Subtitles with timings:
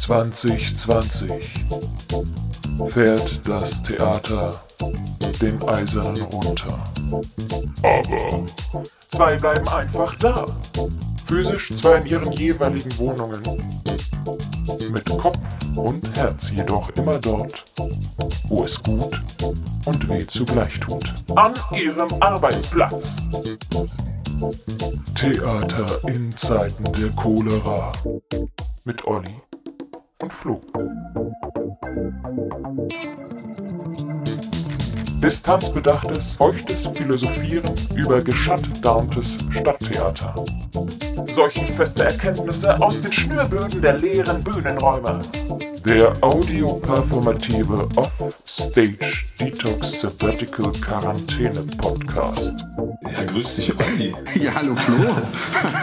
[0.00, 1.30] 2020
[2.88, 4.50] fährt das Theater
[5.40, 6.84] den Eisernen runter.
[7.82, 8.46] Aber
[9.10, 10.46] zwei bleiben einfach da.
[11.26, 13.40] Physisch zwar in ihren jeweiligen Wohnungen,
[14.90, 15.38] mit Kopf
[15.76, 17.64] und Herz jedoch immer dort,
[18.48, 19.16] wo es gut
[19.86, 21.04] und weh zugleich tut.
[21.36, 23.14] An ihrem Arbeitsplatz.
[25.14, 27.92] Theater in Zeiten der Cholera.
[28.84, 29.42] Mit Olli
[30.22, 30.60] und Flo.
[35.22, 40.34] Distanzbedachtes, feuchtes Philosophieren über geschattarmtes Stadttheater.
[41.26, 45.20] Seuchenfeste Erkenntnisse aus den Schnürböden der leeren Bühnenräume.
[45.84, 48.98] Der audioperformative Off-Stage
[49.38, 52.64] Detox Sabbatical Quarantäne Podcast.
[53.12, 54.14] Ja, grüß dich, Olli.
[54.40, 54.96] Ja, hallo Flo.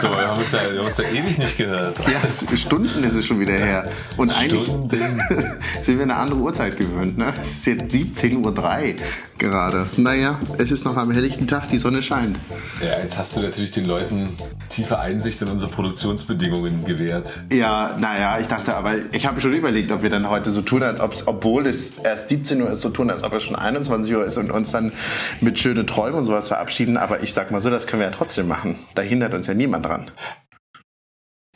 [0.00, 1.98] So, wir haben uns ja, wir haben uns ja ewig nicht gehört.
[1.98, 3.88] Ja, es, Stunden ist es schon wieder her.
[4.16, 5.22] Und eigentlich Stunden.
[5.82, 7.18] sind wir eine andere Uhrzeit gewöhnt.
[7.18, 7.32] Ne?
[7.40, 8.94] Es ist jetzt 17.03 Uhr
[9.38, 9.86] gerade.
[9.96, 12.36] Naja, es ist noch am helllichten Tag, die Sonne scheint.
[12.82, 14.26] Ja, jetzt hast du natürlich den Leuten
[14.68, 17.40] tiefe Einsicht in unsere Produktionsbedingungen gewährt.
[17.52, 20.82] Ja, naja, ich dachte, aber ich habe schon überlegt, ob wir dann heute so tun,
[20.82, 23.56] als ob es, obwohl es erst 17 Uhr ist, so tun, als ob es schon
[23.56, 24.92] 21 Uhr ist und uns dann
[25.40, 26.96] mit schönen Träumen und sowas verabschieden.
[26.96, 28.78] Aber ich sag mal so, das können wir ja trotzdem machen.
[28.94, 30.10] Da hindert uns ja niemand dran.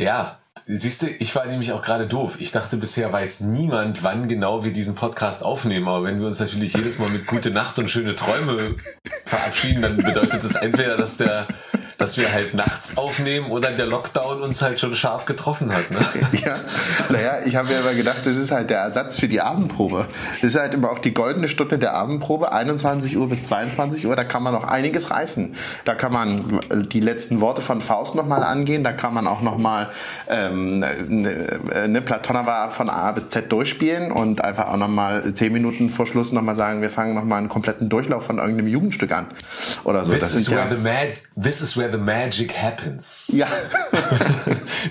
[0.01, 2.41] Ja, siehst du, ich war nämlich auch gerade doof.
[2.41, 5.89] Ich dachte, bisher weiß niemand, wann genau wir diesen Podcast aufnehmen.
[5.89, 8.77] Aber wenn wir uns natürlich jedes Mal mit gute Nacht und schöne Träume
[9.27, 11.47] verabschieden, dann bedeutet das entweder, dass der
[12.03, 15.91] dass wir halt nachts aufnehmen oder der Lockdown uns halt schon scharf getroffen hat.
[15.91, 16.01] Ne?
[16.43, 16.57] Ja,
[17.09, 20.07] naja, ich habe mir aber gedacht, das ist halt der Ersatz für die Abendprobe.
[20.41, 24.17] Das ist halt immer auch die goldene Stunde der Abendprobe, 21 Uhr bis 22 Uhr,
[24.17, 25.55] da kann man noch einiges reißen.
[25.85, 29.91] Da kann man die letzten Worte von Faust nochmal angehen, da kann man auch nochmal
[30.29, 35.91] ähm, eine, eine Platona von A bis Z durchspielen und einfach auch nochmal zehn Minuten
[35.91, 39.27] vor Schluss nochmal sagen, wir fangen nochmal einen kompletten Durchlauf von irgendeinem Jugendstück an.
[39.85, 40.13] Oder so.
[40.13, 43.31] This, das is sind where ja, the mag this is where the magic happens.
[43.35, 43.47] ja.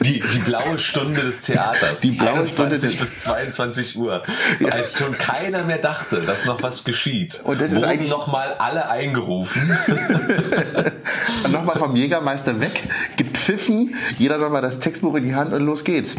[0.03, 1.99] Die, die blaue Stunde des Theaters.
[1.99, 4.23] Die blaue 21 Stunde des- bis 22 Uhr.
[4.71, 7.41] Als schon keiner mehr dachte, dass noch was geschieht.
[7.43, 9.61] Und das ist eigentlich- nochmal alle eingerufen.
[11.51, 12.83] nochmal vom Jägermeister weg,
[13.17, 16.15] gibt Pfiffen, jeder nochmal das Textbuch in die Hand und los geht's.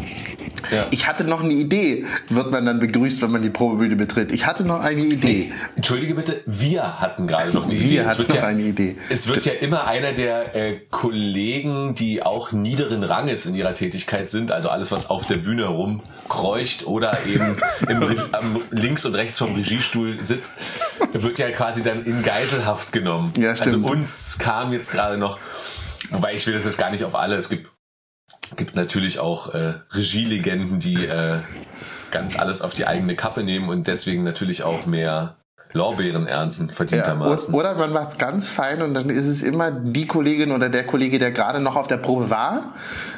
[0.71, 0.87] Ja.
[0.91, 4.31] Ich hatte noch eine Idee, wird man dann begrüßt, wenn man die Probebühne betritt.
[4.31, 5.51] Ich hatte noch eine Idee.
[5.75, 7.97] Entschuldige bitte, wir hatten gerade noch eine Wir Idee.
[7.99, 8.95] Es hatten wird noch ja, eine Idee.
[9.09, 14.29] Es wird ja immer einer der äh, Kollegen, die auch niederen Ranges in ihrer Tätigkeit
[14.29, 17.55] sind, also alles, was auf der Bühne rumkreucht oder eben
[17.87, 20.59] im, am links und rechts vom Regiestuhl sitzt,
[21.11, 23.33] wird ja quasi dann in Geiselhaft genommen.
[23.37, 23.89] Ja, also stimmt.
[23.89, 25.39] uns kam jetzt gerade noch,
[26.11, 27.69] wobei ich will das jetzt gar nicht auf alle, es gibt
[28.55, 31.39] gibt natürlich auch äh, Regielegenden, die äh,
[32.11, 35.37] ganz alles auf die eigene Kappe nehmen und deswegen natürlich auch mehr
[35.73, 37.53] Lorbeeren ernten, Ja, verdientermaßen.
[37.53, 41.19] oder man macht's ganz fein und dann ist es immer die Kollegin oder der Kollege,
[41.19, 42.73] der gerade noch auf der Probe war,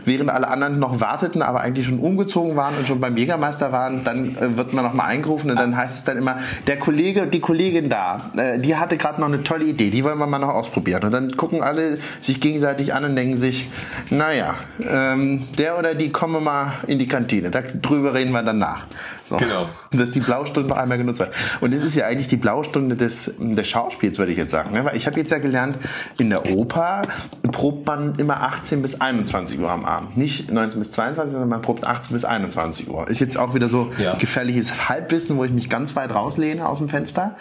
[0.06, 4.04] während alle anderen noch warteten, aber eigentlich schon umgezogen waren und schon beim Jägermeister waren.
[4.04, 7.28] Dann äh, wird man noch mal eingerufen und dann heißt es dann immer, der Kollege,
[7.28, 10.40] die Kollegin da, äh, die hatte gerade noch eine tolle Idee, die wollen wir mal
[10.40, 11.04] noch ausprobieren.
[11.04, 13.70] Und dann gucken alle sich gegenseitig an und denken sich,
[14.10, 17.52] naja, ähm, der oder die kommen mal in die Kantine.
[17.52, 18.86] Da, drüber reden wir dann nach.
[19.28, 19.38] So.
[19.38, 19.70] Genau.
[19.92, 21.34] Dass die Blaustunde noch einmal genutzt wird.
[21.62, 24.72] Und das ist ja eigentlich die Blaustunde des, des Schauspiels, würde ich jetzt sagen.
[24.74, 24.86] ne?
[24.86, 25.78] Weil ich habe jetzt ja gelernt,
[26.18, 27.04] in der Oper
[27.52, 29.95] probt man immer 18 bis 21 Uhr am Abend.
[30.16, 33.08] Nicht 19 bis 22, sondern man probt 18 bis 21 Uhr.
[33.08, 34.16] Ist jetzt auch wieder so Ja.
[34.16, 37.36] gefährliches Halbwissen, wo ich mich ganz weit rauslehne aus dem Fenster.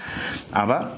[0.52, 0.96] Aber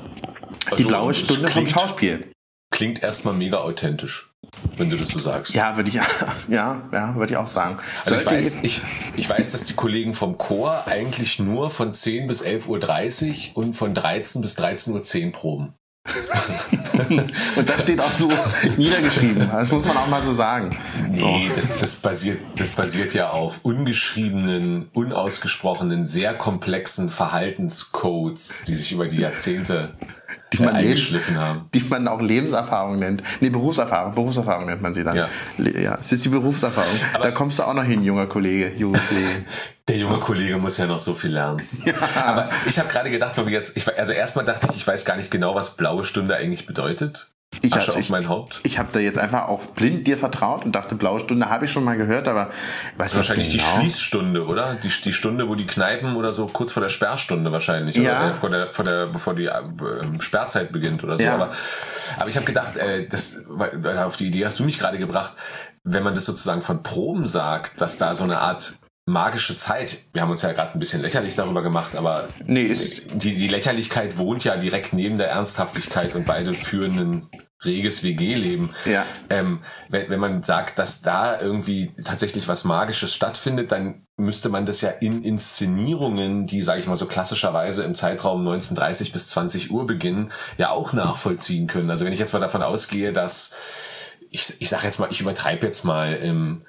[0.66, 2.31] die Also, blaue es Stunde vom klingt- Schauspiel.
[2.72, 4.33] Klingt erstmal mega authentisch,
[4.77, 5.55] wenn du das so sagst.
[5.55, 5.95] Ja, würde ich,
[6.49, 7.78] ja, ja, würde ich auch sagen.
[8.04, 8.81] Also ich weiß, ich,
[9.16, 13.75] ich weiß, dass die Kollegen vom Chor eigentlich nur von 10 bis 11.30 Uhr und
[13.75, 15.75] von 13 bis 13.10 Uhr proben.
[17.57, 18.31] Und das steht auch so
[18.77, 19.49] niedergeschrieben.
[19.51, 20.77] Das muss man auch mal so sagen.
[21.11, 28.93] Nee, das, das, basiert, das basiert ja auf ungeschriebenen, unausgesprochenen, sehr komplexen Verhaltenscodes, die sich
[28.93, 29.95] über die Jahrzehnte
[30.59, 31.11] Die man, Lebens-
[31.75, 33.23] die man auch Lebenserfahrung nennt.
[33.41, 34.15] Nee, Berufserfahrung.
[34.15, 35.17] Berufserfahrung nennt man sie dann.
[35.17, 35.29] Ja.
[35.59, 36.91] Ja es ist die Berufserfahrung.
[37.21, 39.29] da kommst du auch noch hin, junger Kollege, junge Kollege.
[39.89, 41.63] Der junge Kollege muss ja noch so viel lernen.
[42.17, 45.05] Aber ich habe gerade gedacht, weil wir jetzt, ich, also erstmal dachte ich, ich weiß
[45.05, 47.29] gar nicht genau, was blaue Stunde eigentlich bedeutet.
[47.63, 48.60] Ich Asche hab- auf mein Haupt.
[48.65, 51.72] Ich habe da jetzt einfach auch blind dir vertraut und dachte, blaue Stunde habe ich
[51.72, 52.51] schon mal gehört, aber
[52.97, 53.65] weiß Wahrscheinlich genau.
[53.65, 54.75] die Schließstunde, oder?
[54.75, 57.97] Die, die Stunde, wo die Kneipen oder so kurz vor der Sperrstunde wahrscheinlich.
[57.97, 58.21] Ja.
[58.21, 59.63] Oder äh, vor der, vor der, bevor die äh,
[60.21, 61.25] Sperrzeit beginnt oder so.
[61.25, 61.34] Ja.
[61.34, 61.53] Aber,
[62.19, 65.33] aber ich habe gedacht, äh, das, weil auf die Idee hast du mich gerade gebracht,
[65.83, 68.75] wenn man das sozusagen von Proben sagt, dass da so eine Art
[69.07, 73.05] magische Zeit, wir haben uns ja gerade ein bisschen lächerlich darüber gemacht, aber Nee, ist,
[73.15, 77.31] die, die Lächerlichkeit wohnt ja direkt neben der Ernsthaftigkeit und beide führen ein
[77.65, 78.75] reges WG-Leben.
[78.85, 79.07] Ja.
[79.31, 84.67] Ähm, wenn, wenn man sagt, dass da irgendwie tatsächlich was Magisches stattfindet, dann müsste man
[84.67, 89.71] das ja in Inszenierungen, die, sage ich mal so klassischerweise im Zeitraum 1930 bis 20
[89.71, 91.91] Uhr beginnen, ja auch nachvollziehen können.
[91.91, 93.55] Also wenn ich jetzt mal davon ausgehe, dass
[94.31, 96.67] ich, ich sage jetzt mal, ich übertreibe jetzt mal, ähm,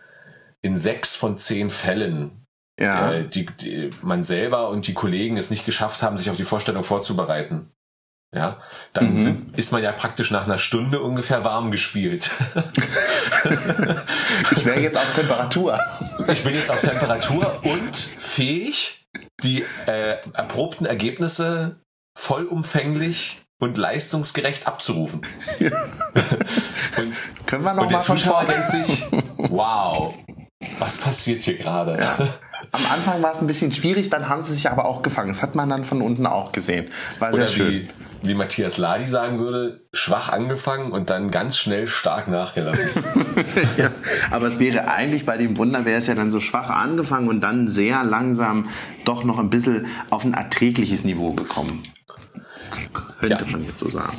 [0.61, 2.45] in sechs von zehn Fällen
[2.79, 3.11] ja.
[3.11, 6.43] äh, die, die, man selber und die Kollegen es nicht geschafft haben, sich auf die
[6.43, 7.71] Vorstellung vorzubereiten.
[8.35, 8.61] Ja,
[8.91, 9.19] dann Mhm.
[9.19, 12.31] sind, ist man ja praktisch nach einer Stunde ungefähr warm gespielt.
[14.51, 15.79] Ich wäre jetzt auf Temperatur.
[16.27, 19.05] Ich bin jetzt auf Temperatur und fähig,
[19.43, 21.79] die äh, erprobten Ergebnisse
[22.17, 25.21] vollumfänglich und leistungsgerecht abzurufen.
[25.59, 27.13] und,
[27.45, 29.07] Können wir noch und der mal von Zuschauer denkt sich,
[29.37, 30.17] wow,
[30.79, 31.97] was passiert hier gerade?
[32.71, 35.29] Am Anfang war es ein bisschen schwierig, dann haben sie sich aber auch gefangen.
[35.29, 36.87] Das hat man dann von unten auch gesehen.
[37.19, 37.71] War sehr Oder schön.
[38.23, 42.89] wie, wie Matthias Ladi sagen würde, schwach angefangen und dann ganz schnell stark nachgelassen.
[43.77, 43.91] Ja,
[44.31, 47.41] aber es wäre eigentlich bei dem Wunder wäre es ja dann so schwach angefangen und
[47.41, 48.69] dann sehr langsam
[49.05, 51.83] doch noch ein bisschen auf ein erträgliches Niveau gekommen.
[53.19, 53.51] Könnte Ja.
[53.51, 54.17] man jetzt so sagen.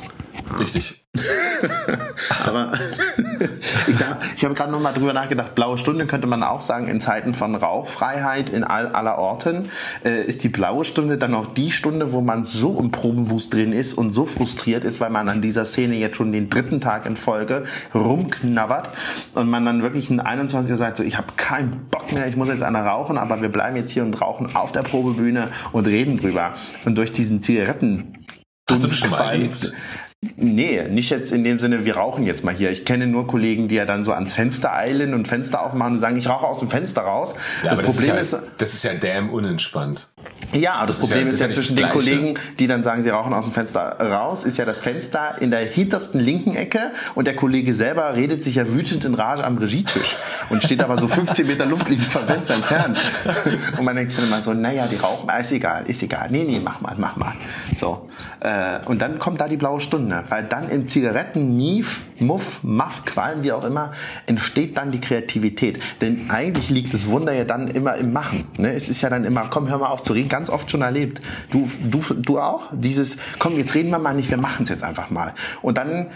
[0.59, 1.05] Richtig.
[2.45, 2.71] Aber
[3.87, 5.55] ich, da- ich habe gerade noch mal drüber nachgedacht.
[5.55, 9.69] Blaue Stunde könnte man auch sagen, in Zeiten von Rauchfreiheit in all, aller Orten
[10.05, 13.73] äh, ist die blaue Stunde dann auch die Stunde, wo man so im Probenwust drin
[13.73, 17.05] ist und so frustriert ist, weil man an dieser Szene jetzt schon den dritten Tag
[17.05, 17.63] in Folge
[17.93, 18.89] rumknabbert
[19.35, 22.35] und man dann wirklich in 21 Uhr sagt, so ich habe keinen Bock mehr, ich
[22.35, 25.87] muss jetzt eine rauchen, aber wir bleiben jetzt hier und rauchen auf der Probebühne und
[25.87, 26.53] reden drüber.
[26.85, 28.15] Und durch diesen Zigaretten
[28.69, 29.73] Hast du das schon mal erlebt?
[30.35, 32.71] Nee, nicht jetzt in dem Sinne, wir rauchen jetzt mal hier.
[32.71, 35.99] Ich kenne nur Kollegen, die ja dann so ans Fenster eilen und Fenster aufmachen und
[35.99, 37.35] sagen, ich rauche aus dem Fenster raus.
[37.63, 40.09] Ja, das Problem das ist, ist, ja, das ist ja damn unentspannt.
[40.53, 41.89] Ja, das, das Problem ist ja, ist ja zwischen den.
[41.89, 45.51] Kollegen, die dann sagen, sie rauchen aus dem Fenster raus, ist ja das Fenster in
[45.51, 49.57] der hintersten linken Ecke und der Kollege selber redet sich ja wütend in Rage am
[49.57, 50.15] Regietisch
[50.49, 52.97] und steht aber so 15 Meter Luftlinie vom Fenster entfernt.
[53.77, 56.29] Und man denkt sich dann immer so, naja, die rauchen, ah, ist egal, ist egal.
[56.31, 57.33] Nee, nee, mach mal, mach mal.
[57.77, 58.09] So.
[58.39, 63.05] Äh, Und dann kommt da die blaue Stunde, weil dann im Zigaretten, Mief, Muff, Muff,
[63.05, 63.93] Qualm, wie auch immer,
[64.25, 65.79] entsteht dann die Kreativität.
[66.01, 68.45] Denn eigentlich liegt das Wunder ja dann immer im Machen.
[68.57, 68.73] Ne?
[68.73, 71.21] Es ist ja dann immer, komm, hör mal auf reden, ganz oft schon erlebt.
[71.51, 72.67] Du, du, du auch?
[72.71, 75.33] Dieses, komm, jetzt reden wir mal nicht, wir machen es jetzt einfach mal.
[75.61, 76.07] Und dann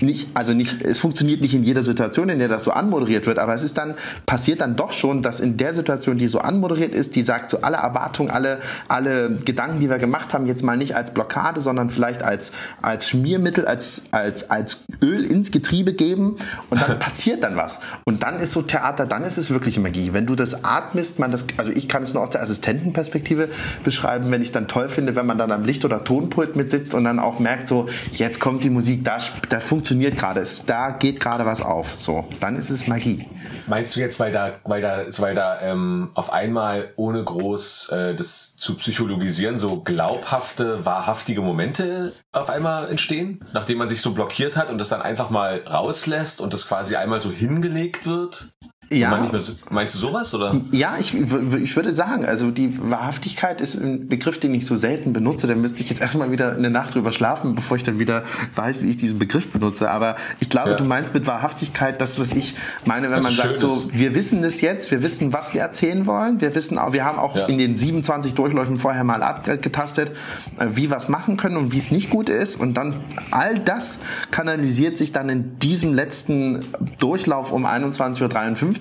[0.00, 3.38] nicht, also nicht, es funktioniert nicht in jeder Situation, in der das so anmoderiert wird,
[3.38, 3.94] aber es ist dann,
[4.26, 7.62] passiert dann doch schon, dass in der Situation, die so anmoderiert ist, die sagt so
[7.62, 11.90] alle Erwartungen, alle, alle Gedanken, die wir gemacht haben, jetzt mal nicht als Blockade, sondern
[11.90, 16.36] vielleicht als, als Schmiermittel, als, als, als Öl ins Getriebe geben
[16.70, 17.80] und dann passiert dann was.
[18.04, 20.12] Und dann ist so Theater, dann ist es wirklich Magie.
[20.12, 23.48] Wenn du das atmest, man das, also ich kann es nur aus der Assistentenperspektive
[23.84, 27.04] beschreiben, wenn ich dann toll finde, wenn man dann am Licht- oder Tonpult mitsitzt und
[27.04, 29.18] dann auch merkt, so, jetzt kommt die Musik, da,
[29.48, 31.94] da funktioniert gerade, es- da geht gerade was auf.
[31.98, 33.26] So, dann ist es Magie.
[33.66, 38.14] Meinst du jetzt, weil da, weil da, weil da ähm, auf einmal ohne groß äh,
[38.16, 44.56] das zu psychologisieren so glaubhafte, wahrhaftige Momente auf einmal entstehen, nachdem man sich so blockiert
[44.56, 48.50] hat und das dann einfach mal rauslässt und das quasi einmal so hingelegt wird?
[48.90, 49.28] Ja.
[49.38, 50.58] So, meinst du sowas oder?
[50.72, 55.12] Ja, ich, ich würde sagen, also die Wahrhaftigkeit ist ein Begriff, den ich so selten
[55.12, 55.46] benutze.
[55.46, 58.22] Da müsste ich jetzt erstmal wieder eine Nacht drüber schlafen, bevor ich dann wieder
[58.54, 59.90] weiß, wie ich diesen Begriff benutze.
[59.90, 60.76] Aber ich glaube, Ja.
[60.76, 62.54] du meinst mit Wahrhaftigkeit das, was ich
[62.86, 63.98] meine, wenn Was man sagt, so, ist.
[63.98, 66.40] wir wissen es jetzt, wir wissen, was wir erzählen wollen.
[66.40, 67.44] Wir wissen auch, wir haben auch Ja.
[67.46, 70.12] in den 27 Durchläufen vorher mal abgetastet,
[70.58, 72.56] äh, wie wir es machen können und wie es nicht gut ist.
[72.56, 72.96] Und dann
[73.30, 73.98] all das
[74.30, 76.60] kanalisiert sich dann in diesem letzten
[76.98, 78.77] Durchlauf um 21.53 Uhr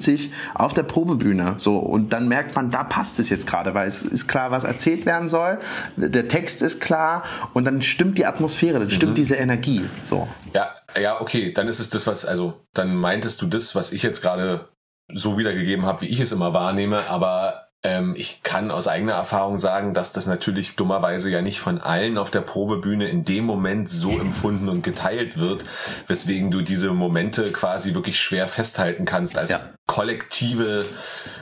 [0.53, 1.55] auf der Probebühne.
[1.59, 4.63] So, und dann merkt man, da passt es jetzt gerade, weil es ist klar, was
[4.63, 5.59] erzählt werden soll.
[5.95, 7.23] Der Text ist klar
[7.53, 8.91] und dann stimmt die Atmosphäre, dann Mhm.
[8.91, 9.85] stimmt diese Energie.
[10.03, 10.27] So.
[10.53, 14.03] Ja, ja, okay, dann ist es das, was, also, dann meintest du das, was ich
[14.03, 14.67] jetzt gerade
[15.13, 19.58] so wiedergegeben habe, wie ich es immer wahrnehme, aber ähm, ich kann aus eigener Erfahrung
[19.58, 23.89] sagen, dass das natürlich dummerweise ja nicht von allen auf der Probebühne in dem Moment
[23.89, 25.63] so empfunden und geteilt wird,
[26.08, 29.60] weswegen du diese Momente quasi wirklich schwer festhalten kannst als Ja.
[29.88, 30.86] kollektive,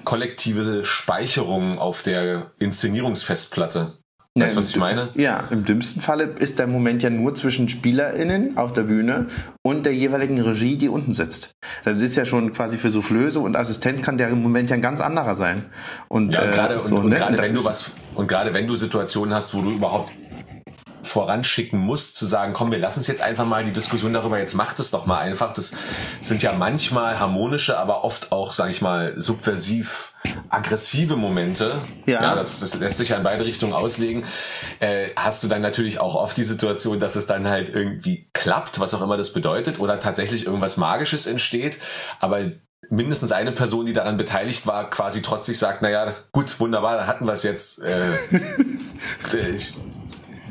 [0.03, 3.93] kollektive Speicherung auf der Inszenierungsfestplatte.
[4.37, 5.07] Weißt du, was ich meine?
[5.13, 9.27] Ja, im dümmsten Falle ist der Moment ja nur zwischen SpielerInnen auf der Bühne
[9.61, 11.55] und der jeweiligen Regie, die unten sitzt.
[11.85, 14.99] Dann sitzt ja schon quasi für Soufflöse und Assistenz kann der Moment ja ein ganz
[14.99, 15.63] anderer sein.
[16.09, 17.15] Und, Ja, und äh, gerade so, und, ne?
[17.15, 20.11] gerade das wenn du was und gerade wenn du Situationen hast, wo du überhaupt
[21.15, 24.53] voranschicken musst, zu sagen, komm, wir lassen uns jetzt einfach mal die Diskussion darüber, jetzt
[24.53, 25.53] macht es doch mal einfach.
[25.53, 25.71] Das
[26.19, 30.11] sind ja manchmal harmonische, aber oft auch, sag ich mal, subversiv
[30.49, 31.79] aggressive Momente.
[32.05, 32.35] Ja.
[32.35, 34.25] das, das lässt sich ja in beide Richtungen auslegen.
[34.81, 38.81] Äh, hast du dann natürlich auch oft die Situation, dass es dann halt irgendwie klappt,
[38.81, 41.77] was auch immer das bedeutet, oder tatsächlich irgendwas Magisches entsteht,
[42.19, 42.41] aber
[42.89, 47.25] mindestens eine Person, die daran beteiligt war, quasi trotzig sagt, naja, gut, wunderbar, da hatten
[47.25, 47.81] wir es jetzt.
[47.81, 48.17] Äh,
[49.55, 49.75] ich,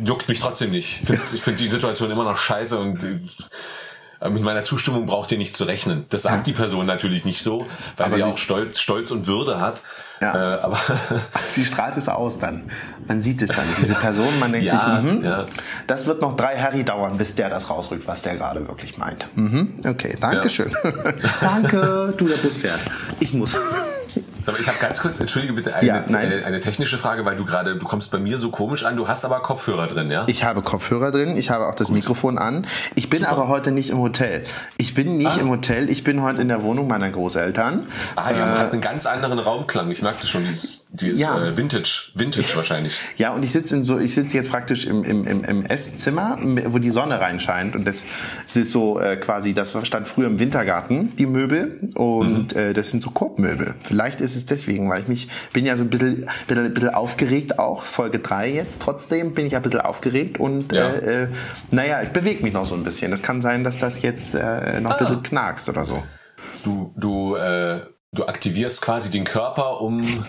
[0.03, 1.01] juckt mich trotzdem nicht.
[1.03, 5.31] Ich finde ich find die Situation immer noch scheiße und äh, mit meiner Zustimmung braucht
[5.33, 6.07] ihr nicht zu rechnen.
[6.09, 9.27] Das sagt die Person natürlich nicht so, weil Aber sie sie- auch Stolz, Stolz und
[9.27, 9.81] Würde hat.
[10.21, 10.55] Ja.
[10.57, 10.79] Äh, aber
[11.49, 12.71] Sie strahlt es aus dann.
[13.07, 13.67] Man sieht es dann.
[13.79, 15.45] Diese Person, man denkt Ja, sich, mhm, ja.
[15.89, 19.27] das wird noch drei Harry dauern, bis der das rausrückt, was der gerade wirklich meint.
[19.35, 20.73] Mhm, okay, danke schön.
[21.41, 22.81] danke, du, der Bus fährt.
[23.21, 23.57] Ich muss.
[24.45, 27.37] Sag mal, ich habe ganz kurz, entschuldige bitte, eine, Ja, eine, eine technische Frage, weil
[27.37, 30.25] du gerade, du kommst bei mir so komisch an, du hast aber Kopfhörer drin, ja?
[30.27, 32.67] Ich habe Kopfhörer drin, ich habe auch das Mikrofon an.
[32.95, 34.45] Ich bin aber heute nicht im Hotel.
[34.77, 35.41] Ich bin nicht Ah.
[35.41, 37.87] im Hotel, ich bin heute in der Wohnung meiner Großeltern.
[38.17, 39.91] ah, die haben hat einen ganz anderen Raumklang.
[39.91, 41.45] Ich merkte schon, die ist, die ist Ja.
[41.45, 43.01] äh, Vintage, Vintage wahrscheinlich.
[43.17, 46.39] Ja, und ich sitze in so, ich sitze jetzt praktisch im, im, im, im Esszimmer,
[46.67, 47.75] wo die Sonne reinscheint.
[47.75, 48.07] Und das,
[48.45, 51.91] das ist so äh, quasi, das stand früher im Wintergarten, die Möbel.
[51.95, 53.75] Und äh, das sind so Korbmöbel.
[53.83, 57.59] Vielleicht ist es deswegen, weil ich mich, bin ja so ein bisschen, bisschen, bisschen aufgeregt
[57.59, 57.83] auch.
[57.83, 58.81] Folge 3 jetzt.
[58.81, 60.89] Trotzdem bin ich ja ein bisschen aufgeregt und Ja.
[60.91, 61.29] äh, äh,
[61.73, 63.13] naja, ich bewege mich noch so ein bisschen.
[63.13, 66.03] Es kann sein, dass das jetzt äh, noch ein bisschen knackst oder so.
[66.63, 67.81] Du, du, äh,
[68.13, 70.25] du aktivierst quasi den Körper, um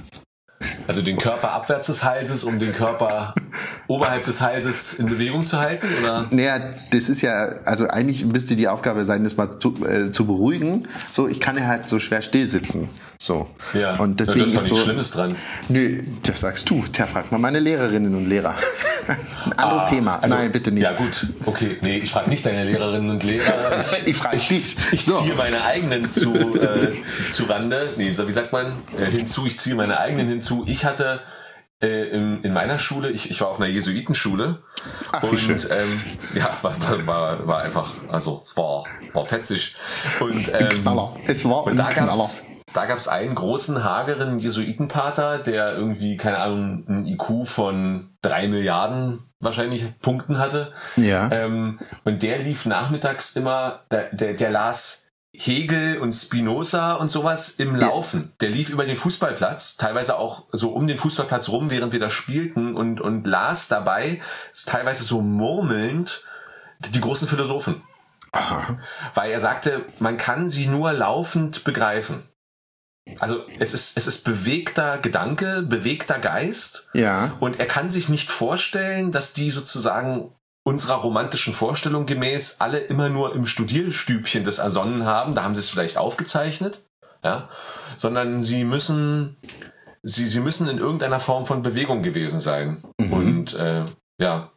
[0.87, 3.33] also den Körper abwärts des Halses, um den Körper
[3.87, 6.27] oberhalb des Halses in Bewegung zu halten, oder?
[6.31, 6.59] Naja,
[6.91, 10.87] das ist ja, also eigentlich müsste die Aufgabe sein, das mal zu, äh, zu beruhigen.
[11.11, 12.89] So, ich kann ja halt so schwer still sitzen.
[13.17, 13.47] So.
[13.73, 13.95] Ja.
[13.97, 14.83] Und deswegen da ist doch ist nichts so.
[14.83, 15.35] Schlimmes dran.
[15.69, 16.83] Nö, das sagst du.
[16.91, 18.55] Tja, frag mal meine Lehrerinnen und Lehrer.
[19.45, 20.19] Ein anderes Ah, Thema.
[20.19, 20.83] also- Nein, bitte nicht.
[20.83, 21.77] Ja gut, okay.
[21.81, 23.45] Nee, ich frage nicht deine Lehrerinnen und Lehrer.
[24.01, 24.75] Ich, Ich frage dich.
[24.91, 25.17] ich So.
[25.21, 26.91] ziehe meine eigenen zu, äh,
[27.29, 27.89] zu Rande.
[27.97, 28.67] Nee, so wie sagt man?
[28.99, 30.63] Äh, hinzu, ich ziehe meine eigenen hinzu.
[30.67, 31.21] Ich hatte
[31.81, 34.63] äh, in, in meiner Schule, ich, ich war auf einer Jesuitenschule.
[35.11, 35.69] Ach, und.
[35.71, 36.01] Ähm,
[36.35, 39.75] ja, war, war, war, einfach, also es war, war fetzig.
[40.19, 40.99] Und, ähm.
[41.27, 42.07] Es war und da Knaller.
[42.07, 48.47] gab's, da gab's einen großen, hageren Jesuitenpater, der irgendwie, keine Ahnung, ein IQ von drei
[48.47, 50.73] Milliarden wahrscheinlich Punkten hatte.
[50.95, 51.29] Ja.
[51.31, 55.04] Ähm, und der lief nachmittags immer, der, der, der las
[55.39, 58.33] Hegel und Spinoza und sowas im Laufen.
[58.39, 62.09] Der lief über den Fußballplatz, teilweise auch so um den Fußballplatz rum, während wir da
[62.09, 64.21] spielten und, und las dabei,
[64.65, 66.23] teilweise so murmelnd,
[66.79, 67.81] die großen Philosophen.
[69.13, 72.27] Weil er sagte, man kann sie nur laufend begreifen.
[73.19, 76.89] Also es ist, es ist bewegter Gedanke, bewegter Geist.
[76.93, 77.33] Ja.
[77.39, 80.33] Und er kann sich nicht vorstellen, dass die sozusagen
[80.65, 85.35] unserer romantischen Vorstellung gemäß alle immer nur im Studierstübchen das ersonnen haben.
[85.35, 86.81] Da haben sie es vielleicht aufgezeichnet.
[87.23, 87.49] Ja.
[87.97, 89.37] Sondern sie müssen,
[90.01, 92.83] sie, sie müssen in irgendeiner Form von Bewegung gewesen sein.
[92.97, 93.85] Und, äh,
[94.19, 94.51] ja.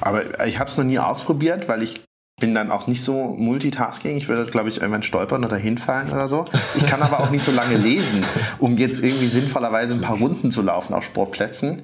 [0.00, 2.00] Aber ich habe es noch nie ausprobiert, weil ich
[2.40, 4.16] bin dann auch nicht so multitasking.
[4.16, 6.46] Ich würde, glaube ich, irgendwann stolpern oder hinfallen oder so.
[6.74, 8.24] Ich kann aber auch nicht so lange lesen,
[8.58, 11.82] um jetzt irgendwie sinnvollerweise ein paar Runden zu laufen auf Sportplätzen.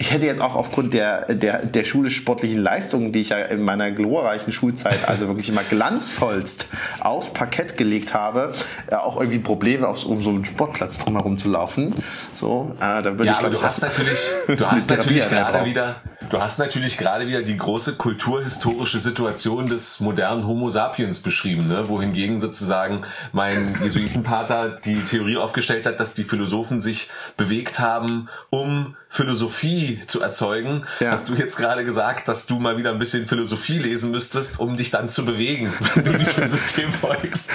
[0.00, 3.60] Ich hätte jetzt auch aufgrund der, der, der schulisch sportlichen Leistungen, die ich ja in
[3.60, 8.54] meiner glorreichen Schulzeit also wirklich immer glanzvollst auf Parkett gelegt habe,
[8.90, 11.94] äh, auch irgendwie Probleme, auf, um so einen Sportplatz drumherum zu laufen.
[12.32, 15.96] So, äh, da würde Ja, ich, aber du hast natürlich, du hast natürlich gerade wieder,
[16.30, 21.88] du hast natürlich gerade wieder die große kulturhistorische Situation des modernen Homo sapiens beschrieben, ne?
[21.88, 28.96] wohingegen sozusagen mein Jesuitenpater die Theorie aufgestellt hat, dass die Philosophen sich bewegt haben, um
[29.12, 30.84] Philosophie zu erzeugen.
[31.00, 31.10] Ja.
[31.10, 34.76] Hast du jetzt gerade gesagt, dass du mal wieder ein bisschen Philosophie lesen müsstest, um
[34.76, 37.50] dich dann zu bewegen, wenn du diesem System folgst.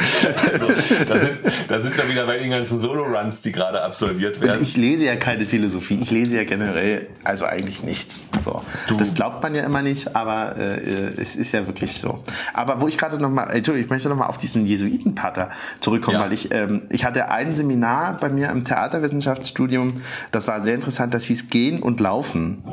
[0.51, 0.67] Also,
[1.07, 1.37] da sind,
[1.69, 4.61] da sind wir wieder bei den ganzen Solo-Runs, die gerade absolviert werden.
[4.61, 8.27] Ich lese ja keine Philosophie, ich lese ja generell also eigentlich nichts.
[8.43, 8.61] So.
[8.87, 12.23] Du- Das glaubt man ja immer nicht, aber äh, es ist ja wirklich so.
[12.53, 16.23] Aber wo ich gerade nochmal, Entschuldigung, ich möchte nochmal auf diesen Jesuitenpater zurückkommen, Ja.
[16.23, 21.13] weil ich, ähm, ich hatte ein Seminar bei mir im Theaterwissenschaftsstudium, das war sehr interessant,
[21.13, 22.63] das hieß Gehen und Laufen.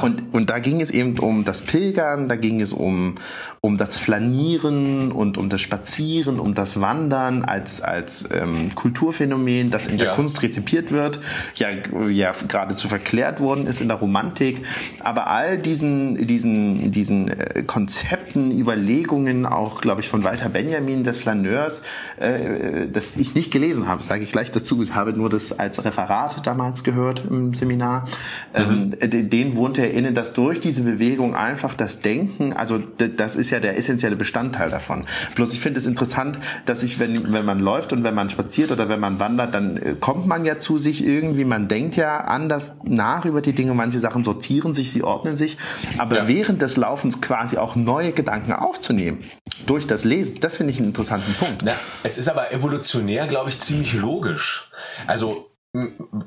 [0.00, 3.16] Und, und da ging es eben um das Pilgern, da ging es um,
[3.64, 9.86] um das Flanieren und um das Spazieren, um das Wandern als, als ähm, Kulturphänomen, das
[9.86, 10.14] in der Ja.
[10.14, 11.20] Kunst rezipiert wird,
[11.54, 11.68] ja,
[12.10, 14.66] ja geradezu verklärt worden ist in der Romantik.
[14.98, 21.20] Aber all diesen, diesen, diesen äh, Konzepten, Überlegungen, auch, glaube ich, von Walter Benjamin, des
[21.20, 21.84] Flaneurs,
[22.18, 24.82] äh, das ich nicht gelesen habe, sage ich gleich dazu.
[24.82, 28.08] Ich habe nur das als Referat damals gehört im Seminar.
[28.54, 33.51] Ähm, den- wohnte er inne, dass durch diese Bewegung einfach das Denken, also das ist
[33.52, 35.06] ja der essentielle Bestandteil davon.
[35.34, 38.70] Bloß ich finde es interessant, dass ich, wenn, wenn man läuft und wenn man spaziert
[38.72, 42.22] oder wenn man wandert, dann äh, kommt man ja zu sich irgendwie, man denkt ja
[42.22, 45.58] anders nach über die Dinge, manche Sachen sortieren sich, sie ordnen sich,
[45.98, 46.28] aber Ja.
[46.28, 49.24] während des Laufens quasi auch neue Gedanken aufzunehmen,
[49.66, 51.62] durch das Lesen, das finde ich einen interessanten Punkt.
[51.64, 54.70] Na, es ist aber evolutionär, glaube ich, ziemlich logisch.
[55.06, 55.50] Also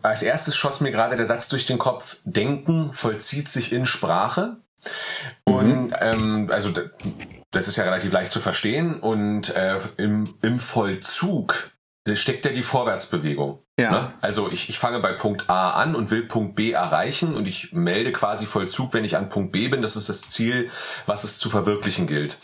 [0.01, 4.57] als erstes schoss mir gerade der Satz durch den Kopf, Denken vollzieht sich in Sprache.
[5.43, 6.71] Und ähm, also
[7.51, 8.99] das ist ja relativ leicht zu verstehen.
[8.99, 11.71] Und äh, im, im Vollzug
[12.13, 13.59] steckt ja die Vorwärtsbewegung.
[13.79, 13.91] Ja.
[13.91, 14.13] Ne?
[14.21, 17.73] Also ich, ich fange bei Punkt A an und will Punkt B erreichen und ich
[17.73, 19.81] melde quasi Vollzug, wenn ich an Punkt B bin.
[19.81, 20.69] Das ist das Ziel,
[21.07, 22.37] was es zu verwirklichen gilt.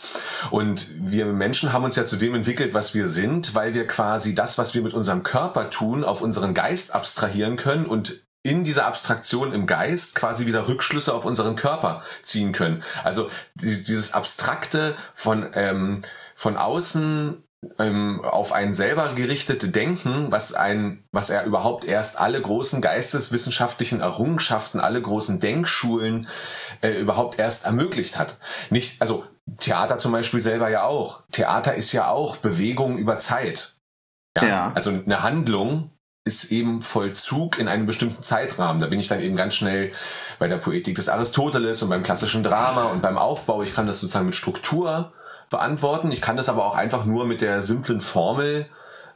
[0.50, 4.34] Und wir Menschen haben uns ja zu dem entwickelt, was wir sind, weil wir quasi
[4.34, 8.86] das, was wir mit unserem Körper tun, auf unseren Geist abstrahieren können und in dieser
[8.86, 12.82] Abstraktion im Geist quasi wieder Rückschlüsse auf unseren Körper ziehen können.
[13.04, 16.02] Also dieses, abstrakte von ähm,
[16.34, 17.42] von außen
[17.78, 24.00] ähm, auf einen selber gerichtete Denken, was ein, was er überhaupt erst alle großen geisteswissenschaftlichen
[24.00, 26.26] Errungenschaften, alle großen Denkschulen
[26.80, 28.38] äh, überhaupt erst ermöglicht hat.
[28.70, 29.24] Nicht, also
[29.58, 31.22] Theater zum Beispiel selber ja auch.
[31.30, 33.76] Theater ist ja auch Bewegung über Zeit.
[34.40, 34.72] Ja.
[34.74, 35.90] Also eine Handlung
[36.24, 38.80] ist eben Vollzug in einem bestimmten Zeitrahmen.
[38.80, 39.92] Da bin ich dann eben ganz schnell
[40.38, 43.62] bei der Poetik des Aristoteles und beim klassischen Drama und beim Aufbau.
[43.62, 45.12] Ich kann das sozusagen mit Struktur
[45.50, 46.12] beantworten.
[46.12, 48.66] Ich kann das aber auch einfach nur mit der simplen Formel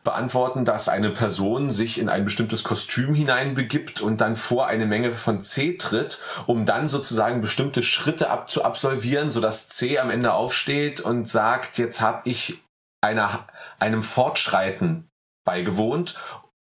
[0.03, 5.15] beantworten, dass eine Person sich in ein bestimmtes Kostüm hineinbegibt und dann vor eine Menge
[5.15, 10.33] von C tritt, um dann sozusagen bestimmte Schritte ab zu absolvieren, sodass C am Ende
[10.33, 12.63] aufsteht und sagt, jetzt habe ich
[13.01, 13.47] einer,
[13.81, 15.09] einem Fortschreiten
[15.45, 16.17] beigewohnt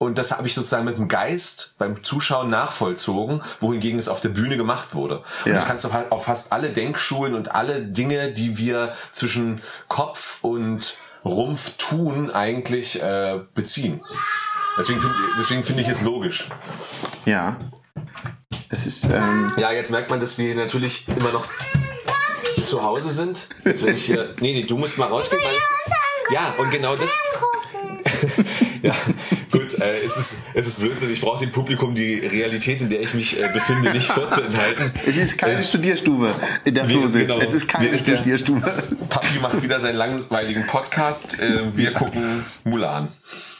[0.02, 4.30] und das habe ich sozusagen mit dem Geist beim Zuschauen nachvollzogen, wohingegen es auf der
[4.30, 5.18] Bühne gemacht wurde.
[5.20, 5.54] Und Ja.
[5.54, 10.40] das kannst du halt auf fast alle Denkschulen und alle Dinge, die wir zwischen Kopf
[10.44, 14.02] und Rumpf tun, eigentlich äh, beziehen.
[14.76, 16.50] Deswegen finde deswegen finde ich es logisch.
[17.26, 17.58] Ja.
[18.70, 21.46] Es ist, ähm, Ja, jetzt merkt man, dass wir natürlich immer noch
[22.66, 23.50] zu Hause sind.
[23.66, 24.34] Jetzt werde ich hier.
[24.40, 25.94] Nee, nee, du musst mal rausgehen, weil es ist.
[26.34, 27.16] Ja, und genau das.
[28.82, 28.96] ja,
[29.82, 31.12] äh, es, ist, es ist Blödsinn.
[31.12, 34.92] Ich brauche dem Publikum die Realität, in der ich mich äh, befinde, nicht vorzuenthalten.
[35.08, 36.34] es ist keine Es- Studierstube,
[36.66, 37.28] in der Flo sitzt.
[37.28, 37.40] genau.
[37.40, 38.72] Es ist keine Studierstube.
[39.10, 41.40] Papi macht wieder seinen langweiligen Podcast.
[41.40, 43.08] Äh, wir gucken Mulan.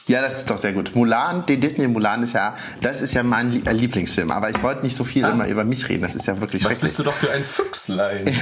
[0.08, 0.96] Ja, das ist doch sehr gut.
[0.96, 4.32] Mulan, den Disney Mulan ist ja, das ist ja mein äh, Lieblingsfilm.
[4.32, 6.02] Aber ich wollte nicht so viel immer über mich reden.
[6.02, 8.24] Das ist ja wirklich Was bist du doch für ein Füchslein?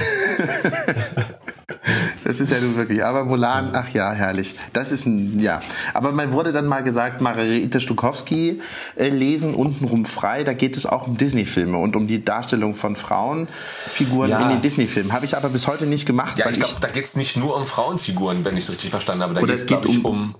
[2.31, 3.03] Das ist ja nun wirklich.
[3.03, 4.55] Aber Mulan, ach ja, herrlich.
[4.71, 5.61] Das ist ein, ja.
[5.93, 8.61] Aber man wurde dann mal gesagt, Margarete Stukowski
[8.95, 10.45] äh, lesen, untenrum frei.
[10.45, 14.39] Da geht es auch um Disney-Filme und um die Darstellung von Frauenfiguren Ja.
[14.43, 15.11] in den Disney-Filmen.
[15.11, 17.55] Habe ich aber bis heute nicht gemacht, Ja, weil ich glaube, da geht's nicht nur
[17.57, 19.33] um Frauenfiguren, wenn ich es richtig verstanden habe.
[19.33, 20.35] Da geht's, es geht ich, um- um,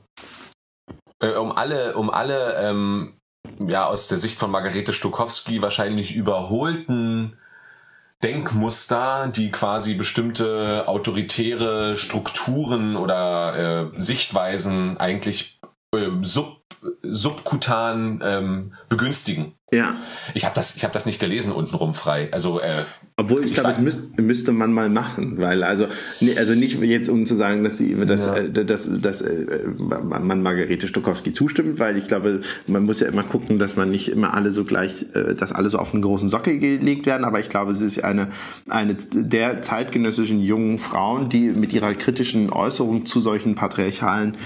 [1.19, 3.13] äh, um alle, um alle, ähm,
[3.67, 7.37] ja, aus der Sicht von Margarete Stokowski wahrscheinlich überholten
[8.23, 15.59] Denkmuster, die quasi bestimmte autoritäre Strukturen oder äh, Sichtweisen eigentlich
[15.93, 16.61] ähm, sub,
[17.01, 19.53] subkutan ähm, begünstigen.
[19.71, 19.95] ja.
[20.33, 22.29] Ich habe das, ich habe das nicht gelesen untenrum frei.
[22.31, 22.85] Also äh,
[23.17, 25.85] Obwohl ich, Ich glaube, es müsste, müsste man mal machen, weil also
[26.37, 28.37] also nicht jetzt um zu sagen, dass sie dass, Ja.
[28.37, 33.23] äh, dass, dass äh, man Margarete Stokowski zustimmt, weil ich glaube, man muss ja immer
[33.23, 36.29] gucken, dass man nicht immer alle so gleich, äh, dass alle so auf einen großen
[36.29, 37.25] Sockel gelegt werden.
[37.25, 38.29] Aber ich glaube, es ist eine
[38.69, 44.37] eine der zeitgenössischen jungen Frauen, die mit ihrer kritischen Äußerung zu solchen patriarchalen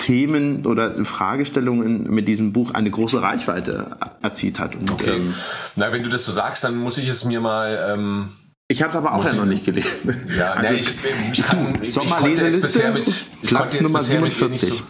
[0.00, 4.74] Themen oder Fragestellungen mit diesem Buch eine große Reichweite erzielt hat.
[4.74, 5.16] Und, okay.
[5.16, 5.34] ähm,
[5.76, 8.30] Na, wenn du das so sagst, dann muss ich es mir mal ähm,
[8.66, 10.14] ich habe es aber auch ja noch nicht gelesen.
[10.38, 10.94] Ja, also nee, ich,
[11.32, 13.08] ich, kann, ich, ich konnte jetzt bisher mit,
[13.42, 14.84] ich Platz Nummer bisher mit ihr nicht 47.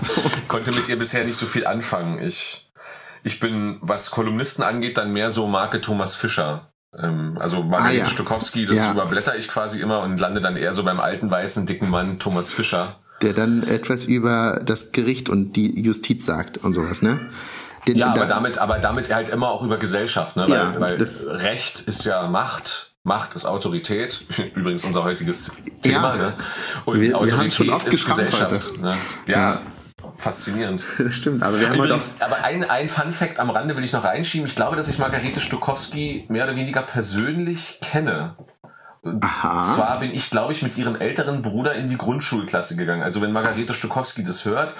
[0.00, 0.12] so,
[0.48, 2.20] konnte mit ihr bisher nicht so viel anfangen.
[2.20, 2.72] Ich,
[3.22, 6.72] ich bin, was Kolumnisten angeht, dann mehr so Marke Thomas Fischer.
[6.98, 8.06] Ähm, also Margarete Ah, ja.
[8.06, 8.92] Stokowski, das Ja.
[8.92, 12.52] überblätter ich quasi immer und lande dann eher so beim alten weißen dicken Mann Thomas
[12.52, 12.99] Fischer.
[13.22, 17.20] Der dann etwas über das Gericht und die Justiz sagt und sowas, ne?
[17.86, 20.46] Den, Ja, da- aber damit, aber damit halt immer auch über Gesellschaft, ne?
[20.48, 24.22] Ja, weil, weil das- Recht ist ja Macht, Macht ist Autorität,
[24.54, 25.50] übrigens unser heutiges
[25.82, 26.16] Thema, Ja.
[26.16, 26.32] ne?
[26.84, 28.78] Und Wir- wir Autorität haben schon oft ist Gesellschaft.
[28.80, 28.96] Ne?
[29.26, 29.60] Ja, Ja.
[30.16, 30.84] faszinierend.
[30.98, 33.92] Das stimmt, aber wir haben Übrigens, aber ein, ein Fun Fact am Rande will ich
[33.92, 34.46] noch reinschieben.
[34.46, 38.34] Ich glaube, dass ich Margarete Stokowski mehr oder weniger persönlich kenne.
[39.02, 43.02] Und zwar bin ich, glaube ich, mit ihrem älteren Bruder in die Grundschulklasse gegangen.
[43.02, 44.74] Also wenn Margarete Stokowski das hört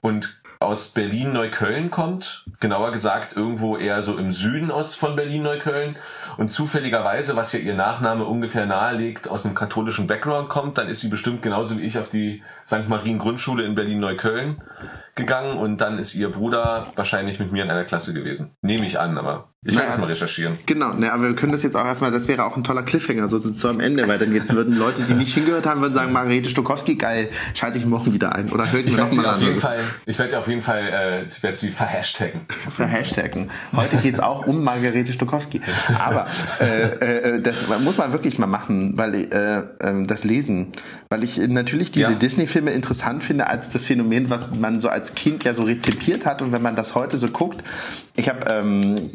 [0.00, 5.96] und aus Berlin-Neukölln kommt, genauer gesagt irgendwo eher so im Süden aus von Berlin-Neukölln
[6.38, 11.00] und zufälligerweise, was ja ihr Nachname ungefähr nahelegt, aus einem katholischen Background kommt, dann ist
[11.00, 12.88] sie bestimmt genauso wie ich auf die St.
[12.88, 14.62] Marien Grundschule in Berlin-Neukölln
[15.14, 18.54] gegangen und dann ist ihr Bruder wahrscheinlich mit mir in einer Klasse gewesen.
[18.62, 20.58] Nehme ich an, aber ich werde es mal recherchieren.
[20.66, 23.26] Genau, ne, aber wir können das jetzt auch erstmal, das wäre auch ein toller Cliffhanger,
[23.28, 26.12] so so am Ende, weil dann jetzt würden Leute, die nicht hingehört haben, würden sagen,
[26.12, 28.48] Margarete Stokowski, geil, schalte ich morgen wieder ein.
[28.52, 29.58] Oder hört Ich mir nochmal auf jeden an.
[29.60, 32.42] Fall, ich werde auf jeden Fall, äh, ich werde sie verhashtaggen.
[32.76, 33.50] Für Hashtaggen.
[33.74, 35.60] Heute geht's auch um Margarete Stokowski.
[35.98, 36.28] Aber
[36.60, 40.68] äh, äh, das muss man wirklich mal machen, weil äh, äh, das Lesen,
[41.08, 42.18] weil ich äh, natürlich diese Ja.
[42.18, 46.40] Disney-Filme interessant finde als das Phänomen, was man so als Kind ja so rezipiert hat
[46.40, 47.64] und wenn man das heute so guckt.
[48.14, 49.10] Ich habe ähm,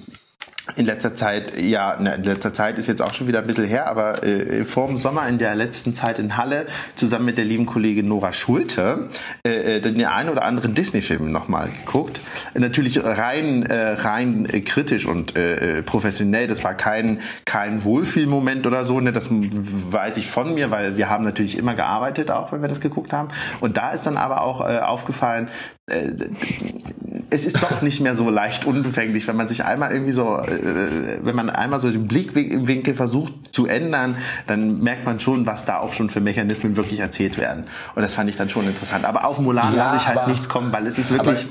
[0.76, 3.88] in letzter Zeit, ja, in letzter Zeit ist jetzt auch schon wieder ein bisschen her,
[3.88, 7.66] aber äh, vor dem Sommer in der letzten Zeit in Halle zusammen mit der lieben
[7.66, 9.10] Kollegin Nora Schulte
[9.46, 12.22] äh, äh, den einen oder anderen Disney-Film nochmal geguckt.
[12.54, 16.48] Natürlich rein, äh, rein äh, kritisch und äh, äh, professionell.
[16.48, 19.00] Das war kein, kein Wohlfühlmoment oder so.
[19.00, 19.12] Ne?
[19.12, 22.82] Das weiß ich von mir, weil wir haben natürlich immer gearbeitet, auch wenn wir das
[22.82, 23.30] geguckt haben.
[23.60, 25.50] Und da ist dann aber auch äh, aufgefallen,
[25.88, 26.12] äh,
[27.30, 31.36] es ist doch nicht mehr so leicht unbefänglich, wenn man sich einmal irgendwie so, wenn
[31.36, 34.16] man einmal so den Blickwinkel versucht zu ändern,
[34.48, 37.66] dann merkt man schon, was da auch schon für Mechanismen wirklich erzählt werden.
[37.96, 39.06] Und das fand ich dann schon interessant.
[39.06, 41.48] Aber auf Mulan Ja, lasse ich halt aber- nichts kommen, weil es ist wirklich.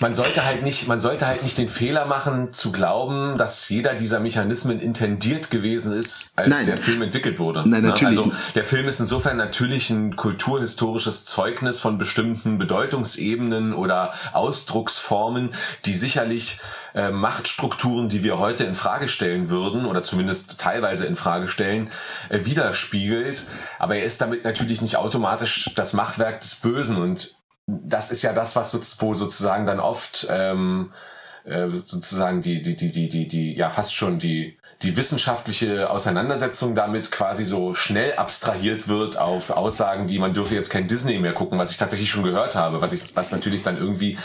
[0.00, 3.94] man sollte halt nicht, man sollte halt nicht den Fehler machen, zu glauben, dass jeder
[3.94, 6.66] dieser Mechanismen intendiert gewesen ist, als Nein.
[6.66, 7.60] der Film entwickelt wurde.
[7.68, 7.88] Nein, Ne?
[7.88, 15.50] natürlich Also der Film ist insofern natürlich ein kulturhistorisches Zeugnis von bestimmten Bedeutungsebenen oder Ausdrucksformen,
[15.86, 16.60] die sicherlich
[16.94, 21.90] äh, Machtstrukturen, die wir heute in Frage stellen würden oder zumindest teilweise in Frage stellen,
[22.28, 23.46] äh, widerspiegelt.
[23.78, 28.32] Aber er ist damit natürlich nicht automatisch das Machwerk des Bösen und das ist ja
[28.32, 30.92] das, was wo sozusagen dann oft ähm,
[31.44, 36.74] äh, sozusagen die, die, die, die, die, die, ja fast schon die, die wissenschaftliche Auseinandersetzung
[36.74, 41.34] damit quasi so schnell abstrahiert wird auf Aussagen, die man dürfe jetzt kein Disney mehr
[41.34, 44.16] gucken, was ich tatsächlich schon gehört habe, was ich, was natürlich dann irgendwie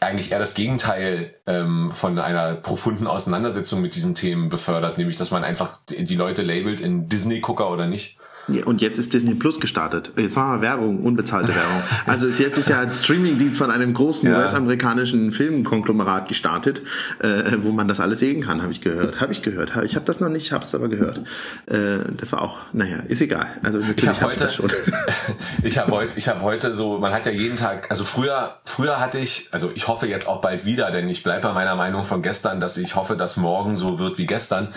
[0.00, 5.30] eigentlich eher das Gegenteil ähm, von einer profunden Auseinandersetzung mit diesen Themen befördert, nämlich dass
[5.30, 8.18] man einfach die Leute labelt in Disney-Gucker oder nicht.
[8.66, 10.12] Und jetzt ist Disney Plus gestartet.
[10.16, 11.82] Jetzt machen wir Werbung, unbezahlte Werbung.
[12.06, 14.38] Also ist jetzt ist ja ein Streamingdienst von einem großen Ja.
[14.38, 16.82] US-amerikanischen Filmkonglomerat gestartet,
[17.20, 17.28] äh,
[17.58, 19.20] wo man das alles sehen kann, habe ich gehört.
[19.20, 19.72] Habe ich gehört.
[19.84, 21.18] Ich habe das noch nicht, habe es aber gehört.
[21.66, 23.46] Äh, das war auch, naja, ist egal.
[23.62, 24.72] Also Ich natürlich habe ich heute, das schon.
[25.62, 28.98] ich habe heute, ich habe heute so, man hat ja jeden Tag, also früher, früher
[28.98, 32.02] hatte ich, also ich hoffe jetzt auch bald wieder, denn ich bleibe bei meiner Meinung
[32.02, 34.68] von gestern, dass ich hoffe, dass morgen so wird wie gestern.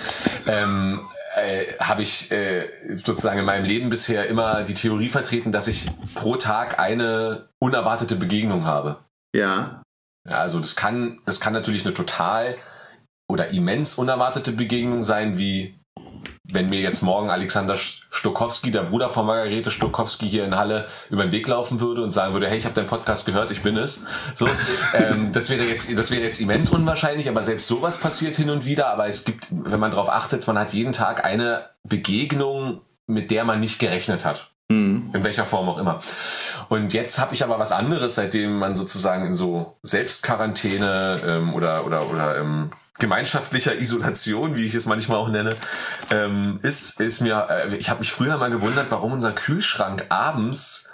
[0.48, 1.00] Ähm,
[1.36, 2.70] äh, habe ich äh,
[3.04, 8.16] sozusagen in meinem Leben bisher immer die Theorie vertreten, dass ich pro Tag eine unerwartete
[8.16, 9.04] Begegnung habe.
[9.36, 9.82] Ja.
[10.28, 12.58] Ja, also das kann, das kann natürlich eine total
[13.32, 15.76] oder immens unerwartete Begegnung sein, wie
[16.48, 21.24] wenn mir jetzt morgen Alexander Stokowski, der Bruder von Margarete Stokowski hier in Halle über
[21.24, 23.78] den Weg laufen würde und sagen würde, hey, ich habe deinen Podcast gehört, ich bin
[23.78, 24.06] es.
[24.34, 24.48] So,
[24.94, 28.66] ähm, das wäre jetzt, das wäre jetzt immens unwahrscheinlich, aber selbst sowas passiert hin und
[28.66, 28.88] wieder.
[28.88, 33.44] Aber es gibt, wenn man darauf achtet, man hat jeden Tag eine Begegnung, mit der
[33.44, 34.52] man nicht gerechnet hat.
[34.70, 35.12] Mhm.
[35.14, 36.00] In welcher Form auch immer.
[36.70, 41.86] Und jetzt habe ich aber was anderes, seitdem man sozusagen in so Selbstquarantäne ähm, oder
[41.86, 45.56] oder oder ähm, gemeinschaftlicher Isolation, wie ich es manchmal auch nenne,
[46.12, 47.48] ähm, ist ist mir.
[47.50, 50.90] Äh, ich habe mich früher mal gewundert, warum unser Kühlschrank abends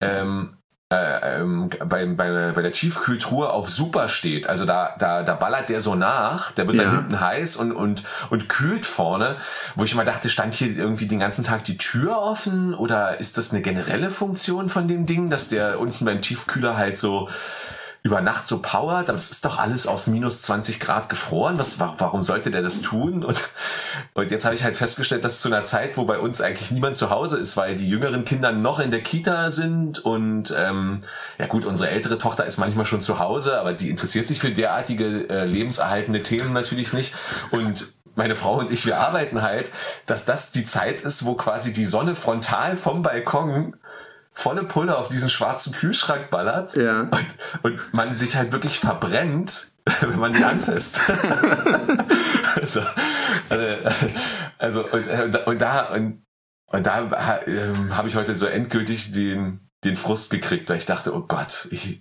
[0.00, 0.58] ähm,
[0.90, 4.48] äh, ähm, bei, bei, bei der Tiefkühltruhe auf super steht.
[4.48, 6.84] Also da, da, da ballert der so nach, der wird Ja.
[6.84, 9.36] dann hinten heiß und, und, und kühlt vorne,
[9.74, 13.36] wo ich mal dachte, stand hier irgendwie den ganzen Tag die Tür offen oder ist
[13.36, 17.28] das eine generelle Funktion von dem Ding, dass der unten beim Tiefkühler halt so
[18.02, 21.58] über Nacht so powert, aber das ist doch alles auf minus 20 Grad gefroren.
[21.58, 23.24] Was, wa- warum sollte der das tun?
[23.24, 23.40] Und,
[24.14, 26.96] und jetzt habe ich halt festgestellt, dass zu einer Zeit, wo bei uns eigentlich niemand
[26.96, 31.00] zu Hause ist, weil die jüngeren Kinder noch in der Kita sind und ähm,
[31.38, 34.50] ja gut, unsere ältere Tochter ist manchmal schon zu Hause, aber die interessiert sich für
[34.52, 37.14] derartige äh, lebenserhaltende Themen natürlich nicht.
[37.50, 39.70] Und meine Frau und ich, wir arbeiten halt,
[40.06, 43.76] dass das die Zeit ist, wo quasi die Sonne frontal vom Balkon
[44.38, 47.00] volle Pulle auf diesen schwarzen Kühlschrank ballert Ja.
[47.10, 47.26] und,
[47.62, 51.00] und man sich halt wirklich verbrennt wenn man die anfasst.
[52.64, 52.80] so,
[53.48, 53.74] also,
[54.58, 56.22] also und, und, da und,
[56.66, 61.14] und da äh, habe ich heute so endgültig den den Frust gekriegt, weil ich dachte,
[61.14, 62.00] oh Gott, ich,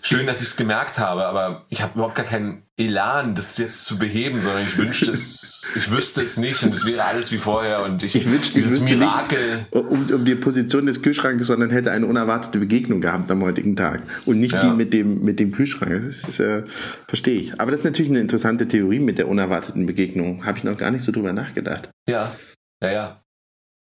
[0.00, 3.84] schön, dass ich es gemerkt habe, aber ich habe überhaupt gar keinen Elan, das jetzt
[3.84, 7.36] zu beheben, sondern ich wünschte es, ich wüsste es nicht und es wäre alles wie
[7.36, 9.66] vorher und ich, ich wünschte, dieses ich Mirakel.
[9.72, 14.02] um, um die Position des Kühlschrankes, sondern hätte eine unerwartete Begegnung gehabt am heutigen Tag
[14.24, 14.60] und nicht ja.
[14.60, 15.92] die mit dem, mit dem Kühlschrank.
[16.06, 16.64] Das ist, äh,
[17.06, 17.60] verstehe ich.
[17.60, 20.46] Aber das ist natürlich eine interessante Theorie mit der unerwarteten Begegnung.
[20.46, 21.90] Habe ich noch gar nicht so drüber nachgedacht.
[22.08, 22.34] Ja,
[22.82, 23.21] ja, ja.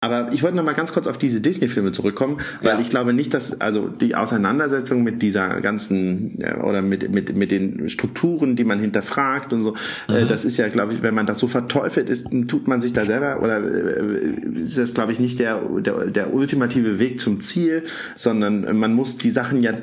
[0.03, 2.81] Aber ich wollte noch mal ganz kurz auf diese Disney-Filme zurückkommen, weil ja.
[2.81, 7.51] ich glaube nicht, dass also die Auseinandersetzung mit dieser ganzen ja, oder mit mit mit
[7.51, 9.75] den Strukturen, die man hinterfragt und so,
[10.09, 10.17] äh, mhm.
[10.17, 12.93] äh, das ist ja, glaube ich, wenn man das so verteufelt ist, tut man sich
[12.93, 17.39] da selber oder äh, ist das, glaube ich, nicht der, der der ultimative Weg zum
[17.41, 17.83] Ziel,
[18.15, 19.73] sondern man muss die Sachen ja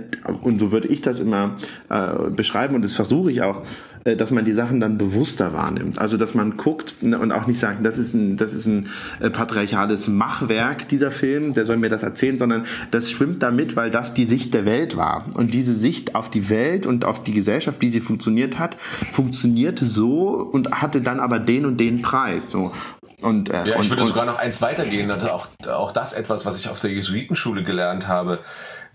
[0.42, 1.59] und so würde ich das immer
[1.90, 5.99] äh, beschreiben und das versuche ich auch äh, dass man die Sachen dann bewusster wahrnimmt.
[5.99, 8.88] Also dass man guckt und auch nicht sagt, das ist ein, das ist ein
[9.21, 13.90] äh, patriarchales Machwerk, dieser Film, der soll mir das erzählen, sondern das schwimmt damit, weil
[13.90, 15.27] das die Sicht der Welt war.
[15.35, 18.77] Und diese Sicht auf die Welt und auf die Gesellschaft, wie sie funktioniert hat,
[19.11, 22.51] funktionierte so und hatte dann aber den und den Preis.
[22.51, 22.73] So.
[23.21, 25.11] Und, äh, ja, ich würde und, sogar noch eins weitergehen.
[25.11, 28.38] Auch, auch das etwas, was ich auf der Jesuitenschule gelernt habe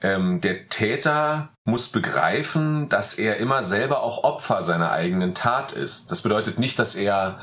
[0.03, 6.11] ähm, der Täter muss begreifen, dass er immer selber auch Opfer seiner eigenen Tat ist.
[6.11, 7.39] Das bedeutet nicht, dass er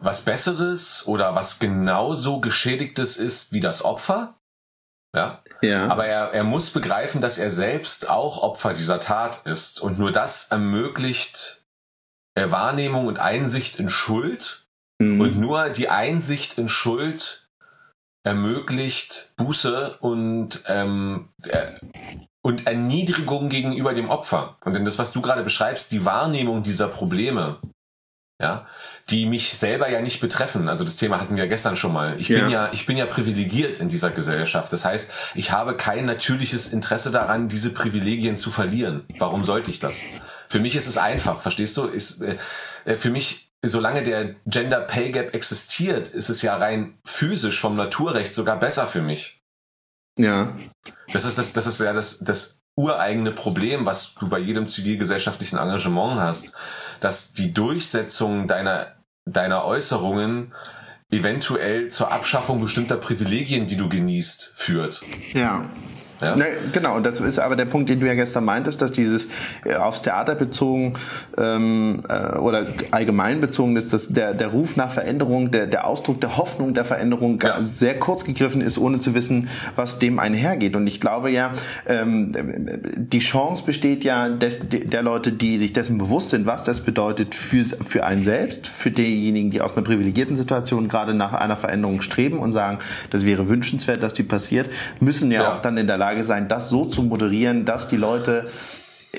[0.00, 4.34] was Besseres oder was genauso Geschädigtes ist wie das Opfer.
[5.14, 5.42] Ja.
[5.62, 5.88] ja.
[5.88, 9.80] Aber er, er muss begreifen, dass er selbst auch Opfer dieser Tat ist.
[9.80, 11.64] Und nur das ermöglicht
[12.34, 14.66] Wahrnehmung und Einsicht in Schuld.
[15.00, 15.20] Mhm.
[15.20, 17.47] Und nur die Einsicht in Schuld
[18.24, 21.70] ermöglicht Buße und, ähm, äh,
[22.42, 24.56] und Erniedrigung gegenüber dem Opfer.
[24.64, 27.58] Und denn das, was du gerade beschreibst, die Wahrnehmung dieser Probleme,
[28.40, 28.66] ja,
[29.10, 30.68] die mich selber ja nicht betreffen.
[30.68, 32.20] Also das Thema hatten wir gestern schon mal.
[32.20, 32.40] Ich ja.
[32.40, 34.72] bin ja, ich bin ja privilegiert in dieser Gesellschaft.
[34.72, 39.04] Das heißt, ich habe kein natürliches Interesse daran, diese Privilegien zu verlieren.
[39.18, 40.02] Warum sollte ich das?
[40.48, 41.86] Für mich ist es einfach, verstehst du?
[41.86, 47.60] Ist, äh, für mich solange der Gender Pay Gap existiert, ist es ja rein physisch
[47.60, 49.42] vom Naturrecht sogar besser für mich.
[50.18, 50.56] Ja.
[51.12, 55.58] Das ist das, das ist ja das, das ureigene Problem, was du bei jedem zivilgesellschaftlichen
[55.58, 56.54] Engagement hast,
[57.00, 58.94] dass die Durchsetzung deiner,
[59.24, 60.54] deiner Äußerungen
[61.10, 65.02] eventuell zur Abschaffung bestimmter Privilegien, die du genießt, führt.
[65.32, 65.68] Ja.
[66.20, 66.34] Ja?
[66.34, 69.28] Ne, genau, und das ist aber der Punkt, den du ja gestern meintest, dass dieses
[69.64, 70.94] äh, aufs Theater bezogen
[71.36, 76.20] ähm, äh, oder allgemein bezogen ist, dass der, der Ruf nach Veränderung, der, der Ausdruck
[76.20, 77.62] der Hoffnung der Veränderung ja.
[77.62, 80.74] sehr kurz gegriffen ist, ohne zu wissen, was dem einhergeht.
[80.74, 81.52] Und ich glaube ja,
[81.86, 82.32] ähm,
[82.96, 87.34] die Chance besteht ja des, der Leute, die sich dessen bewusst sind, was das bedeutet
[87.34, 92.00] für, für einen selbst, für diejenigen, die aus einer privilegierten Situation gerade nach einer Veränderung
[92.00, 92.78] streben und sagen,
[93.10, 94.68] das wäre wünschenswert, dass die passiert,
[95.00, 95.54] müssen ja, ja.
[95.54, 98.48] auch dann in der Lage Lage sein, das so zu moderieren, dass die Leute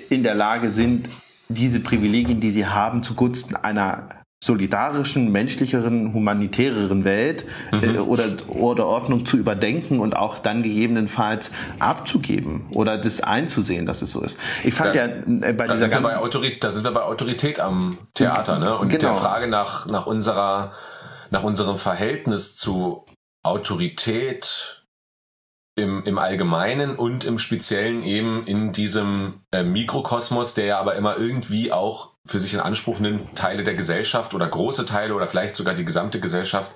[0.10, 1.10] in der Lage sind,
[1.48, 4.10] diese Privilegien, die sie haben, zugunsten einer
[4.42, 7.84] solidarischen, menschlicheren, humanitäreren Welt mhm.
[7.84, 14.02] äh, oder, oder Ordnung zu überdenken und auch dann gegebenenfalls abzugeben oder das einzusehen, dass
[14.02, 14.38] es so ist.
[14.64, 16.92] Ich fand da, ja äh, bei da dieser sind wir bei Autorität, da sind wir
[16.92, 18.78] bei Autorität am Theater, ne?
[18.78, 19.12] Und genau.
[19.12, 20.72] der Frage nach nach unserer
[21.32, 23.06] nach unserem Verhältnis zu
[23.44, 24.79] Autorität
[25.80, 31.18] im, im Allgemeinen und im Speziellen eben in diesem äh, Mikrokosmos, der ja aber immer
[31.18, 35.56] irgendwie auch für sich in Anspruch nimmt, Teile der Gesellschaft oder große Teile oder vielleicht
[35.56, 36.72] sogar die gesamte Gesellschaft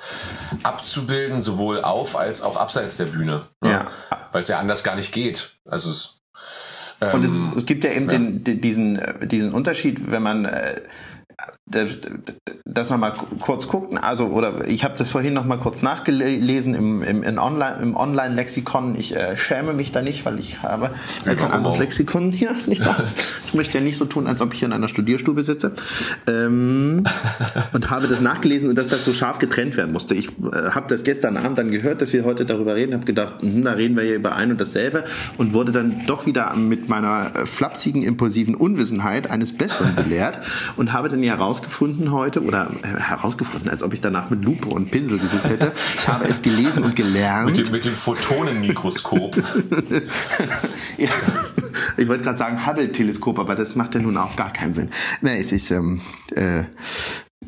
[0.63, 3.45] abzubilden, sowohl auf als auch abseits der Bühne.
[3.61, 3.69] Ne?
[3.69, 3.91] Ja.
[4.31, 5.57] Weil es ja anders gar nicht geht.
[5.65, 6.21] Also es,
[7.01, 8.11] ähm, und es, ähm, es, gibt ja eben ja.
[8.13, 10.81] Den, diesen, äh, diesen Unterschied, wenn man äh,
[12.73, 13.97] das nochmal kurz gucken.
[13.97, 18.97] Also, oder ich habe das vorhin nochmal kurz nachgelesen im, im, im Online, im Online-Lexikon.
[18.97, 20.91] Ich äh, schäme mich da nicht, weil ich habe
[21.25, 22.55] ja, kein anderes Lexikon hier.
[22.67, 22.81] Nicht.
[23.45, 25.73] Ich möchte ja nicht so tun, als ob ich hier in einer Studierstube sitze.
[26.27, 27.03] Ähm,
[27.73, 30.15] und habe das nachgelesen und dass das so scharf getrennt werden musste.
[30.15, 33.43] Ich äh, habe das gestern Abend dann gehört, dass wir heute darüber reden, habe gedacht,
[33.43, 35.03] mh, da reden wir hier über ein und dasselbe
[35.37, 40.39] und wurde dann doch wieder mit meiner äh, flapsigen, impulsiven Unwissenheit eines Besseren belehrt
[40.77, 44.67] und habe dann ja herausgefunden heute oder äh, herausgefunden, als ob ich danach mit Lupe
[44.69, 45.71] und Pinsel gesucht hätte.
[45.97, 47.45] Ich habe es gelesen und gelernt.
[47.45, 49.35] mit, dem, mit dem Photonenmikroskop.
[50.97, 51.09] ja,
[51.97, 54.89] ich wollte gerade sagen Hubble-Teleskop, aber das macht ja nun auch gar keinen Sinn.
[55.21, 56.01] Nee, es ist ähm,
[56.35, 56.63] äh,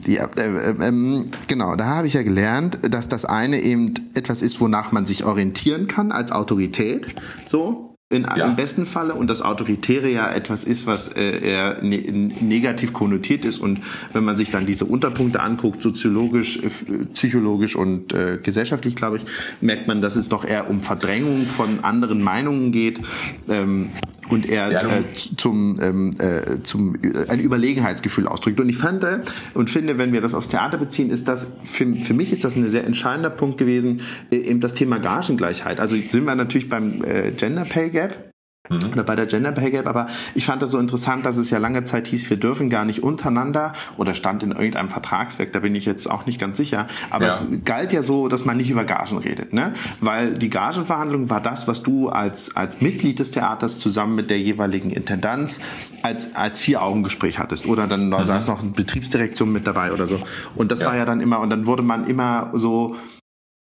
[0.05, 4.41] ja, äh, äh, ähm, genau, da habe ich ja gelernt, dass das eine eben etwas
[4.41, 8.45] ist, wonach man sich orientieren kann als Autorität, so in, Ja.
[8.45, 11.97] im besten Falle und das Autoritäre ja etwas ist, was äh, eher ne
[12.39, 13.59] negativ konnotiert ist.
[13.59, 13.79] Und
[14.13, 16.69] wenn man sich dann diese Unterpunkte anguckt, soziologisch, äh,
[17.13, 19.25] psychologisch und äh, gesellschaftlich, glaube ich,
[19.59, 23.01] merkt man, dass es doch eher um Verdrängung von anderen Meinungen geht.
[23.49, 23.89] Ähm,
[24.29, 25.03] und er Ja, äh,
[25.37, 28.59] zum, ähm, äh, zum äh, ein Überlegenheitsgefühl ausdrückt.
[28.59, 29.19] Und ich fand äh,
[29.53, 32.55] und finde, wenn wir das aufs Theater beziehen, ist das für, für mich ist das
[32.55, 35.79] ein sehr entscheidender Punkt gewesen, äh, eben das Thema Gagengleichheit.
[35.79, 38.24] Also sind wir natürlich beim äh, Gender Pay Gap.
[38.69, 41.57] Oder bei der Gender Pay Gap, aber ich fand das so interessant, dass es ja
[41.59, 45.75] lange Zeit hieß, wir dürfen gar nicht untereinander oder stand in irgendeinem Vertragswerk, da bin
[45.75, 46.87] ich jetzt auch nicht ganz sicher.
[47.09, 47.31] Aber Ja.
[47.31, 49.73] es galt ja so, dass man nicht über Gagen redet, ne?
[50.01, 54.39] Weil die Gagenverhandlung war das, was du als, als Mitglied des Theaters zusammen mit der
[54.39, 55.59] jeweiligen Intendanz
[56.01, 57.65] als, als Vier-Augen-Gespräch hattest.
[57.67, 60.19] Oder dann da saß noch eine Betriebsdirektion mit dabei oder so.
[60.55, 60.87] Und das Ja.
[60.87, 62.95] war ja dann immer, und dann wurde man immer so,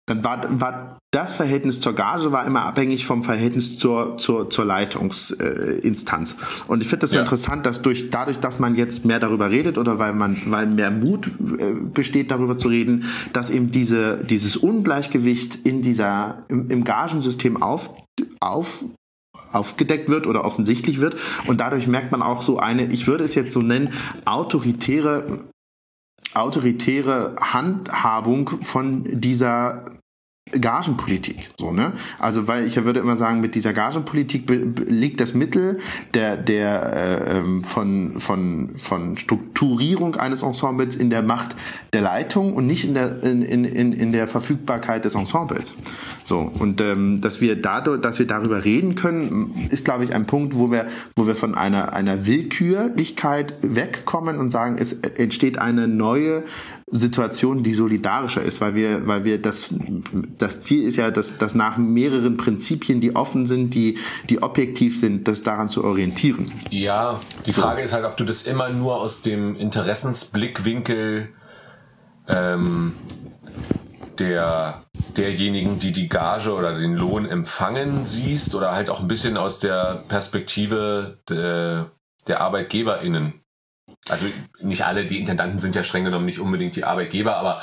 [0.07, 4.65] dann war, war das Verhältnis zur Gage war immer abhängig vom Verhältnis zur, zur, zur
[4.65, 6.33] Leitungsinstanz.
[6.33, 7.23] Äh, und ich finde das so Ja.
[7.23, 10.91] interessant, dass durch, dadurch, dass man jetzt mehr darüber redet oder weil man, weil mehr
[10.91, 16.83] Mut äh, besteht, darüber zu reden, dass eben diese, dieses Ungleichgewicht in dieser, im, im
[16.85, 17.93] Gagensystem auf,
[18.39, 18.85] auf,
[19.51, 21.15] aufgedeckt wird oder offensichtlich wird.
[21.47, 23.93] Und dadurch merkt man auch so eine, ich würde es jetzt so nennen,
[24.25, 25.43] autoritäre
[26.33, 29.96] autoritäre Handhabung von dieser
[30.51, 31.93] Gagenpolitik, so ne?
[32.19, 34.49] Also weil ich würde immer sagen, mit dieser Gagenpolitik
[34.87, 35.79] liegt das Mittel
[36.13, 41.55] der der äh, ähm, von von von Strukturierung eines Ensembles in der Macht
[41.93, 45.75] der Leitung und nicht in der in, in, in, in der Verfügbarkeit des Ensembles.
[46.23, 50.25] So und ähm, dass wir dadurch, dass wir darüber reden können, ist glaube ich ein
[50.25, 55.87] Punkt, wo wir wo wir von einer einer Willkürlichkeit wegkommen und sagen, es entsteht eine
[55.87, 56.43] neue
[56.89, 59.73] Situation, die solidarischer ist, weil wir, weil wir das,
[60.37, 63.97] das Ziel ist ja, dass, dass nach mehreren Prinzipien, die offen sind, die,
[64.29, 66.49] die objektiv sind, das daran zu orientieren.
[66.69, 71.29] Ja, die Frage ist halt, ob du das immer nur aus dem Interessensblickwinkel
[72.29, 72.93] ähm,
[74.17, 74.83] der
[75.17, 79.59] derjenigen, die die Gage oder den Lohn empfangen, siehst oder halt auch ein bisschen aus
[79.59, 81.91] der Perspektive der,
[82.27, 83.33] der ArbeitgeberInnen.
[84.09, 84.25] Also
[84.61, 87.61] nicht alle, die Intendanten sind ja streng genommen nicht unbedingt die Arbeitgeber, aber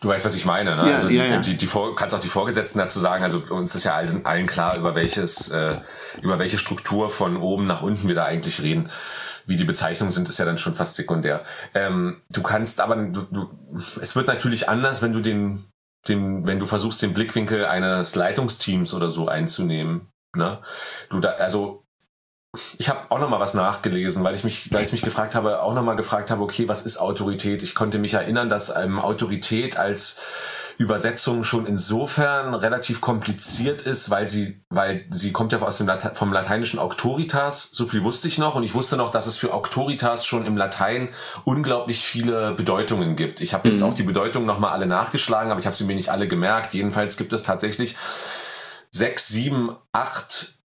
[0.00, 0.76] du weißt, was ich meine.
[0.76, 0.88] Ne?
[0.88, 1.40] Ja, also ja, ja.
[1.40, 3.24] Die, die Vor kannst auch die Vorgesetzten dazu sagen.
[3.24, 5.78] Also uns ist ja allen, allen klar, über welches, äh,
[6.22, 8.90] über welche Struktur von oben nach unten wir da eigentlich reden.
[9.46, 11.42] Wie die Bezeichnungen sind, ist ja dann schon fast sekundär.
[11.72, 13.50] Ähm, du kannst aber, du, du,
[14.00, 15.64] es wird natürlich anders, wenn du den,
[16.06, 20.08] den, wenn du versuchst, den Blickwinkel eines Leitungsteams oder so einzunehmen.
[20.36, 20.58] Ne?
[21.08, 21.87] Du da, also
[22.78, 25.62] ich habe auch noch mal was nachgelesen, weil ich mich, weil ich mich gefragt habe,
[25.62, 27.62] auch noch mal gefragt habe, okay, was ist Autorität?
[27.62, 30.20] Ich konnte mich erinnern, dass ähm, Autorität als
[30.78, 36.12] Übersetzung schon insofern relativ kompliziert ist, weil sie, weil sie kommt ja aus dem Late
[36.14, 37.70] vom lateinischen Auctoritas.
[37.72, 40.56] So viel wusste ich noch und ich wusste noch, dass es für Auctoritas schon im
[40.56, 41.08] Latein
[41.44, 43.40] unglaublich viele Bedeutungen gibt.
[43.40, 45.96] Ich habe jetzt auch die Bedeutungen noch mal alle nachgeschlagen, aber ich habe sie mir
[45.96, 46.74] nicht alle gemerkt.
[46.74, 47.96] Jedenfalls gibt es tatsächlich
[48.92, 50.57] sechs, sieben, acht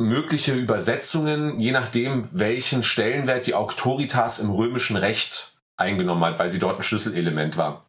[0.00, 6.58] mögliche Übersetzungen, je nachdem, welchen Stellenwert die Auctoritas im römischen Recht eingenommen hat, weil sie
[6.58, 7.88] dort ein Schlüsselelement war.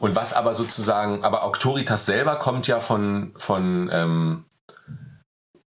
[0.00, 4.44] Und was aber sozusagen, aber Auctoritas selber kommt ja von, von, ähm,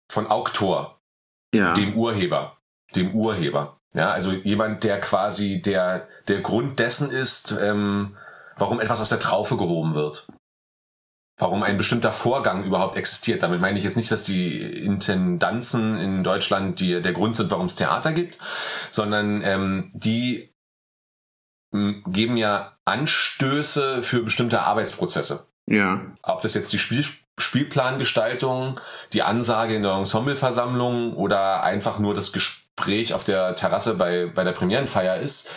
[0.09, 0.99] von Auctor,
[1.53, 1.73] Ja.
[1.73, 2.57] dem Urheber,
[2.95, 3.77] dem Urheber.
[3.93, 8.15] Ja, also jemand, der quasi der, der Grund dessen ist, ähm,
[8.57, 10.27] warum etwas aus der Traufe gehoben wird.
[11.41, 13.41] Warum ein bestimmter Vorgang überhaupt existiert.
[13.41, 17.65] Damit meine ich jetzt nicht, dass die Intendanzen in Deutschland die, der Grund sind, warum
[17.65, 18.37] es Theater gibt,
[18.91, 20.53] sondern ähm, die
[21.71, 26.01] geben ja Anstöße für bestimmte Arbeitsprozesse ja.
[26.21, 27.05] ob das jetzt die Spiel
[27.37, 28.79] Spielplangestaltung,
[29.13, 34.43] die Ansage in der Ensembleversammlung oder einfach nur das Gespräch auf der Terrasse bei, bei
[34.43, 35.49] der Premierenfeier ist.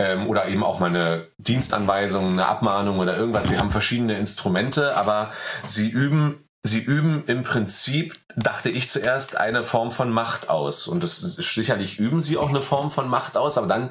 [0.00, 3.48] Ähm, oder eben auch mal eine Dienstanweisung, eine Abmahnung oder irgendwas.
[3.48, 5.30] Sie haben verschiedene Instrumente, aber
[5.66, 10.86] sie üben, sie üben im Prinzip, dachte ich zuerst, eine Form von Macht aus.
[10.88, 13.90] Und das ist, sicherlich üben sie auch eine Form von Macht aus, aber dann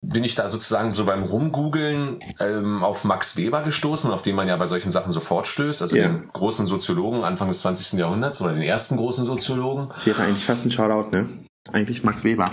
[0.00, 4.48] bin ich da sozusagen so beim Rumgoogeln ähm, auf Max Weber gestoßen, auf den man
[4.48, 6.08] ja bei solchen Sachen sofort stößt, also Ja.
[6.08, 7.98] den großen Soziologen Anfang des 20.
[7.98, 9.88] Jahrhunderts oder den ersten großen Soziologen.
[9.94, 11.28] Das wäre eigentlich fast ein Shoutout, ne?
[11.72, 12.50] Eigentlich Max Weber.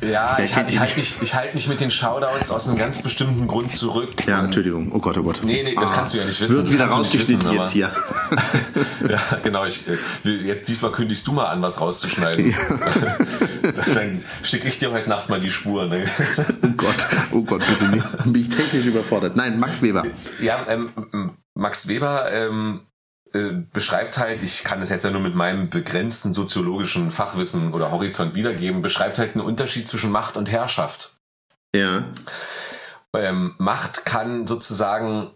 [0.00, 3.02] Ja, ich, kennt ich halte mich, ich halt mich mit den Shoutouts aus einem ganz
[3.02, 4.26] bestimmten Grund zurück.
[4.26, 4.90] Ja, Entschuldigung.
[4.92, 5.40] Oh Gott, oh Gott.
[5.44, 6.56] Nee, nee, das kannst du ja nicht wissen.
[6.56, 7.92] Wird wieder rausgeschnitten wissen, jetzt hier.
[9.08, 9.64] Ja, genau.
[9.66, 9.82] Ich,
[10.24, 12.54] äh, diesmal kündigst du mal an, was rauszuschneiden.
[13.94, 15.86] Dann schicke ich dir heute Nacht mal die Spur.
[15.86, 16.06] Ne?
[16.62, 18.24] Oh Gott, oh Gott, bitte nicht.
[18.24, 19.36] Bin ich technisch überfordert.
[19.36, 20.04] Nein, Max Weber.
[20.40, 20.90] Ja, ähm,
[21.54, 22.80] Max Weber ähm,
[23.34, 27.90] äh, beschreibt halt, ich kann das jetzt ja nur mit meinem begrenzten soziologischen Fachwissen oder
[27.90, 31.16] Horizont wiedergeben, beschreibt halt einen Unterschied zwischen Macht und Herrschaft.
[31.74, 32.04] Ja.
[33.16, 35.32] Ähm, Macht kann sozusagen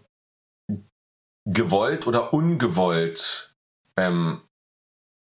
[1.45, 3.53] gewollt oder ungewollt
[3.97, 4.41] ähm,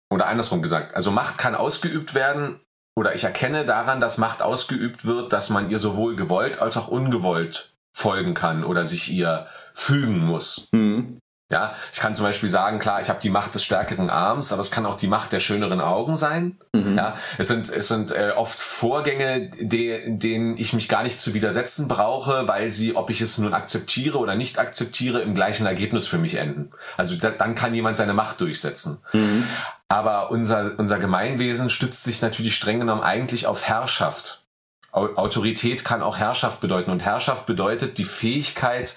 [0.10, 2.62] oder andersrum gesagt, also Macht kann ausgeübt werden
[2.98, 6.88] oder ich erkenne daran, dass Macht ausgeübt wird, dass man ihr sowohl gewollt als auch
[6.88, 10.70] ungewollt folgen kann oder sich ihr fügen muss.
[10.72, 11.21] Mhm.
[11.52, 14.62] Ja, ich kann zum Beispiel sagen, klar, ich habe die Macht des stärkeren Arms, aber
[14.62, 16.58] es kann auch die Macht der schöneren Augen sein.
[16.72, 16.98] Mhm.
[16.98, 21.34] Ja, es sind es sind äh, oft Vorgänge, de, denen ich mich gar nicht zu
[21.34, 26.08] widersetzen brauche, weil sie, ob ich es nun akzeptiere oder nicht akzeptiere, im gleichen Ergebnis
[26.08, 26.72] für mich enden.
[26.96, 29.02] Also da, dann kann jemand seine Macht durchsetzen.
[29.12, 29.46] Mhm.
[29.90, 34.46] Aber unser unser Gemeinwesen stützt sich natürlich streng genommen eigentlich auf Herrschaft.
[34.94, 38.96] Autorität kann auch Herrschaft bedeuten und Herrschaft bedeutet die Fähigkeit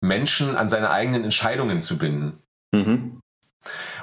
[0.00, 2.42] Menschen an seine eigenen Entscheidungen zu binden.
[2.72, 3.20] Mhm.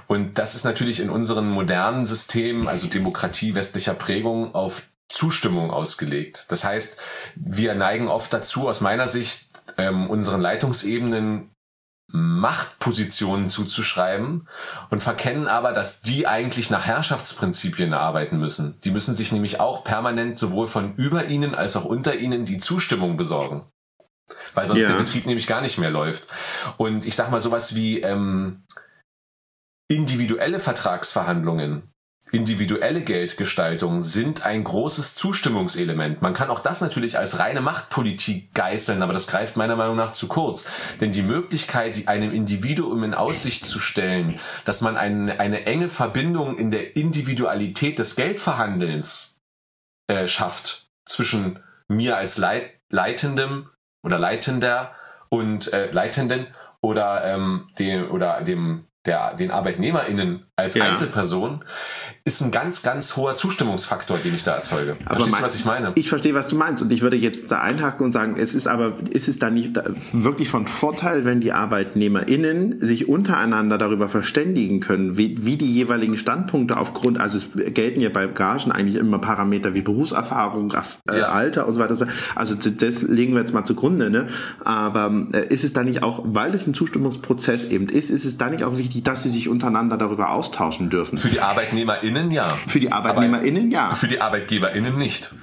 [0.07, 6.45] Und das ist natürlich in unseren modernen Systemen, also Demokratie westlicher Prägung, auf Zustimmung ausgelegt.
[6.49, 6.99] Das heißt,
[7.35, 11.49] wir neigen oft dazu, aus meiner Sicht, ähm, unseren Leitungsebenen
[12.09, 14.47] Machtpositionen zuzuschreiben
[14.89, 18.79] und verkennen aber, dass die eigentlich nach Herrschaftsprinzipien arbeiten müssen.
[18.85, 22.59] Die müssen sich nämlich auch permanent sowohl von über ihnen als auch unter ihnen die
[22.59, 23.65] Zustimmung besorgen
[24.53, 24.89] weil sonst ja.
[24.89, 26.27] der Betrieb nämlich gar nicht mehr läuft.
[26.77, 28.63] Und ich sag mal sowas wie ähm,
[29.87, 31.91] individuelle Vertragsverhandlungen,
[32.31, 36.21] individuelle Geldgestaltung sind ein großes Zustimmungselement.
[36.21, 40.11] Man kann auch das natürlich als reine Machtpolitik geißeln, aber das greift meiner Meinung nach
[40.11, 40.69] zu kurz.
[40.99, 46.57] Denn die Möglichkeit, einem Individuum in Aussicht zu stellen, dass man eine, eine enge Verbindung
[46.57, 49.39] in der Individualität des Geldverhandelns
[50.07, 53.69] äh, schafft zwischen mir als Leit Leitendem
[54.07, 54.91] oder Leitender
[55.29, 56.47] und äh, Leitenden
[56.81, 60.85] oder ähm, dem oder dem der den ArbeitnehmerInnen als ja.
[60.85, 61.63] Einzelperson
[62.27, 64.97] ist ein ganz, ganz hoher Zustimmungsfaktor, den ich da erzeuge.
[65.05, 65.93] Aber Verstehst du, was ich meine?
[65.95, 66.83] Ich verstehe, was du meinst.
[66.83, 69.79] Und ich würde jetzt da einhaken und sagen, es ist aber, ist es da nicht
[70.11, 76.17] wirklich von Vorteil, wenn die ArbeitnehmerInnen sich untereinander darüber verständigen können, wie, wie die jeweiligen
[76.17, 80.73] Standpunkte aufgrund, also es gelten ja bei Gagen eigentlich immer Parameter wie Berufserfahrung,
[81.09, 81.29] äh, ja.
[81.29, 82.07] Alter und so weiter.
[82.35, 84.27] Also das legen wir jetzt mal zugrunde, ne?
[84.65, 88.37] Aber äh, ist es da nicht auch, weil es ein Zustimmungsprozess eben ist, ist es
[88.37, 91.17] da nicht auch wichtig, dass sie sich untereinander darüber austauschen dürfen?
[91.17, 92.43] Für die ArbeitnehmerInnen ArbeitnehmerInnen ja.
[92.67, 93.93] Für die ArbeitnehmerInnen ja.
[93.93, 95.33] Für die ArbeitgeberInnen nicht.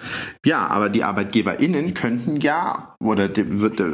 [0.45, 3.29] Ja, aber die ArbeitgeberInnen könnten ja, oder,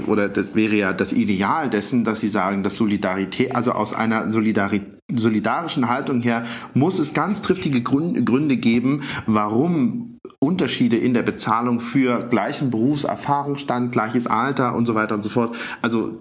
[0.06, 4.30] oder das wäre ja das Ideal dessen, dass sie sagen, dass Solidarität, also aus einer
[4.30, 6.44] Solidarität solidarischen Haltung her
[6.74, 14.26] muss es ganz triftige Gründe geben, warum Unterschiede in der Bezahlung für gleichen Berufserfahrungsstand, gleiches
[14.26, 15.54] Alter und so weiter und so fort.
[15.82, 16.18] Also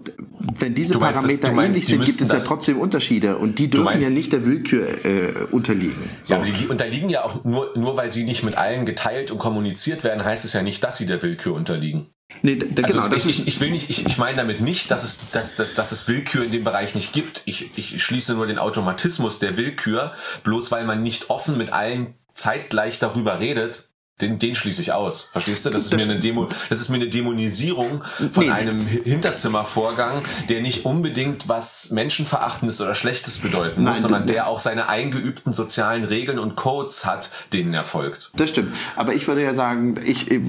[0.58, 3.86] wenn diese meinst, Parameter meinst, ähnlich sind, gibt es ja trotzdem Unterschiede und die dürfen
[3.86, 6.10] meinst, ja nicht der Willkür äh, unterliegen.
[6.24, 6.34] So.
[6.34, 10.04] Ja, die unterliegen ja auch nur, nur weil sie nicht mit allen geteilt und kommuniziert
[10.04, 12.08] werden, heißt es ja nicht, dass sie der Willkür unterliegen.
[12.42, 15.04] Nee, da, also genau, ich, ich, ich, will nicht, ich, ich meine damit nicht, dass
[15.04, 17.42] es, dass, dass, dass es Willkür in dem Bereich nicht gibt.
[17.46, 20.14] Ich, ich schließe nur den Automatismus der Willkür,
[20.44, 23.89] bloß weil man nicht offen mit allen zeitgleich darüber redet,
[24.22, 25.30] den, den schließe ich aus.
[25.32, 25.70] Verstehst du?
[25.70, 28.52] Das ist, das mir eine Demo, das ist mir eine Dämonisierung von nee.
[28.52, 34.60] einem Hinterzimmervorgang, der nicht unbedingt was Menschenverachtendes oder Schlechtes bedeuten muss, Nein, sondern der auch
[34.60, 38.32] seine eingeübten sozialen Regeln und Codes hat, denen er folgt.
[38.36, 38.76] Das stimmt.
[38.96, 40.42] Aber ich würde ja sagen, ich äh,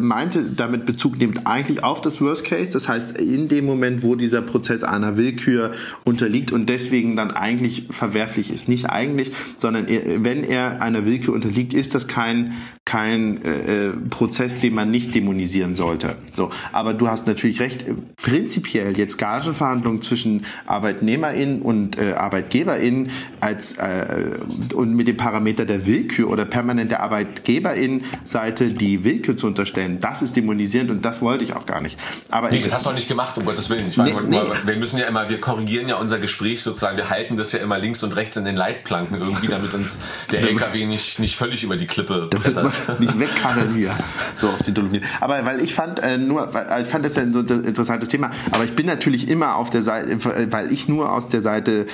[0.00, 2.72] meinte damit Bezug nimmt eigentlich auf das Worst Case.
[2.72, 5.72] Das heißt, in dem Moment, wo dieser Prozess einer Willkür
[6.04, 8.68] unterliegt und deswegen dann eigentlich verwerflich ist.
[8.68, 12.54] Nicht eigentlich, sondern wenn er einer Willkür unterliegt, ist das kein kein,
[12.84, 16.16] kein äh, Prozess, den man nicht dämonisieren sollte.
[16.34, 17.84] So, aber du hast natürlich recht.
[18.22, 23.10] Prinzipiell jetzt Gagenverhandlungen zwischen ArbeitnehmerInnen und äh, ArbeitgeberInnen
[23.40, 24.38] als äh,
[24.74, 30.22] und mit dem Parameter der Willkür oder permanent der ArbeitgeberInnen-Seite die Willkür zu unterstellen, das
[30.22, 31.98] ist dämonisierend und das wollte ich auch gar nicht.
[32.30, 33.88] Aber nee, das hast du auch nicht gemacht, um Gottes Willen.
[33.88, 34.40] Ich nee, nee.
[34.64, 37.78] wir müssen ja immer, wir korrigieren ja unser Gespräch sozusagen, wir halten das ja immer
[37.78, 41.76] links und rechts in den Leitplanken irgendwie, damit uns der LKW nicht, nicht völlig über
[41.76, 43.92] die Klippe da wird man nicht wegkarren hier,
[44.34, 45.08] so auf die Dolomiten.
[45.20, 48.30] Aber weil ich fand äh, nur, weil, ich fand das ja ein so interessantes Thema,
[48.50, 51.86] aber ich bin natürlich immer auf der Seite, weil ich nur aus der Seite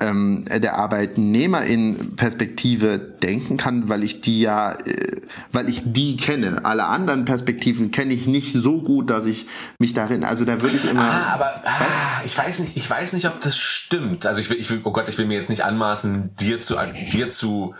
[0.00, 5.22] ähm, der Arbeitnehmerin-Perspektive denken kann, weil ich die ja, äh,
[5.52, 6.64] weil ich die kenne.
[6.64, 9.46] Alle anderen Perspektiven kenne ich nicht so gut, dass ich
[9.78, 11.02] mich darin, also da würde ich immer.
[11.02, 14.26] Ah, aber ah, ich weiß nicht, ich weiß nicht, ob das stimmt.
[14.26, 16.76] Also ich will, ich will, oh Gott, ich will mir jetzt nicht anmaßen, dir zu,
[17.12, 17.74] dir zu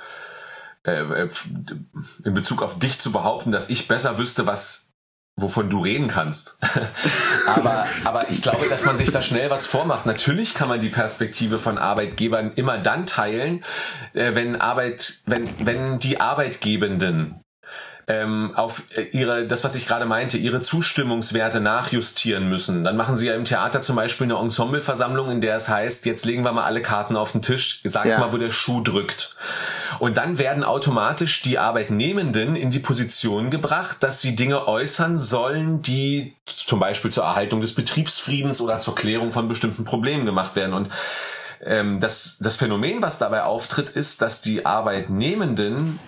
[0.88, 1.28] äh, äh,
[2.24, 4.88] in Bezug auf dich zu behaupten, dass ich besser wüsste, was
[5.36, 6.58] wovon du reden kannst.
[7.46, 10.04] aber, aber ich glaube, dass man sich da schnell was vormacht.
[10.04, 13.62] Natürlich kann man die Perspektive von Arbeitgebern immer dann teilen,
[14.14, 17.40] äh, wenn Arbeit, wenn, wenn die Arbeitgebenden
[18.08, 22.82] ähm, auf äh, ihre, das was ich gerade meinte, ihre Zustimmungswerte nachjustieren müssen.
[22.82, 26.24] Dann machen sie ja im Theater zum Beispiel eine Ensembleversammlung, in der es heißt, jetzt
[26.24, 28.18] legen wir mal alle Karten auf den Tisch, sagt ja.
[28.18, 29.36] mal, wo der Schuh drückt.
[29.98, 35.82] Und dann werden automatisch die Arbeitnehmenden in die Position gebracht, dass sie Dinge äußern sollen,
[35.82, 40.72] die zum Beispiel zur Erhaltung des Betriebsfriedens oder zur Klärung von bestimmten Problemen gemacht werden.
[40.72, 40.88] Und
[41.62, 45.98] ähm, das, das Phänomen, was dabei auftritt, ist, dass die Arbeitnehmenden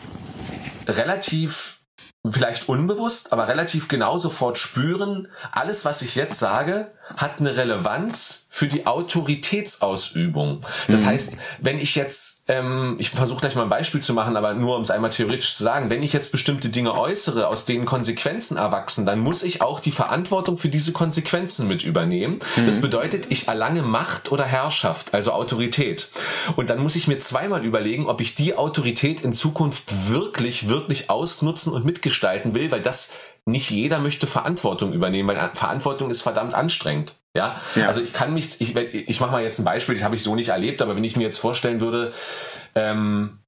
[0.86, 1.79] relativ
[2.28, 8.48] vielleicht unbewusst, aber relativ genau sofort spüren, alles, was ich jetzt sage, hat eine Relevanz
[8.52, 10.62] für die Autoritätsausübung.
[10.88, 11.06] Das mhm.
[11.06, 14.76] heißt, wenn ich jetzt, ähm, ich versuche gleich mal ein Beispiel zu machen, aber nur
[14.76, 18.56] um es einmal theoretisch zu sagen, wenn ich jetzt bestimmte Dinge äußere, aus denen Konsequenzen
[18.56, 22.40] erwachsen, dann muss ich auch die Verantwortung für diese Konsequenzen mit übernehmen.
[22.56, 22.66] Mhm.
[22.66, 26.08] Das bedeutet, ich erlange Macht oder Herrschaft, also Autorität.
[26.56, 31.08] Und dann muss ich mir zweimal überlegen, ob ich die Autorität in Zukunft wirklich, wirklich
[31.08, 33.12] ausnutzen und mitgestalten will, weil das
[33.50, 37.14] nicht jeder möchte Verantwortung übernehmen, weil Verantwortung ist verdammt anstrengend.
[37.34, 37.60] Ja?
[37.74, 37.86] ja.
[37.86, 40.34] also ich kann mich, ich, ich mache mal jetzt ein Beispiel, das habe ich so
[40.34, 42.12] nicht erlebt, aber wenn ich mir jetzt vorstellen würde,
[42.74, 43.38] ähm,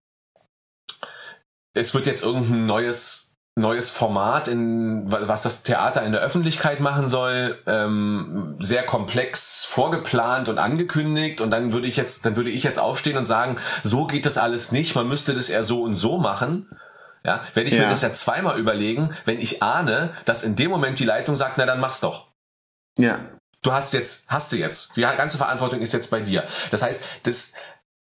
[1.75, 7.07] es wird jetzt irgendein neues neues Format, in was das Theater in der Öffentlichkeit machen
[7.07, 12.63] soll, ähm, sehr komplex vorgeplant und angekündigt und dann würde ich jetzt, dann würde ich
[12.63, 15.97] jetzt aufstehen und sagen, so geht das alles nicht, man müsste das eher so und
[15.97, 16.67] so machen
[17.25, 17.83] ja, werde ich ja.
[17.83, 21.59] mir das ja zweimal überlegen, wenn ich ahne, dass in dem Moment die Leitung sagt,
[21.59, 22.29] na dann mach's doch.
[22.99, 23.21] Ja.
[23.63, 24.97] Du hast jetzt, hast du jetzt.
[24.97, 26.45] Die ganze Verantwortung ist jetzt bei dir.
[26.73, 27.53] Das heißt, das,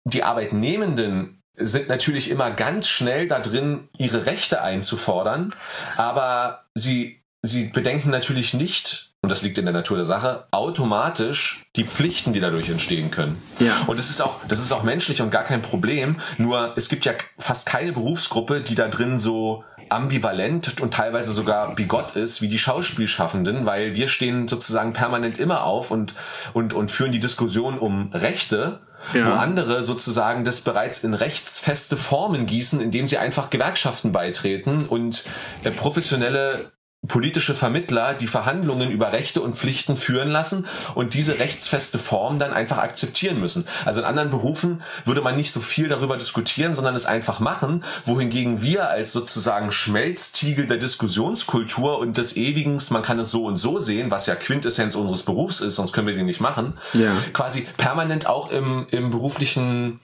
[0.03, 5.55] die Arbeitnehmenden sind natürlich immer ganz schnell da drin, ihre Rechte einzufordern,
[5.95, 11.65] aber sie, sie bedenken natürlich nicht, und das liegt in der Natur der Sache, automatisch
[11.75, 13.41] die Pflichten, die dadurch entstehen können.
[13.59, 13.73] Ja.
[13.87, 16.17] Und das ist auch, das ist auch menschlich und gar kein Problem.
[16.37, 21.73] Nur es gibt ja fast keine Berufsgruppe, die da drin so ambivalent und teilweise sogar
[21.75, 26.13] bigott ist wie die Schauspielschaffenden, weil wir stehen sozusagen permanent immer auf und,
[26.53, 28.79] und, und führen die Diskussion um Rechte,
[29.13, 29.25] ja.
[29.25, 35.25] wo andere sozusagen das bereits in rechtsfeste Formen gießen, indem sie einfach Gewerkschaften beitreten und
[35.63, 36.71] äh, professionelle
[37.07, 42.53] politische Vermittler die Verhandlungen über Rechte und Pflichten führen lassen und diese rechtsfeste Form dann
[42.53, 43.67] einfach akzeptieren müssen.
[43.85, 47.83] Also in anderen Berufen würde man nicht so viel darüber diskutieren, sondern es einfach machen,
[48.05, 53.57] wohingegen wir als sozusagen Schmelztiegel der Diskussionskultur und des Ewigens, man kann es so und
[53.57, 57.15] so sehen, was ja Quintessenz unseres Berufs ist, sonst können wir den nicht machen, ja.
[57.33, 59.99] quasi permanent auch im, im beruflichen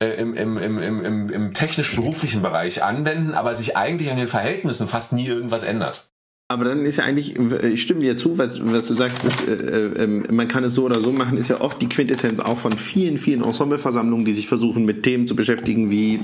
[0.00, 4.88] äh, im, im, im, im, im technisch-beruflichen Bereich anwenden, aber sich eigentlich an den Verhältnissen
[4.88, 6.08] fast nie irgendwas ändert.
[6.52, 10.04] Aber dann ist ja eigentlich, ich stimme dir zu, was, was du sagst, ist, äh,
[10.04, 12.72] äh, man kann es so oder so machen, ist ja oft die Quintessenz auch von
[12.72, 16.20] vielen, vielen Ensembleversammlungen, die sich versuchen mit Themen zu beschäftigen wie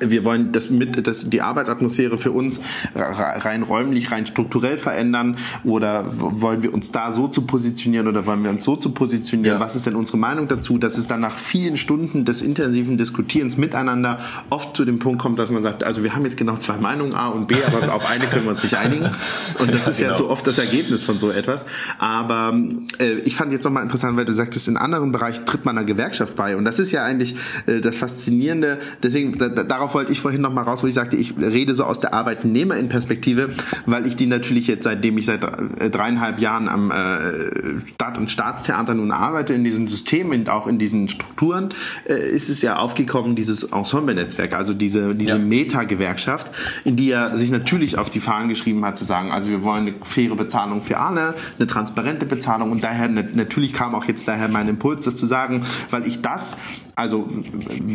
[0.00, 2.60] wir wollen das mit, das, die Arbeitsatmosphäre für uns
[2.94, 8.42] rein räumlich, rein strukturell verändern oder wollen wir uns da so zu positionieren oder wollen
[8.42, 9.58] wir uns so zu positionieren?
[9.58, 9.60] Ja.
[9.60, 10.78] Was ist denn unsere Meinung dazu?
[10.78, 14.18] Dass es dann nach vielen Stunden des intensiven Diskutierens miteinander
[14.50, 17.14] oft zu dem Punkt kommt, dass man sagt, also wir haben jetzt genau zwei Meinungen
[17.14, 19.10] A und B, aber auf eine können wir uns nicht einigen.
[19.58, 20.18] Und das ja, ist ja genau.
[20.18, 21.66] so oft das Ergebnis von so etwas.
[21.98, 22.54] Aber
[23.00, 25.86] äh, ich fand jetzt nochmal interessant, weil du sagtest, in anderen Bereichen tritt man einer
[25.86, 26.56] Gewerkschaft bei.
[26.56, 27.36] Und das ist ja eigentlich
[27.66, 28.78] äh, das Faszinierende.
[29.02, 32.00] Deswegen, darauf wollte ich vorhin noch mal raus, wo ich sagte, ich rede so aus
[32.00, 33.50] der Arbeitnehmerin-Perspektive,
[33.86, 38.30] weil ich die natürlich jetzt, seitdem ich seit äh, dreieinhalb Jahren am äh, Stadt- und
[38.30, 41.70] Staatstheater nun arbeite, in diesem System und auch in diesen Strukturen,
[42.08, 45.38] äh, ist es ja aufgekommen, dieses Ensemble-Netzwerk, also diese, diese ja.
[45.38, 46.50] Meta-Gewerkschaft,
[46.84, 49.86] in die er sich natürlich auf die Fahnen geschrieben hat, zu sagen, also wir wollen
[49.86, 54.48] eine faire Bezahlung für alle, eine transparente Bezahlung und daher natürlich kam auch jetzt daher
[54.48, 56.56] mein Impuls, das zu sagen, weil ich das
[56.98, 57.28] also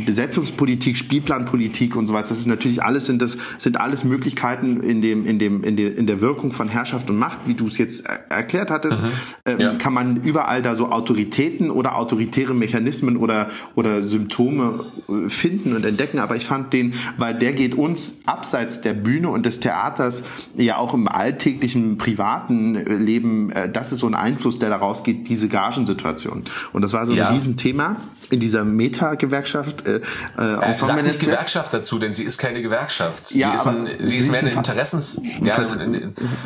[0.05, 5.01] Besetzungspolitik, Spielplanpolitik und so weiter, das ist natürlich alles sind das sind alles Möglichkeiten in
[5.01, 7.77] dem in dem in der in der Wirkung von Herrschaft und Macht, wie du es
[7.77, 9.07] jetzt erklärt hattest, mhm.
[9.45, 9.75] ähm, ja.
[9.75, 15.85] kann man überall da so Autoritäten oder autoritäre Mechanismen oder oder Symptome äh, finden und
[15.85, 16.19] entdecken.
[16.19, 20.23] Aber ich fand den, weil der geht uns abseits der Bühne und des Theaters
[20.55, 25.03] ja auch im alltäglichen privaten äh, Leben, äh, das ist so ein Einfluss, der daraus
[25.03, 26.43] geht, diese Gagensituation.
[26.71, 27.29] Und das war so ein ja.
[27.29, 27.97] Riesenthema
[28.33, 29.87] in dieser Meta-Gewerkschaft.
[29.87, 30.01] Äh,
[30.37, 33.31] äh, sagt nicht Gewerkschaft dazu, denn sie ist keine Gewerkschaft.
[33.31, 35.21] Ja, sie ist, ein, sie ist mehr eine Interessens...
[35.41, 35.67] Ja, Ver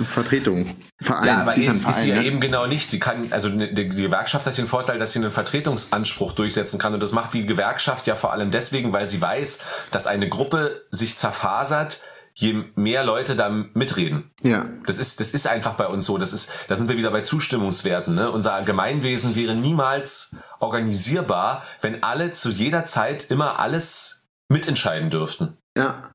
[0.05, 0.75] Vertretung.
[0.99, 1.27] Verein.
[1.27, 2.25] Ja, aber sie ist, Verein, ist sie ja ne?
[2.25, 2.89] eben genau nicht.
[2.89, 6.93] Sie kann, also die, die Gewerkschaft hat den Vorteil, dass sie einen Vertretungsanspruch durchsetzen kann.
[6.93, 9.59] Und das macht die Gewerkschaft ja vor allem deswegen, weil sie weiß,
[9.91, 12.01] dass eine Gruppe sich zerfasert,
[12.39, 14.29] je mehr Leute da mitreden.
[14.43, 14.63] Ja.
[14.85, 16.19] Das ist, das ist einfach bei uns so.
[16.19, 18.13] Das ist, da sind wir wieder bei Zustimmungswerten.
[18.13, 18.31] Ne?
[18.31, 25.57] Unser Gemeinwesen wäre niemals organisierbar, wenn alle zu jeder Zeit immer alles mitentscheiden dürften.
[25.75, 26.11] Ja.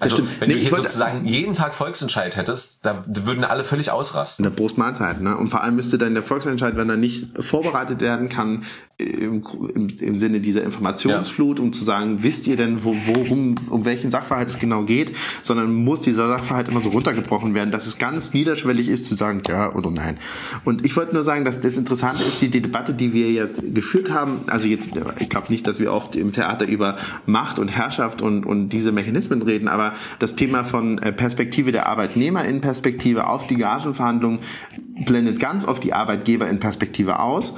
[0.00, 0.40] Also stimmt.
[0.40, 4.46] wenn Nee, du hier sozusagen jeden Tag Volksentscheid hättest, da würden alle völlig ausrasten.
[4.46, 5.36] In der Brustmahlzeit, ne?
[5.36, 8.64] Und vor allem müsste dann der Volksentscheid, wenn er nicht vorbereitet werden kann,
[8.98, 9.44] im,
[9.76, 14.10] im, im Sinne dieser Informationsflut, um zu sagen, wisst ihr denn, wo, worum, um welchen
[14.10, 18.34] Sachverhalt es genau geht, sondern muss dieser Sachverhalt immer so runtergebrochen werden, dass es ganz
[18.34, 20.18] niederschwellig ist, zu sagen, ja oder nein.
[20.64, 23.62] Und ich wollte nur sagen, dass das Interessante ist, die, die Debatte, die wir jetzt
[23.72, 24.90] geführt haben, also jetzt,
[25.20, 28.90] ich glaube nicht, dass wir oft im Theater über Macht und Herrschaft und, und diese
[28.90, 34.40] Mechanismen reden, aber das Thema von äh, Perspektive der Arbeitnehmer in Perspektive auf die Gagenverhandlungen
[35.04, 37.54] blendet ganz oft die Arbeitgeber in Perspektive aus.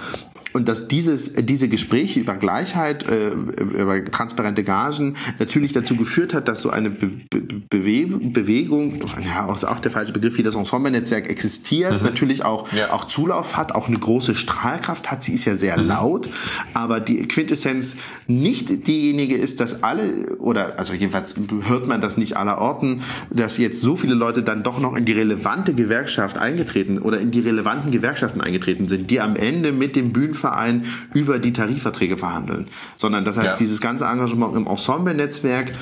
[0.53, 6.49] Und dass dieses, diese Gespräche über Gleichheit, äh, über transparente Gagen natürlich dazu geführt hat,
[6.49, 10.55] dass so eine Be Be Bewe Bewegung, ja, auch, auch der falsche Begriff, wie das
[10.57, 12.93] Ensemble-Netzwerk existiert, natürlich auch, Ja.
[12.93, 15.23] auch Zulauf hat, auch eine große Strahlkraft hat.
[15.23, 16.29] Sie ist ja sehr laut,
[16.75, 17.97] aber die Quintessenz
[18.27, 21.35] nicht diejenige ist, dass alle, oder also jedenfalls
[21.67, 25.05] hört man das nicht aller Orten, dass jetzt so viele Leute dann doch noch in
[25.05, 29.97] die relevante Gewerkschaft eingetreten oder in die relevanten Gewerkschaften eingetreten sind, die am Ende mit
[29.97, 30.85] dem Bühnenverein
[31.15, 32.69] über die Tarifverträge verhandeln.
[32.97, 33.57] Sondern das heißt, Ja.
[33.57, 35.73] dieses ganze Engagement im Ensemble-Netzwerk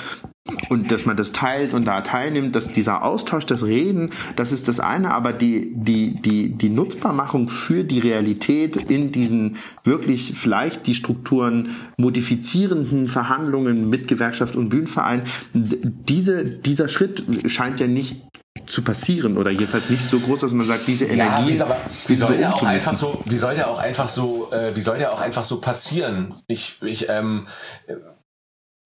[0.71, 4.67] und dass man das teilt und da teilnimmt, dass dieser Austausch, das Reden, das ist
[4.67, 10.87] das eine, aber die, die, die, die Nutzbarmachung für die Realität in diesen wirklich vielleicht
[10.87, 18.23] die Strukturen modifizierenden Verhandlungen mit Gewerkschaft und Bühnenverein, diese, dieser Schritt scheint ja nicht
[18.69, 21.77] zu passieren oder jedenfalls nicht so groß, dass man sagt, diese Ja, Energie wie, aber,
[22.07, 24.81] wie soll so der auch einfach so, wie soll der auch einfach so, äh, wie
[24.83, 26.35] soll der auch einfach so passieren?
[26.47, 27.47] Ich, ich, ähm,
[27.87, 27.95] äh,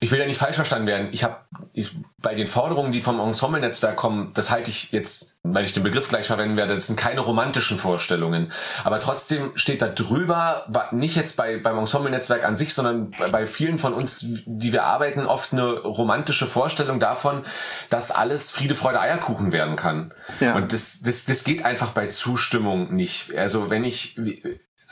[0.02, 1.08] ich will ja nicht falsch verstanden werden.
[1.12, 1.36] Ich habe
[2.18, 6.08] bei den Forderungen, die vom Ensemble-Netzwerk kommen, das halte ich jetzt, weil ich den Begriff
[6.08, 8.50] gleich verwenden werde, das sind keine romantischen Vorstellungen.
[8.82, 13.46] Aber trotzdem steht da drüber, nicht jetzt bei, beim Ensemble-Netzwerk an sich, sondern bei- bei
[13.46, 17.44] vielen von uns, die wir arbeiten, oft eine romantische Vorstellung davon,
[17.88, 20.12] dass alles Friede, Freude, Eierkuchen werden kann.
[20.40, 20.56] Ja.
[20.56, 23.34] Und das, das, das geht einfach bei Zustimmung nicht.
[23.36, 24.18] Also wenn ich,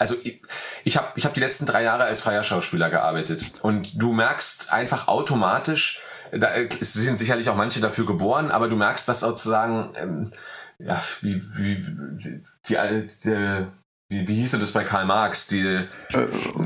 [0.01, 0.41] also ich,
[0.83, 3.53] ich habe ich hab die letzten drei Jahre als freier Schauspieler gearbeitet.
[3.61, 6.01] Und du merkst einfach automatisch,
[6.33, 6.49] da
[6.81, 10.33] sind sicherlich auch manche dafür geboren, aber du merkst, dass sozusagen, ähm,
[10.79, 13.69] ja, wie, wie, die alte,
[14.11, 15.47] wie, wie hieß das bei Karl Marx?
[15.47, 15.87] Die,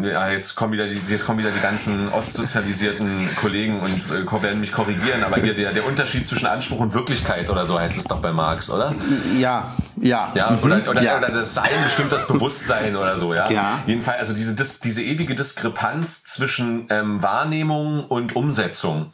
[0.02, 4.60] ja, jetzt kommen wieder die, jetzt kommen wieder die ganzen ostsozialisierten Kollegen und äh, werden
[4.60, 8.04] mich korrigieren, aber hier der, der Unterschied zwischen Anspruch und Wirklichkeit oder so heißt es
[8.04, 8.94] doch bei Marx, oder?
[9.38, 9.70] Ja,
[10.00, 10.32] ja.
[10.34, 11.18] Ja, mhm, oder, oder, ja.
[11.18, 13.50] oder das Sein bestimmt das Bewusstsein oder so, ja.
[13.50, 13.78] Ja.
[13.86, 19.12] Jedenfalls, also diese, Dis diese ewige Diskrepanz zwischen ähm, Wahrnehmung und Umsetzung,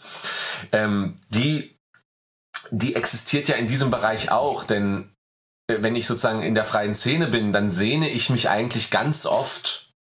[0.71, 1.81] ähm, die,
[2.71, 5.20] die existiert ja in diesem Bereich auch, denn äh,
[5.81, 9.93] wenn ich sozusagen in der freien Szene bin, dann sehne ich mich eigentlich ganz oft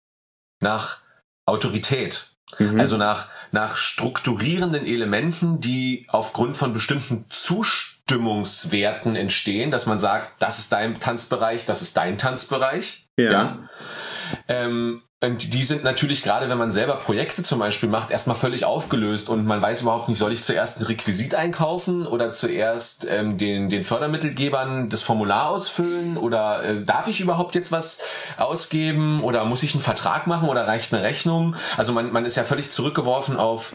[0.61, 0.99] nach
[1.47, 2.31] Autorität.
[2.59, 2.81] Mhm.
[2.81, 10.59] Also nach, nach strukturierenden Elementen, die aufgrund von bestimmten Zustimmungswerten entstehen, dass man sagt, das
[10.59, 13.07] ist dein Tanzbereich, das ist dein Tanzbereich.
[13.19, 13.69] Ja.
[14.49, 18.65] Ähm, und die sind natürlich gerade, wenn man selber Projekte zum Beispiel macht, erstmal völlig
[18.65, 23.37] aufgelöst und man weiß überhaupt nicht, soll ich zuerst ein Requisit einkaufen oder zuerst ähm,
[23.37, 28.05] den, den Fördermittelgebern das Formular ausfüllen oder äh, darf ich überhaupt jetzt was
[28.37, 31.57] ausgeben oder muss ich einen Vertrag machen oder reicht eine Rechnung?
[31.77, 33.75] Also man, man ist ja völlig zurückgeworfen auf,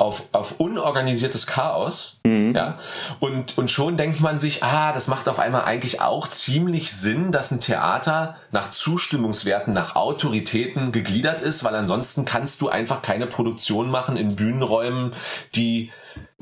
[0.00, 2.20] auf, auf unorganisiertes Chaos.
[2.54, 2.78] Ja,
[3.20, 7.32] und, und schon denkt man sich, ah, das macht auf einmal eigentlich auch ziemlich Sinn,
[7.32, 13.26] dass ein Theater nach Zustimmungswerten, nach Autoritäten gegliedert ist, weil ansonsten kannst du einfach keine
[13.26, 15.12] Produktion machen in Bühnenräumen,
[15.54, 15.90] die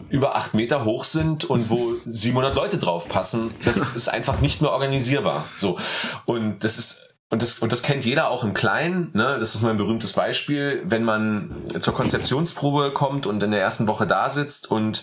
[0.09, 3.51] über acht Meter hoch sind und wo 700 Leute drauf passen.
[3.65, 5.45] Das ist einfach nicht mehr organisierbar.
[5.57, 5.79] So.
[6.25, 9.37] Und das ist, und das, und das kennt jeder auch im Kleinen, ne?
[9.39, 14.07] Das ist mein berühmtes Beispiel, wenn man zur Konzeptionsprobe kommt und in der ersten Woche
[14.07, 15.03] da sitzt und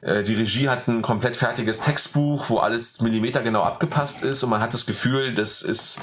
[0.00, 4.62] äh, die Regie hat ein komplett fertiges Textbuch, wo alles millimetergenau abgepasst ist und man
[4.62, 6.00] hat das Gefühl, das ist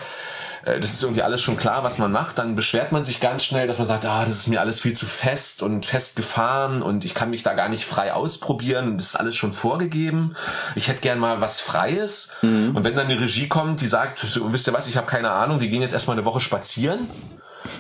[0.66, 3.46] äh, das ist irgendwie alles schon klar, was man macht, dann beschwert man sich ganz
[3.46, 7.06] schnell, dass man sagt, ah, das ist mir alles viel zu fest und festgefahren und
[7.06, 10.36] ich kann mich da gar nicht frei ausprobieren, das ist alles schon vorgegeben.
[10.76, 12.34] Ich hätte gern mal was Freies.
[12.42, 15.60] Und wenn dann eine Regie kommt, die sagt, wisst ihr was, ich habe keine Ahnung,
[15.60, 17.10] wir gehen jetzt erstmal eine Woche spazieren.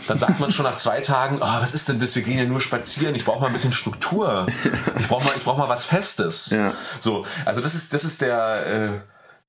[0.07, 2.15] Dann sagt man schon nach zwei Tagen, ah, was ist denn das?
[2.15, 3.15] Wir gehen ja nur spazieren.
[3.15, 4.45] Ich brauche mal ein bisschen Struktur.
[4.99, 6.49] Ich brauche mal, ich brauche mal was Festes.
[6.49, 6.73] Ja.
[6.99, 8.89] So, also das ist, das ist der, äh,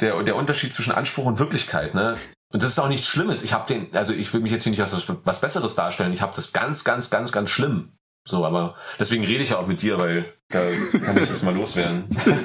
[0.01, 1.95] der, der Unterschied zwischen Anspruch und Wirklichkeit.
[1.95, 2.17] Ne?
[2.57, 3.43] Und das ist auch nichts Schlimmes.
[3.43, 6.15] Ich habe den, also ich will mich jetzt hier nicht als was, Besseres darstellen.
[6.15, 7.99] Ich habe das ganz, ganz, ganz, ganz schlimm.
[8.27, 10.61] So, aber deswegen rede ich ja auch mit dir, weil Da
[11.05, 12.05] kann ich das mal loswerden.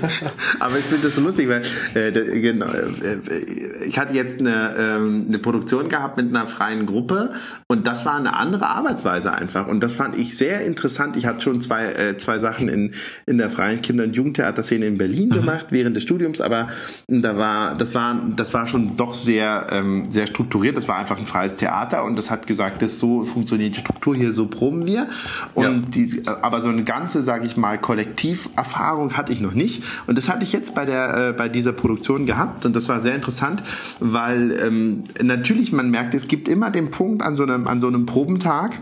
[0.60, 1.62] Aber ich finde das so lustig, weil
[1.94, 2.88] äh, genau, äh,
[3.86, 7.30] ich hatte jetzt eine, ähm, eine Produktion gehabt mit einer freien Gruppe
[7.68, 9.68] und das war eine andere Arbeitsweise einfach.
[9.68, 11.16] Und das fand ich sehr interessant.
[11.16, 12.96] Ich hatte schon zwei, äh, zwei Sachen in,
[13.28, 15.34] in der freien Kinder- und Jugendtheaterszene in Berlin mhm.
[15.34, 16.70] gemacht während des Studiums, aber
[17.08, 20.76] da war, das war, das war schon doch sehr, ähm, sehr strukturiert.
[20.76, 24.16] Das war einfach ein freies Theater und das hat gesagt, das so funktioniert die Struktur
[24.16, 25.08] hier, so proben wir.
[25.54, 26.04] Und ja.
[26.06, 29.84] die, aber so eine ganze, sage ich mal, Kollektiverfahrung hatte ich noch nicht.
[30.08, 32.66] Und das hatte ich jetzt bei, der, äh, bei dieser Produktion gehabt.
[32.66, 33.64] Und das war sehr interessant,
[34.00, 37.88] weil ähm, natürlich man merkt, es gibt immer den Punkt an so einem, an so
[37.88, 38.80] einem Probentag,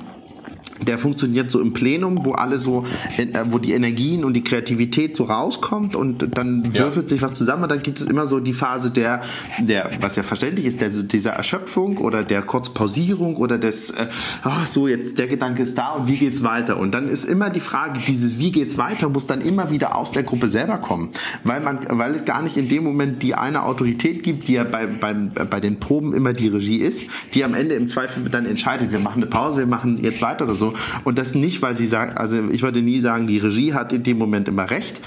[0.82, 2.86] der funktioniert so im Plenum, wo alle so,
[3.18, 7.16] äh, wo die Energien und die Kreativität so rauskommt und dann würfelt ja.
[7.16, 9.22] sich was zusammen und dann gibt es immer so die Phase der,
[9.60, 14.08] der, was ja verständlich ist, der, dieser Erschöpfung oder der Kurzpausierung oder des, äh,
[14.44, 16.78] ach so, jetzt der Gedanke ist da und wie geht's weiter?
[16.78, 20.12] Und dann ist immer die Frage, dieses wie geht's weiter, muss dann immer wieder aus
[20.12, 21.10] der Gruppe selber kommen,
[21.44, 24.64] weil man, weil es gar nicht in dem Moment die eine Autorität gibt, die ja
[24.64, 28.46] bei, beim, bei den Proben immer die Regie ist, die am Ende im Zweifel dann
[28.46, 30.69] entscheidet, wir machen eine Pause, wir machen jetzt weiter oder so,
[31.04, 34.04] und das nicht, weil sie sagen, also ich würde nie sagen, die Regie hat in
[34.04, 35.02] dem Moment immer recht,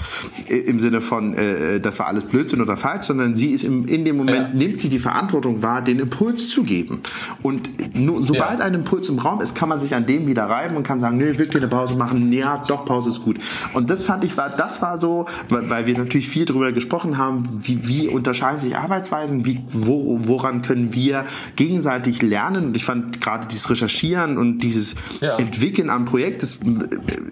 [0.47, 3.85] äh, im Sinne von, äh, das war alles Blödsinn oder falsch, sondern sie ist im,
[3.85, 4.53] in dem Moment, ja.
[4.53, 7.01] nimmt sie die Verantwortung wahr, den Impuls zu geben.
[7.41, 8.65] Und nur, sobald ja.
[8.65, 11.17] ein Impuls im Raum ist, kann man sich an dem wieder reiben und kann sagen,
[11.17, 13.37] nö, wirklich eine Pause machen, ja, doch, Pause ist gut.
[13.73, 17.17] Und das fand ich, war, das war so, weil, weil wir natürlich viel darüber gesprochen
[17.17, 22.65] haben, wie, wie unterscheiden sich Arbeitsweisen, wie, wo, woran können wir gegenseitig lernen.
[22.65, 26.59] Und ich fand gerade dieses Recherchieren und dieses ja entwickeln am Projekt, das,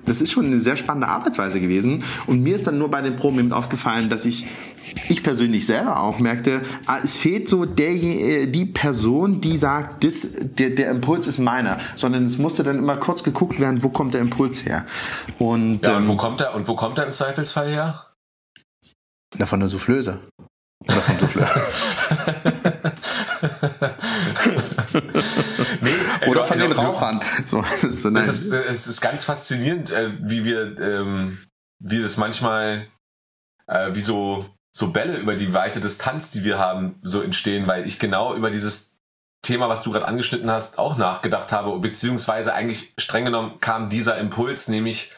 [0.05, 2.03] das ist schon eine sehr spannende Arbeitsweise gewesen.
[2.27, 4.47] Und mir ist dann nur bei den Proben eben aufgefallen, dass ich
[5.07, 10.27] ich persönlich selber auch merkte, ah, es fehlt so der, die Person, die sagt, das,
[10.41, 14.13] der, der Impuls ist meiner, sondern es musste dann immer kurz geguckt werden, wo kommt
[14.13, 14.85] der Impuls her.
[15.39, 18.05] Und, ja, und wo ähm, kommt er und wo kommt er im Zweifelsfall her?
[19.37, 20.19] Na, von der Soufflöse.
[20.87, 21.49] Oder vom Souffleur.
[25.81, 27.21] nee, Oder von den Rauchern.
[27.45, 28.27] So, so nice.
[28.27, 31.39] es, ist, es ist ganz faszinierend, äh, wie wir, ähm,
[31.79, 32.87] wie das manchmal,
[33.67, 37.85] äh, wie so, so Bälle über die weite Distanz, die wir haben, so entstehen, weil
[37.85, 38.99] ich genau über dieses
[39.41, 44.17] Thema, was du gerade angeschnitten hast, auch nachgedacht habe, beziehungsweise eigentlich streng genommen kam dieser
[44.17, 45.11] Impuls, nämlich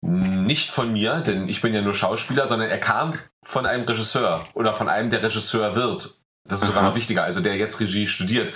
[0.00, 4.44] nicht von mir, denn ich bin ja nur Schauspieler, sondern er kam von einem Regisseur
[4.54, 6.10] oder von einem, der Regisseur wird.
[6.48, 8.54] Das ist sogar noch wichtiger, also der jetzt Regie studiert.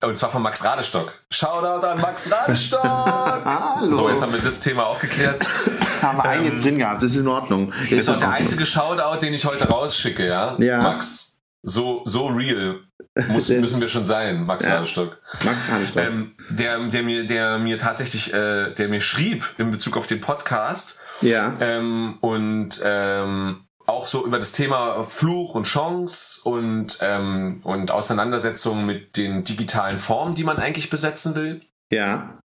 [0.00, 1.12] Und zwar von Max Radestock.
[1.30, 2.84] Shoutout an Max Radestock!
[2.84, 3.90] Hallo.
[3.90, 5.42] So, jetzt haben wir das Thema auch geklärt.
[6.02, 7.72] haben wir einen jetzt drin gehabt, das ist in Ordnung.
[7.90, 10.56] Das ist auch der einzige Shoutout, den ich heute rausschicke, ja?
[10.58, 10.82] Ja.
[10.82, 11.33] Max,
[11.64, 12.80] so, so real
[13.28, 14.76] muss, müssen wir schon sein, Max ja.
[14.76, 15.18] Radestock.
[15.44, 16.02] Max Radestock.
[16.02, 20.20] Ähm, der, der mir, der mir tatsächlich, äh, der mir schrieb in Bezug auf den
[20.20, 21.00] Podcast.
[21.20, 21.54] Ja.
[21.60, 28.86] Ähm, und ähm, auch so über das Thema Fluch und Chance und, ähm, und Auseinandersetzung
[28.86, 31.60] mit den digitalen Formen, die man eigentlich besetzen will.
[31.90, 32.38] Ja.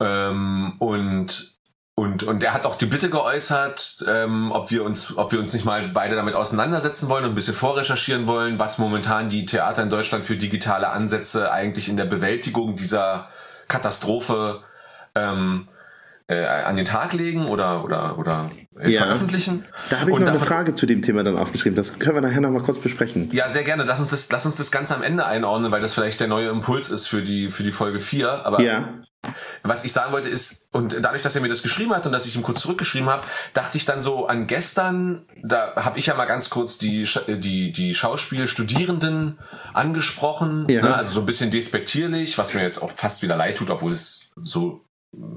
[0.00, 1.53] Ähm, und
[1.96, 5.52] und, und er hat auch die Bitte geäußert, ähm, ob wir uns, ob wir uns
[5.52, 9.82] nicht mal beide damit auseinandersetzen wollen und ein bisschen vorrecherchieren wollen, was momentan die Theater
[9.82, 13.28] in Deutschland für digitale Ansätze eigentlich in der Bewältigung dieser
[13.68, 14.62] Katastrophe
[15.14, 15.66] ähm,
[16.26, 19.02] äh, an den Tag legen oder oder oder äh, ja.
[19.02, 19.64] veröffentlichen.
[19.90, 21.76] Da habe ich und noch eine Frage zu dem Thema dann aufgeschrieben.
[21.76, 23.28] Das können wir nachher noch mal kurz besprechen.
[23.32, 23.84] Ja, sehr gerne.
[23.84, 26.48] Lass uns das lass uns das Ganze am Ende einordnen, weil das vielleicht der neue
[26.48, 28.88] Impuls ist für die für die Folge 4, aber ja.
[29.62, 32.26] Was ich sagen wollte ist, und dadurch, dass er mir das geschrieben hat und dass
[32.26, 36.14] ich ihm kurz zurückgeschrieben habe, dachte ich dann so an gestern, da habe ich ja
[36.14, 39.38] mal ganz kurz die, die, die Schauspielstudierenden
[39.72, 40.82] angesprochen, ja.
[40.82, 40.94] ne?
[40.94, 44.32] also so ein bisschen despektierlich, was mir jetzt auch fast wieder leid tut, obwohl es
[44.42, 44.83] so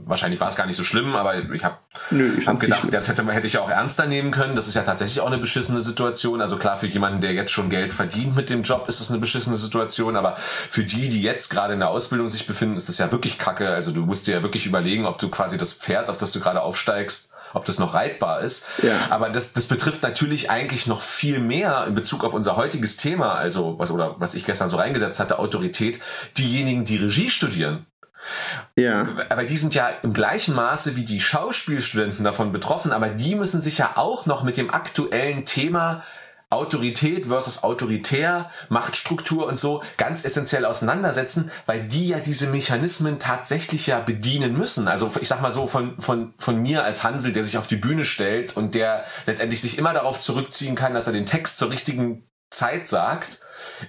[0.06, 1.78] wahrscheinlich war es gar nicht so schlimm, aber ich habe
[2.12, 4.56] hab gedacht, das hätte, hätte ich ja auch ernster nehmen können.
[4.56, 6.42] Das ist ja tatsächlich auch eine beschissene Situation.
[6.42, 9.20] Also klar, für jemanden, der jetzt schon Geld verdient mit dem Job, ist es eine
[9.20, 10.16] beschissene Situation.
[10.16, 13.38] Aber für die, die jetzt gerade in der Ausbildung sich befinden, ist das ja wirklich
[13.38, 13.70] kacke.
[13.70, 16.40] Also du musst dir ja wirklich überlegen, ob du quasi das Pferd, auf das du
[16.40, 18.68] gerade aufsteigst, ob das noch reitbar ist.
[18.82, 19.08] Ja.
[19.10, 23.36] Aber das, das betrifft natürlich eigentlich noch viel mehr in Bezug auf unser heutiges Thema,
[23.36, 26.00] also was oder was ich gestern so reingesetzt hatte, Autorität,
[26.38, 27.86] diejenigen, die Regie studieren.
[28.76, 29.08] Ja.
[29.30, 33.62] Aber die sind ja im gleichen Maße wie die Schauspielstudenten davon betroffen, aber die müssen
[33.62, 36.04] sich ja auch noch mit dem aktuellen Thema
[36.50, 43.88] Autorität versus autoritär, Machtstruktur und so ganz essentiell auseinandersetzen, weil die ja diese Mechanismen tatsächlich
[43.88, 44.88] ja bedienen müssen.
[44.88, 47.76] Also ich sag mal so von, von, von mir als Hansel, der sich auf die
[47.76, 51.70] Bühne stellt und der letztendlich sich immer darauf zurückziehen kann, dass er den Text zur
[51.70, 53.40] richtigen Zeit sagt,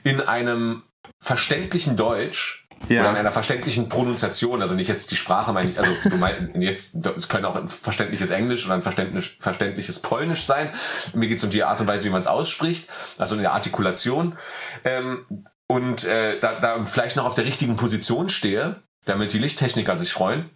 [0.02, 0.82] in einem
[1.20, 3.02] verständlichen Deutsch, Ja.
[3.02, 6.40] Oder in einer verständlichen Pronunciation, also nicht jetzt die Sprache meine ich, also du meinst
[6.54, 10.70] jetzt, es können auch ein verständliches Englisch oder ein verständlich, verständliches Polnisch sein.
[11.12, 13.52] Mir geht es um die Art und Weise, wie man es ausspricht, also in der
[13.52, 14.38] Artikulation.
[14.84, 15.26] Ähm,
[15.66, 20.12] und äh, da, da vielleicht noch auf der richtigen Position stehe, damit die Lichttechniker sich
[20.12, 20.50] freuen.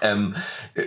[0.00, 0.34] Ähm,
[0.74, 0.86] äh,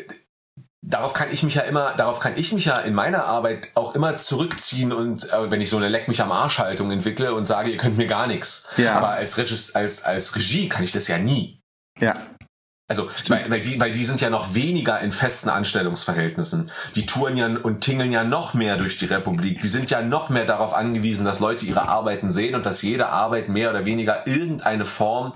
[0.88, 3.96] darauf kann ich mich ja immer, darauf kann ich mich ja in meiner Arbeit auch
[3.96, 7.46] immer zurückziehen und äh, wenn ich so eine Leck mich am Arsch Haltung entwickle und
[7.46, 8.68] sage, ihr könnt mir gar nichts.
[8.78, 8.96] Ja.
[8.96, 11.62] Aber als, Regis, als, als Regie kann ich das ja nie.
[12.00, 12.14] Ja.
[12.88, 16.70] Also, weil, weil, die, weil die sind ja noch weniger in festen Anstellungsverhältnissen.
[16.94, 19.60] Die touren ja und tingeln ja noch mehr durch die Republik.
[19.62, 23.08] Die sind ja noch mehr darauf angewiesen, dass Leute ihre Arbeiten sehen und dass jede
[23.08, 25.34] Arbeit mehr oder weniger irgendeine Form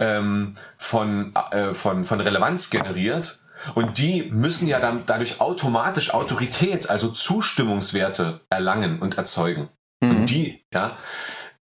[0.00, 3.43] ähm, von, äh, von, von Relevanz generiert.
[3.74, 9.68] Und die müssen ja dann dadurch automatisch Autorität, also Zustimmungswerte erlangen und erzeugen.
[10.00, 10.10] Mhm.
[10.10, 10.96] Und die, ja.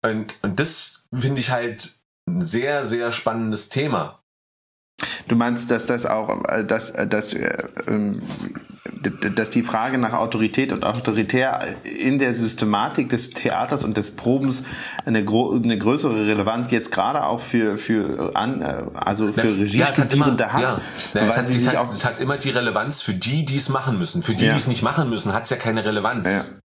[0.02, 1.94] Und, und das finde ich halt
[2.28, 4.21] ein sehr, sehr spannendes Thema.
[5.28, 7.52] Du meinst, dass das auch, äh, dass, äh, dass, äh,
[7.88, 8.22] ähm,
[9.36, 14.64] dass die Frage nach Autorität und autoritär in der Systematik des Theaters und des Probens
[15.06, 18.62] eine, eine größere Relevanz jetzt gerade auch für für an,
[18.94, 20.82] also für Regiestudierende ja, hat, ja.
[21.14, 23.98] ja es, hat, es, hat, es hat immer die Relevanz für die, die es machen
[23.98, 24.22] müssen.
[24.22, 26.58] Für die, die es nicht machen müssen, hat es ja keine Relevanz.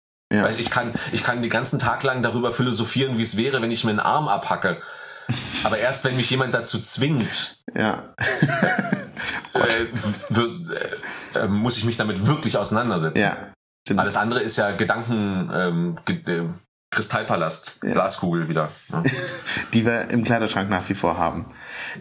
[0.58, 3.84] Ich kann ich kann den ganzen Tag lang darüber philosophieren, wie es wäre, wenn ich
[3.84, 4.78] mir einen Arm abhacke.
[5.64, 8.14] Aber erst wenn mich jemand dazu zwingt, ja.
[9.54, 9.86] äh,
[10.30, 10.68] wird,
[11.34, 13.20] äh, äh, muss ich mich damit wirklich auseinandersetzen.
[13.20, 13.96] Ja.
[13.96, 16.42] Alles andere ist ja Gedanken, ähm, äh,
[16.90, 17.92] Kristallpalast, ja.
[17.92, 18.70] Glaskugel wieder.
[18.92, 19.02] Ja.
[19.72, 21.46] Die wir im Kleiderschrank nach wie vor haben.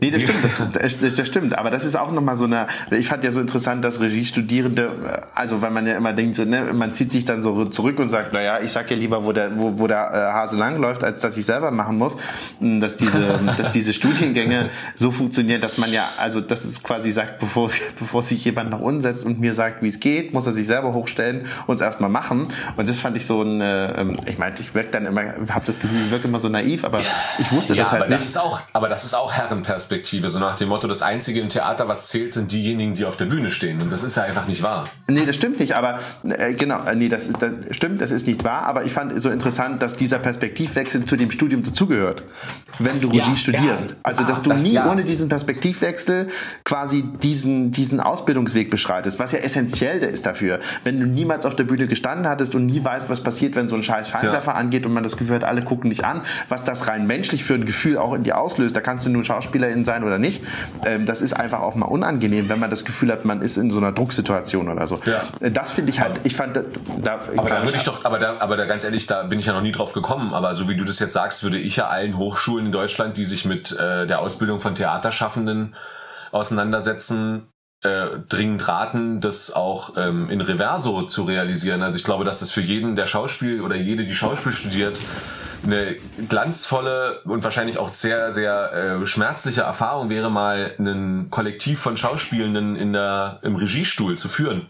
[0.01, 1.57] Nee, das stimmt, das, das, stimmt.
[1.57, 4.91] Aber das ist auch nochmal so eine, ich fand ja so interessant, dass Regiestudierende,
[5.33, 8.09] also weil man ja immer denkt, so, ne, man zieht sich dann so zurück und
[8.09, 11.19] sagt, naja, ich sag ja lieber, wo der, wo, wo der äh, Hase langläuft, als
[11.19, 12.17] dass ich selber machen muss.
[12.59, 17.11] Hm, dass diese, dass diese Studiengänge so funktionieren, dass man ja, also das ist quasi
[17.11, 17.69] sagt, bevor,
[17.99, 20.67] bevor sich jemand nach unten setzt und mir sagt, wie es geht, muss er sich
[20.67, 22.47] selber hochstellen und es erstmal machen.
[22.77, 25.79] Und das fand ich so ein, äh, ich meinte, ich wirke dann immer, habe das
[25.79, 27.01] Gefühl, ich wirke immer so naiv, aber
[27.39, 28.21] ich wusste ja, das halt aber nicht.
[28.21, 29.82] Das ist auch, aber das ist auch Herrenperspektive.
[29.83, 33.17] Perspektive, so nach dem Motto, das Einzige im Theater, was zählt, sind diejenigen, die auf
[33.17, 33.81] der Bühne stehen.
[33.81, 34.89] Und das ist ja einfach nicht wahr.
[35.09, 38.25] Nee, das stimmt nicht, aber äh, genau, äh, nee, das, ist, das stimmt, das ist
[38.25, 42.23] nicht wahr, aber ich fand so interessant, dass dieser Perspektivwechsel zu dem Studium dazugehört,
[42.79, 43.89] wenn du Regie ja, studierst.
[43.89, 43.95] Ja.
[44.03, 44.89] Also, dass ah, du das, nie ja.
[44.89, 46.29] ohne diesen Perspektivwechsel
[46.63, 50.61] quasi diesen, diesen Ausbildungsweg beschreitest, was ja essentiell ist dafür.
[50.85, 53.75] Wenn du niemals auf der Bühne gestanden hattest und nie weißt, was passiert, wenn so
[53.75, 56.87] ein scheiß Scheinwerfer angeht und man das Gefühl hat, alle gucken dich an, was das
[56.87, 59.85] rein menschlich für ein Gefühl auch in dir auslöst, da kannst du nur Schauspieler Schauspielerin
[59.85, 60.43] sein oder nicht.
[60.85, 63.71] Ähm, das ist einfach auch mal unangenehm, wenn man das Gefühl hat, man ist in
[63.71, 64.99] so einer Drucksituation oder so.
[65.05, 65.23] Ja.
[65.39, 68.37] Äh, das finde ich halt, ich fand, da, aber da würde ich doch, aber da,
[68.39, 70.33] aber da ganz ehrlich, da bin ich ja noch nie drauf gekommen.
[70.33, 73.25] Aber so wie du das jetzt sagst, würde ich ja allen Hochschulen in Deutschland, die
[73.25, 75.75] sich mit äh, der Ausbildung von Theaterschaffenden
[76.31, 77.47] auseinandersetzen,
[77.83, 81.83] äh, dringend raten, das auch ähm, in Reverso zu realisieren.
[81.83, 84.99] Also ich glaube, dass das für jeden, der Schauspiel oder jede, die Schauspiel studiert,
[85.63, 85.95] eine
[86.27, 92.75] glanzvolle und wahrscheinlich auch sehr, sehr äh, schmerzliche Erfahrung wäre, mal ein Kollektiv von Schauspielenden
[92.75, 94.67] in der, im Regiestuhl zu führen.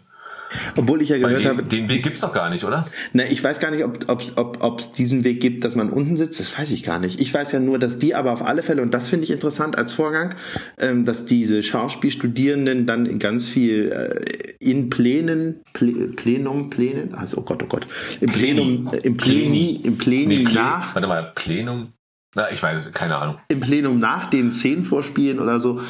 [0.77, 1.63] Obwohl ich ja gehört den, habe.
[1.63, 2.85] Den Weg gibt's doch gar nicht, oder?
[3.13, 6.17] Na, ich weiß gar nicht, ob es ob, ob, diesen Weg gibt, dass man unten
[6.17, 6.39] sitzt.
[6.39, 7.19] Das weiß ich gar nicht.
[7.19, 9.77] Ich weiß ja nur, dass die aber auf alle Fälle, und das finde ich interessant
[9.77, 10.35] als Vorgang,
[10.79, 17.41] ähm, dass diese Schauspielstudierenden dann ganz viel äh, in Plänen, Plä, Plenum, Plänen, also oh
[17.41, 17.87] Gott, oh Gott,
[18.21, 20.95] im Plenum, äh, im Pleni, im Pleni nee, Plä nach.
[20.95, 21.93] Warte mal, Plenum?
[22.35, 23.37] Na, ich weiß, keine Ahnung.
[23.49, 25.81] Im Plenum nach den Szenen vorspielen oder so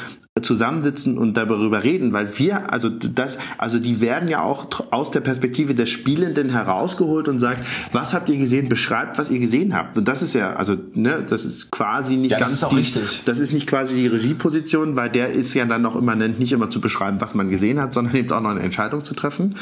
[0.42, 5.20] zusammensitzen und darüber reden, weil wir, also das, also die werden ja auch aus der
[5.20, 9.96] Perspektive der Spielenden herausgeholt und sagt, was habt ihr gesehen, beschreibt, was ihr gesehen habt.
[9.96, 12.70] Und das ist ja, also, ne, das ist quasi nicht ja, ganz das ist auch
[12.70, 13.22] die, richtig.
[13.26, 16.68] das ist nicht quasi die Regieposition, weil der ist ja dann noch immanent, nicht immer
[16.68, 19.54] zu beschreiben, was man gesehen hat, sondern eben auch noch eine Entscheidung zu treffen.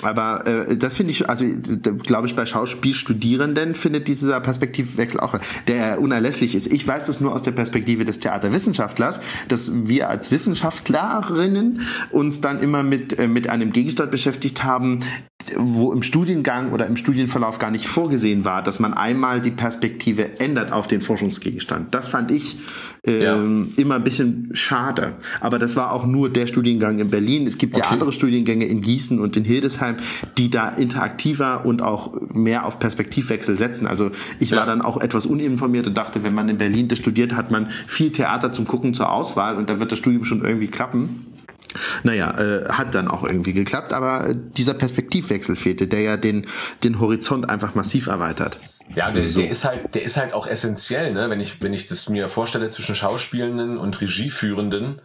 [0.00, 1.44] Aber äh, das finde ich, also
[2.04, 6.72] glaube ich, bei Schauspielstudierenden findet dieser Perspektivwechsel auch, der unerlässlich ist.
[6.72, 11.80] Ich weiß das nur aus der Perspektive des Theaterwissenschaftlers, dass wir wir als Wissenschaftlerinnen
[12.12, 15.00] uns dann immer mit, äh, mit einem Gegenstand beschäftigt haben,
[15.56, 20.40] wo im Studiengang oder im Studienverlauf gar nicht vorgesehen war, dass man einmal die Perspektive
[20.40, 21.94] ändert auf den Forschungsgegenstand.
[21.94, 22.58] Das fand ich
[23.08, 23.82] ähm, ja.
[23.82, 25.14] immer ein bisschen schade.
[25.40, 27.46] Aber das war auch nur der Studiengang in Berlin.
[27.46, 27.84] Es gibt okay.
[27.86, 29.96] ja andere Studiengänge in Gießen und in Hildesheim,
[30.36, 33.86] die da interaktiver und auch mehr auf Perspektivwechsel setzen.
[33.86, 34.58] Also ich ja.
[34.58, 37.70] war dann auch etwas uninformiert und dachte, wenn man in Berlin das studiert, hat man
[37.86, 41.26] viel Theater zum Gucken zur Auswahl und dann wird das Studium schon irgendwie klappen.
[42.02, 46.46] Naja, äh, hat dann auch irgendwie geklappt, aber dieser Perspektivwechsel fehlte, der ja den,
[46.82, 48.58] den Horizont einfach massiv erweitert.
[48.94, 49.40] Ja, der, so.
[49.40, 51.30] der ist halt, der ist halt auch essentiell, ne?
[51.30, 55.00] Wenn ich, wenn ich das mir vorstelle zwischen Schauspielenden und Regieführenden,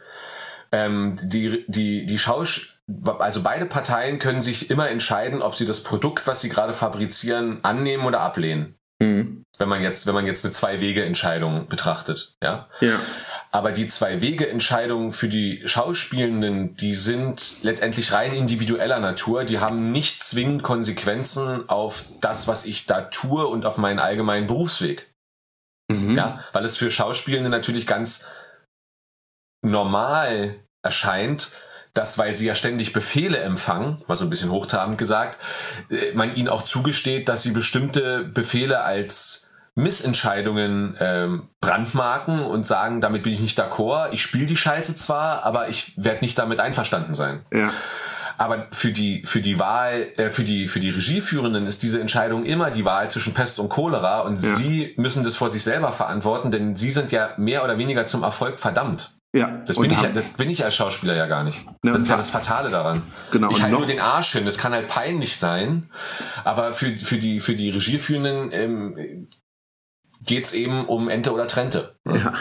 [0.72, 2.80] ähm, die, die, die Schausch,
[3.20, 7.60] also beide Parteien können sich immer entscheiden, ob sie das Produkt, was sie gerade fabrizieren,
[7.64, 8.76] annehmen oder ablehnen.
[9.00, 9.44] Mhm.
[9.58, 12.68] Wenn man jetzt, wenn man jetzt eine Zwei-Wege-Entscheidung betrachtet, ja.
[12.82, 13.00] Ja.
[13.54, 19.44] Aber die Zwei-Wege-Entscheidungen für die Schauspielenden, die sind letztendlich rein individueller Natur.
[19.44, 24.48] Die haben nicht zwingend Konsequenzen auf das, was ich da tue und auf meinen allgemeinen
[24.48, 25.08] Berufsweg.
[25.88, 26.18] Mhm.
[26.18, 28.28] Ja, weil es für Schauspielende natürlich ganz
[29.62, 31.52] normal erscheint,
[31.94, 35.40] dass, weil sie ja ständig Befehle empfangen, mal so ein bisschen hochtrabend gesagt,
[35.92, 39.43] äh, man ihnen auch zugesteht, dass sie bestimmte Befehle als
[39.76, 45.44] Missentscheidungen ähm, brandmarken und sagen, damit bin ich nicht d'accord, ich spiele die Scheiße zwar,
[45.44, 47.42] aber ich werde nicht damit einverstanden sein.
[47.52, 47.72] Ja.
[48.38, 52.46] Aber für die für die Wahl äh, für die für die Regieführenden ist diese Entscheidung
[52.46, 54.50] immer die Wahl zwischen Pest und Cholera und ja.
[54.56, 58.24] sie müssen das vor sich selber verantworten, denn sie sind ja mehr oder weniger zum
[58.24, 59.12] Erfolg verdammt.
[59.36, 59.62] Ja.
[59.66, 61.66] Das bin, ich, das bin ich als Schauspieler ja gar nicht.
[61.84, 63.02] Ne, das ist ja das Fatale daran.
[63.32, 63.50] Genau.
[63.50, 64.46] Ich halte nur den Arsch hin.
[64.46, 65.90] Das kann halt peinlich sein.
[66.44, 69.28] Aber für, für die, für die Regieführenden ähm,
[70.26, 71.96] geht's eben um Ente oder Trente.
[72.06, 72.34] Ja.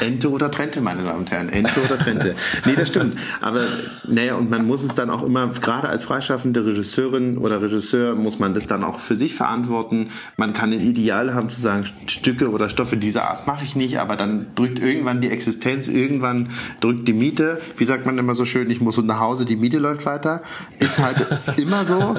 [0.00, 1.48] Ente oder Trente, meine Damen und Herren.
[1.48, 2.34] Ente oder Trente.
[2.64, 3.18] Nee, das stimmt.
[3.40, 3.62] Aber
[4.06, 8.38] naja, und man muss es dann auch immer, gerade als freischaffende Regisseurin oder Regisseur, muss
[8.38, 10.10] man das dann auch für sich verantworten.
[10.36, 13.98] Man kann ein Ideal haben zu sagen, Stücke oder Stoffe dieser Art mache ich nicht,
[13.98, 16.48] aber dann drückt irgendwann die Existenz, irgendwann
[16.80, 17.60] drückt die Miete.
[17.76, 20.42] Wie sagt man immer so schön, ich muss nach Hause, die Miete läuft weiter.
[20.78, 21.26] Ist halt
[21.60, 22.16] immer so.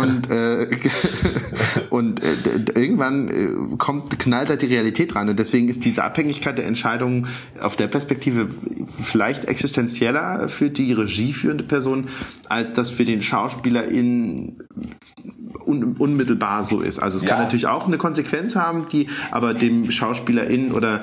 [0.00, 0.68] Und, äh,
[1.90, 2.34] und äh,
[2.74, 5.28] irgendwann äh, kommt, knallt halt die Realität rein.
[5.28, 7.26] Und deswegen ist diese Abhängigkeit der Entscheidung Entscheidung
[7.60, 8.48] auf der Perspektive
[9.00, 12.08] vielleicht existenzieller für die regieführende Person,
[12.48, 14.58] als das für den Schauspieler in
[15.64, 16.98] un, unmittelbar so ist.
[16.98, 17.30] Also es ja.
[17.30, 21.00] kann natürlich auch eine Konsequenz haben, die aber dem Schauspielerin oder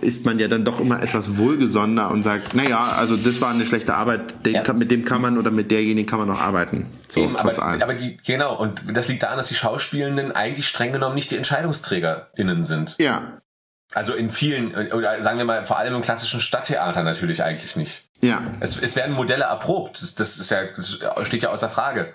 [0.00, 3.66] ist man ja dann doch immer etwas wohlgesonnener und sagt, naja, also das war eine
[3.66, 4.72] schlechte Arbeit, ja.
[4.72, 6.86] mit dem kann man oder mit derjenigen kann man noch arbeiten.
[7.08, 10.92] So, Eben, aber, aber die, genau, und das liegt daran, dass die Schauspielenden eigentlich streng
[10.92, 12.94] genommen nicht die EntscheidungsträgerInnen sind.
[13.00, 13.40] Ja.
[13.92, 18.04] Also in vielen, oder sagen wir mal, vor allem im klassischen Stadttheater natürlich eigentlich nicht.
[18.20, 18.42] Ja.
[18.60, 22.14] Es, es werden Modelle erprobt, das, das ist ja, das steht ja außer Frage.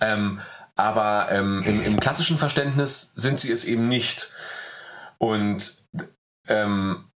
[0.00, 0.40] Ähm,
[0.74, 4.32] aber ähm, im, im klassischen Verständnis sind sie es eben nicht.
[5.18, 5.74] Und
[6.48, 7.08] ähm,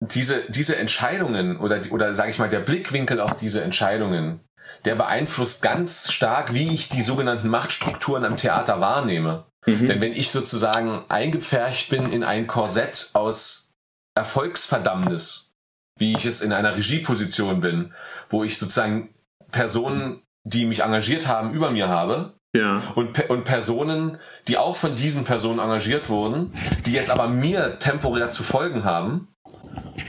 [0.00, 4.40] diese, diese Entscheidungen oder, oder sage ich mal, der Blickwinkel auf diese Entscheidungen,
[4.84, 9.46] der beeinflusst ganz stark, wie ich die sogenannten Machtstrukturen am Theater wahrnehme.
[9.68, 9.88] Mhm.
[9.88, 13.74] Denn wenn ich sozusagen eingepfercht bin in ein Korsett aus
[14.14, 15.54] Erfolgsverdammnis,
[15.98, 17.92] wie ich es in einer Regieposition bin,
[18.28, 19.10] wo ich sozusagen
[19.50, 22.92] Personen, die mich engagiert haben, über mir habe, ja.
[22.94, 26.54] und, und Personen, die auch von diesen Personen engagiert wurden,
[26.86, 29.28] die jetzt aber mir temporär zu folgen haben,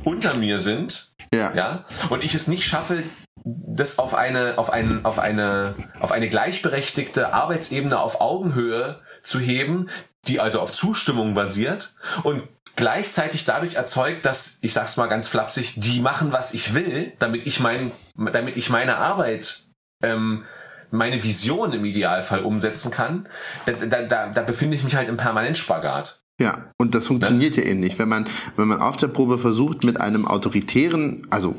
[0.03, 1.53] unter mir sind, ja.
[1.53, 3.03] ja, und ich es nicht schaffe,
[3.43, 8.99] das auf eine, auf eine, auf eine, auf eine gleichberechtigte Arbeitsebene auf Augenhöhe
[9.29, 9.89] zu heben,
[10.27, 12.43] die also auf Zustimmung basiert und
[12.75, 17.45] gleichzeitig dadurch erzeugt, dass, ich sag's mal ganz flapsig, die machen, was ich will, damit
[17.47, 19.65] ich mein, damit ich meine Arbeit,
[20.03, 20.45] ähm,
[20.91, 23.29] meine Vision im Idealfall umsetzen kann,
[23.65, 26.21] da, da, da, da befinde ich mich halt im Permanentspagat.
[26.41, 27.63] Ja, und das funktioniert ja.
[27.63, 27.99] ja eben nicht.
[27.99, 31.55] Wenn man, wenn man auf der Probe versucht, mit einem autoritären, also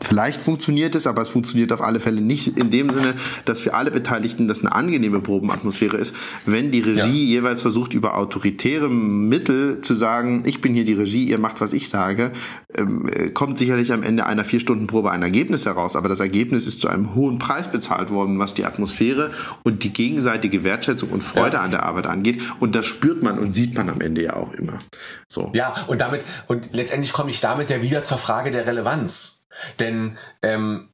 [0.00, 3.14] Vielleicht funktioniert es, aber es funktioniert auf alle Fälle nicht in dem Sinne,
[3.44, 6.14] dass für alle Beteiligten das eine angenehme Probenatmosphäre ist.
[6.44, 7.38] Wenn die Regie ja.
[7.38, 11.72] jeweils versucht, über autoritäre Mittel zu sagen, ich bin hier die Regie, ihr macht, was
[11.72, 12.32] ich sage,
[12.76, 15.94] ähm, kommt sicherlich am Ende einer vier Stunden Probe ein Ergebnis heraus.
[15.94, 19.30] Aber das Ergebnis ist zu einem hohen Preis bezahlt worden, was die Atmosphäre
[19.62, 21.62] und die gegenseitige Wertschätzung und Freude ja.
[21.62, 22.40] an der Arbeit angeht.
[22.60, 24.80] Und das spürt man und sieht man am Ende ja auch immer.
[25.28, 25.50] So.
[25.54, 29.41] Ja, und damit, und letztendlich komme ich damit ja wieder zur Frage der Relevanz.
[29.78, 30.92] Denn ähm,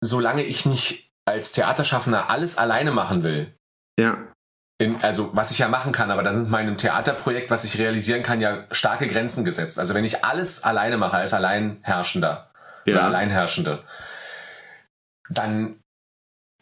[0.00, 3.54] solange ich nicht als Theaterschaffender alles alleine machen will,
[3.98, 4.16] ja.
[4.80, 8.22] In, also was ich ja machen kann, aber dann sind meinem Theaterprojekt, was ich realisieren
[8.22, 9.80] kann, ja starke Grenzen gesetzt.
[9.80, 12.52] Also wenn ich alles alleine mache als Alleinherrschender
[12.86, 12.94] ja.
[12.94, 13.82] oder Alleinherrschende,
[15.30, 15.80] dann,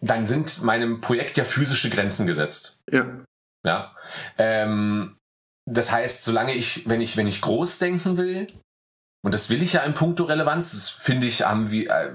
[0.00, 2.80] dann sind meinem Projekt ja physische Grenzen gesetzt.
[2.90, 3.04] Ja.
[3.66, 3.94] Ja.
[4.38, 5.18] Ähm,
[5.66, 8.46] das heißt, solange ich, wenn ich, wenn ich groß denken will,
[9.26, 10.70] und das will ich ja in puncto Relevanz.
[10.70, 12.12] Das finde ich, haben wir, äh,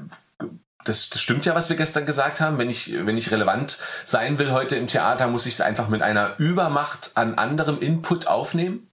[0.86, 2.58] das, das stimmt ja, was wir gestern gesagt haben.
[2.58, 6.02] Wenn ich, wenn ich relevant sein will heute im Theater, muss ich es einfach mit
[6.02, 8.90] einer Übermacht an anderem Input aufnehmen.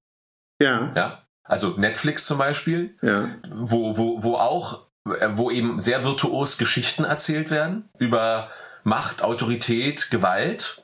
[0.61, 0.93] Ja.
[0.97, 1.23] Ja.
[1.45, 2.99] Also Netflix zum Beispiel.
[3.03, 3.37] Ja.
[3.53, 8.51] Wo, wo, wo auch wo eben sehr virtuos Geschichten erzählt werden über
[8.83, 10.83] Macht, Autorität, Gewalt,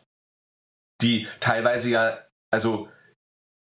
[1.03, 2.19] die teilweise ja,
[2.53, 2.89] also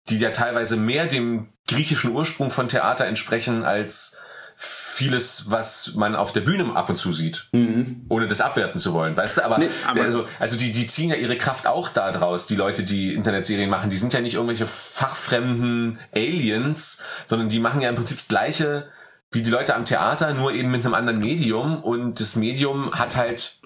[0.09, 4.17] die ja teilweise mehr dem griechischen Ursprung von Theater entsprechen als
[4.59, 8.07] vieles, was man auf der Bühne ab und zu sieht, mhm.
[8.09, 9.45] ohne das abwerten zu wollen, weißt du?
[9.45, 12.55] Aber, nee, aber also, also die, die ziehen ja ihre Kraft auch da draus, die
[12.55, 13.91] Leute, die Internetserien machen.
[13.91, 18.89] Die sind ja nicht irgendwelche fachfremden Aliens, sondern die machen ja im Prinzip das Gleiche
[19.31, 23.15] wie die Leute am Theater, nur eben mit einem anderen Medium und das Medium hat
[23.15, 23.59] halt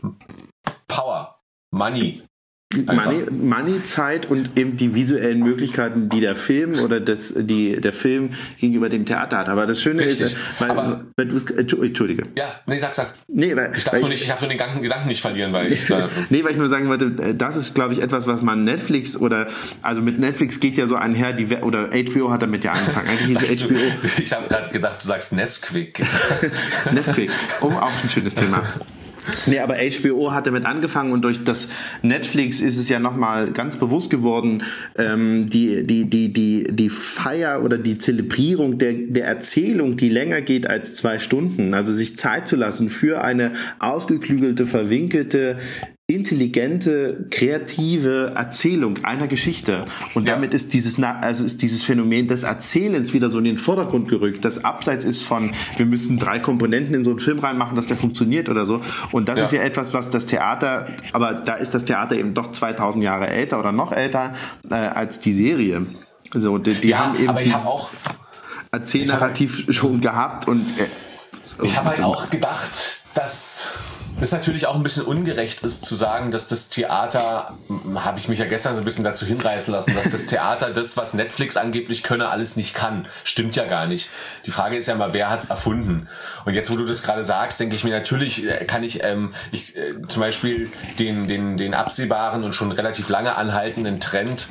[0.88, 1.39] Power,
[1.70, 2.24] Money,
[2.86, 7.93] Money, Money, Zeit und eben die visuellen Möglichkeiten, die der Film oder das, die, der
[7.93, 9.49] Film gegenüber dem Theater hat.
[9.49, 10.28] Aber das Schöne Richtig.
[10.28, 12.24] ist, weil, aber, weil du Entschuldige.
[12.38, 13.13] Ja, nee, sag, sag.
[13.28, 15.72] Nee, weil, ich darf nur nicht, ich darf nur den ganzen Gedanken nicht verlieren, weil
[15.72, 16.09] ich da.
[16.30, 19.47] nee, weil ich nur sagen wollte, das ist, glaube ich, etwas, was man Netflix oder,
[19.82, 23.07] also mit Netflix geht ja so einher, die, oder HBO hat damit ja angefangen.
[23.07, 23.72] Eigentlich HBO.
[23.72, 23.78] Du,
[24.24, 26.03] ich habe gerade gedacht, du sagst Nesquik.
[26.91, 27.32] Nesquik.
[27.61, 28.63] Oh, auch ein schönes Thema.
[29.48, 31.70] Nee, aber HBO hat damit angefangen und durch das
[32.02, 34.64] Netflix ist es ja nochmal ganz bewusst geworden,
[34.98, 40.42] ähm, die, die, die, die, die Feier oder die Zelebrierung der, der Erzählung, die länger
[40.42, 45.58] geht als zwei Stunden, also sich Zeit zu lassen für eine ausgeklügelte, verwinkelte,
[46.16, 49.86] intelligente, kreative Erzählung einer Geschichte.
[50.14, 50.36] Und ja.
[50.36, 54.45] damit ist dieses, also ist dieses Phänomen des Erzählens wieder so in den Vordergrund gerückt,
[54.45, 57.97] das abseits ist von, wir müssen drei Komponenten in so einen Film reinmachen, dass der
[57.97, 58.82] funktioniert oder so.
[59.12, 59.45] Und das ja.
[59.45, 63.28] ist ja etwas, was das Theater, aber da ist das Theater eben doch 2000 Jahre
[63.28, 64.34] älter oder noch älter
[64.70, 65.86] äh, als die Serie.
[66.34, 67.91] So, die, die ja, haben eben dieses hab
[68.72, 70.88] Erzählnarrativ schon gehabt und äh,
[71.64, 73.68] ich habe halt auch gedacht, dass
[74.22, 77.57] das natürlich auch ein bisschen ungerecht ist zu sagen, dass das Theater,
[77.95, 80.95] habe ich mich ja gestern so ein bisschen dazu hinreißen lassen, dass das Theater das,
[80.95, 83.07] was Netflix angeblich könne, alles nicht kann.
[83.24, 84.09] Stimmt ja gar nicht.
[84.45, 86.07] Die Frage ist ja mal, wer hat's erfunden?
[86.45, 89.34] Und jetzt, wo du das gerade sagst, denke ich mir natürlich, äh, kann ich, ähm,
[89.51, 94.49] ich äh, zum Beispiel den, den, den absehbaren und schon relativ lange anhaltenden Trend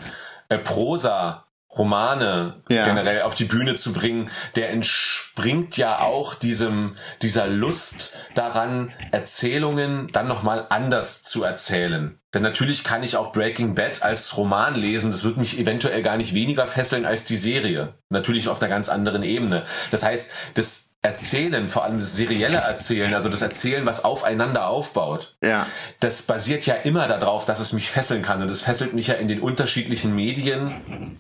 [0.48, 1.46] äh, Prosa
[1.76, 2.84] Romane ja.
[2.84, 10.08] generell auf die Bühne zu bringen, der entspringt ja auch diesem dieser Lust daran, Erzählungen
[10.12, 12.18] dann nochmal anders zu erzählen.
[12.34, 15.10] Denn natürlich kann ich auch Breaking Bad als Roman lesen.
[15.10, 17.94] Das wird mich eventuell gar nicht weniger fesseln als die Serie.
[18.08, 19.64] Natürlich auf einer ganz anderen Ebene.
[19.90, 25.36] Das heißt, das Erzählen, vor allem das serielle Erzählen, also das Erzählen, was aufeinander aufbaut,
[25.42, 25.66] ja.
[26.01, 28.42] das basiert ja immer darauf, dass es mich fesseln kann.
[28.42, 31.16] Und es fesselt mich ja in den unterschiedlichen Medien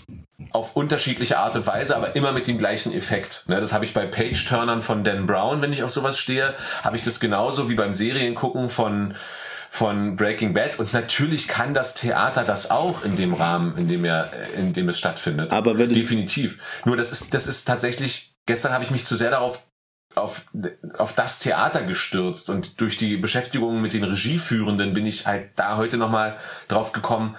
[0.50, 3.44] auf unterschiedliche Art und Weise, aber immer mit dem gleichen Effekt.
[3.46, 6.96] Ne, das habe ich bei Page-Turnern von Dan Brown, wenn ich auf sowas stehe, habe
[6.96, 9.14] ich das genauso wie beim Seriengucken von
[9.72, 14.04] von Breaking Bad und natürlich kann das Theater das auch in dem Rahmen, in dem
[14.04, 15.52] er, in dem es stattfindet.
[15.52, 16.60] Aber wenn definitiv.
[16.84, 18.34] Nur das ist, das ist tatsächlich.
[18.46, 19.62] Gestern habe ich mich zu sehr darauf
[20.14, 20.46] auf,
[20.98, 25.76] auf das Theater gestürzt und durch die Beschäftigung mit den Regieführenden bin ich halt da
[25.76, 26.36] heute nochmal
[26.68, 27.36] drauf gekommen,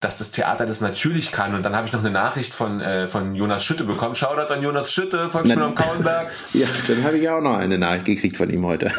[0.00, 1.54] dass das Theater das natürlich kann.
[1.54, 4.14] Und dann habe ich noch eine Nachricht von, äh, von Jonas Schütte bekommen.
[4.14, 6.30] Shoutout an Jonas Schütte, Volksmann am Kauenberg.
[6.52, 8.92] Ja, dann habe ich ja auch noch eine Nachricht gekriegt von ihm heute.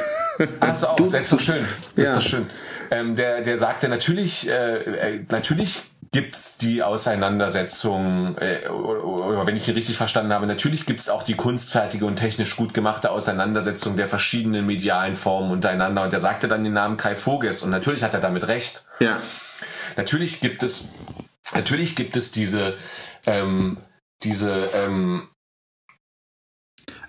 [0.60, 1.66] Hast auch, du, das ist doch schön.
[1.96, 2.12] Das ja.
[2.12, 2.48] ist doch schön.
[2.92, 5.84] Ähm, der, der sagte, natürlich, äh, äh, natürlich
[6.16, 11.24] gibt's die Auseinandersetzung, äh, oder, oder wenn ich ihn richtig verstanden habe, natürlich gibt's auch
[11.24, 16.04] die kunstfertige und technisch gut gemachte Auseinandersetzung der verschiedenen medialen Formen untereinander.
[16.04, 18.86] Und er sagte dann den Namen Kai Voges und natürlich hat er damit recht.
[19.02, 19.20] Ja.
[19.98, 20.94] Natürlich gibt es,
[21.54, 22.78] natürlich gibt es diese,
[23.28, 23.76] ähm,
[24.24, 25.28] diese ähm,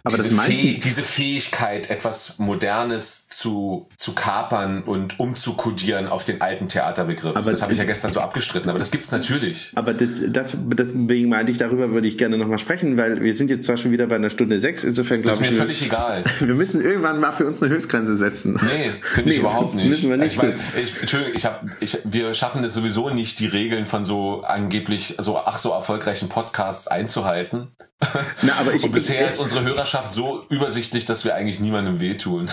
[0.07, 6.41] aber diese, das Fäh diese Fähigkeit, etwas Modernes zu, zu kapern und umzukodieren auf den
[6.41, 7.37] alten Theaterbegriff.
[7.37, 9.73] Aber das habe ich ja gestern so abgestritten, aber das gibt's natürlich.
[9.75, 13.51] Aber das, das, deswegen meinte ich, darüber würde ich gerne nochmal sprechen, weil wir sind
[13.51, 15.41] jetzt zwar schon wieder bei einer Stunde sechs, insofern glaube ich.
[15.41, 16.23] Das ist mir völlig egal.
[16.41, 18.61] Wir müssen irgendwann mal für uns eine Höchstgrenze setzen.
[18.63, 19.89] Nee, finde ich nee, überhaupt nicht.
[19.89, 20.33] Müssen wir nicht.
[20.33, 24.05] Ich mein, ich, Entschuldigung, ich hab, ich, wir schaffen es sowieso nicht, die Regeln von
[24.05, 27.69] so angeblich so ach so erfolgreichen Podcasts einzuhalten.
[28.43, 31.99] Na, aber ich, und bisher ich, ist unsere Hörerschaft so übersichtlich, dass wir eigentlich niemandem
[31.99, 32.51] wehtun.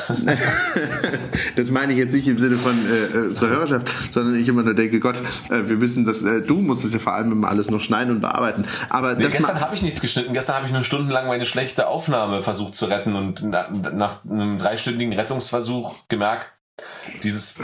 [1.57, 4.63] das meine ich jetzt nicht im Sinne von äh, äh, unserer Hörerschaft, sondern ich immer
[4.63, 5.17] nur denke, Gott,
[5.49, 8.11] äh, wir müssen das, äh, du musst es ja vor allem immer alles noch schneiden
[8.11, 8.63] und bearbeiten.
[8.89, 10.33] Aber nee, gestern habe ich nichts geschnitten.
[10.33, 14.57] Gestern habe ich nur stundenlang meine schlechte Aufnahme versucht zu retten und na, nach einem
[14.57, 16.47] dreistündigen Rettungsversuch gemerkt,
[17.23, 17.55] dieses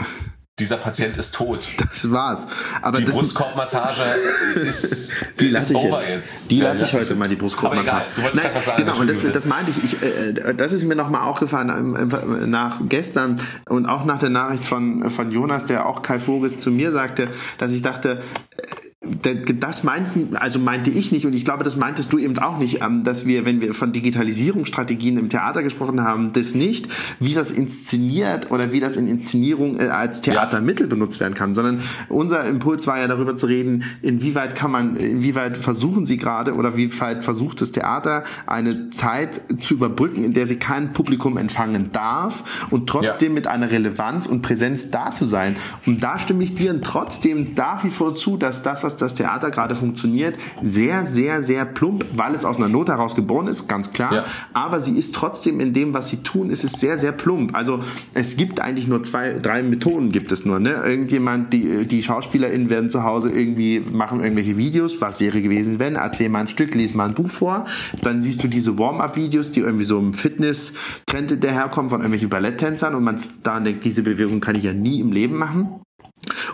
[0.60, 1.68] dieser Patient ist tot.
[1.78, 2.46] Das war's.
[2.82, 4.02] Aber die Brustkorbmassage
[4.62, 6.08] ist, die lasse ich jetzt.
[6.08, 6.50] jetzt.
[6.50, 7.90] Die ja, lasse ich heute mal die Brustkorbmassage.
[7.90, 8.84] Aber egal, du wolltest Nein, was sagen.
[8.84, 9.92] Genau, und das, das meinte ich.
[9.92, 14.66] ich äh, das ist mir nochmal aufgefallen äh, nach gestern und auch nach der Nachricht
[14.66, 17.28] von, von Jonas, der auch Kai Vogels zu mir sagte,
[17.58, 18.22] dass ich dachte,
[18.56, 22.58] äh, das meinten, also meinte ich nicht und ich glaube, das meintest du eben auch
[22.58, 26.86] nicht, ähm, dass wir, wenn wir von Digitalisierungsstrategien im Theater gesprochen haben, das nicht,
[27.18, 31.80] wie das inszeniert oder wie das in Inszenierung äh, als Theatermittel benutzt werden kann, sondern
[32.10, 36.76] unser Impuls war ja darüber zu reden, inwieweit kann man, inwieweit versuchen sie gerade oder
[36.76, 41.90] wie weit versucht das Theater eine Zeit zu überbrücken, in der sie kein Publikum empfangen
[41.92, 43.34] darf und trotzdem ja.
[43.34, 45.56] mit einer Relevanz und Präsenz da zu sein.
[45.86, 49.50] Und da stimme ich dir trotzdem nach wie vor zu, dass das, was das Theater
[49.50, 53.92] gerade funktioniert, sehr, sehr, sehr plump, weil es aus einer Not heraus geboren ist, ganz
[53.92, 54.12] klar.
[54.12, 54.24] Ja.
[54.52, 57.54] Aber sie ist trotzdem in dem, was sie tun, ist es sehr, sehr plump.
[57.54, 57.80] Also
[58.14, 60.60] es gibt eigentlich nur zwei, drei Methoden gibt es nur.
[60.60, 60.70] Ne?
[60.70, 65.00] Irgendjemand, die, die SchauspielerInnen werden zu Hause irgendwie machen irgendwelche Videos.
[65.00, 65.96] Was wäre gewesen, wenn?
[65.96, 67.66] Erzähl mal ein Stück, lese mal ein Buch vor.
[68.02, 73.04] Dann siehst du diese Warm-up-Videos, die irgendwie so im Fitness-Trend daherkommen von irgendwelchen Balletttänzern und
[73.04, 75.80] man daran denkt, diese Bewegung kann ich ja nie im Leben machen.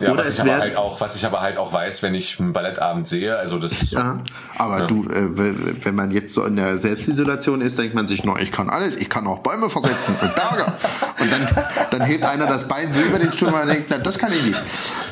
[0.00, 2.38] Ja, Oder was ich aber halt auch, was ich aber halt auch weiß, wenn ich
[2.40, 3.90] einen Ballettabend sehe, also das.
[3.90, 4.18] Ja,
[4.58, 4.86] aber ja.
[4.86, 8.52] du, äh, wenn man jetzt so in der Selbstisolation ist, denkt man sich, no, ich
[8.52, 10.72] kann alles, ich kann auch Bäume versetzen und Berge.
[11.20, 11.48] und dann,
[11.90, 14.44] dann hebt einer das Bein so über den Stuhl und denkt, na, das kann ich
[14.44, 14.62] nicht.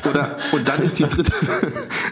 [0.09, 1.31] Oder, und dann ist die dritte,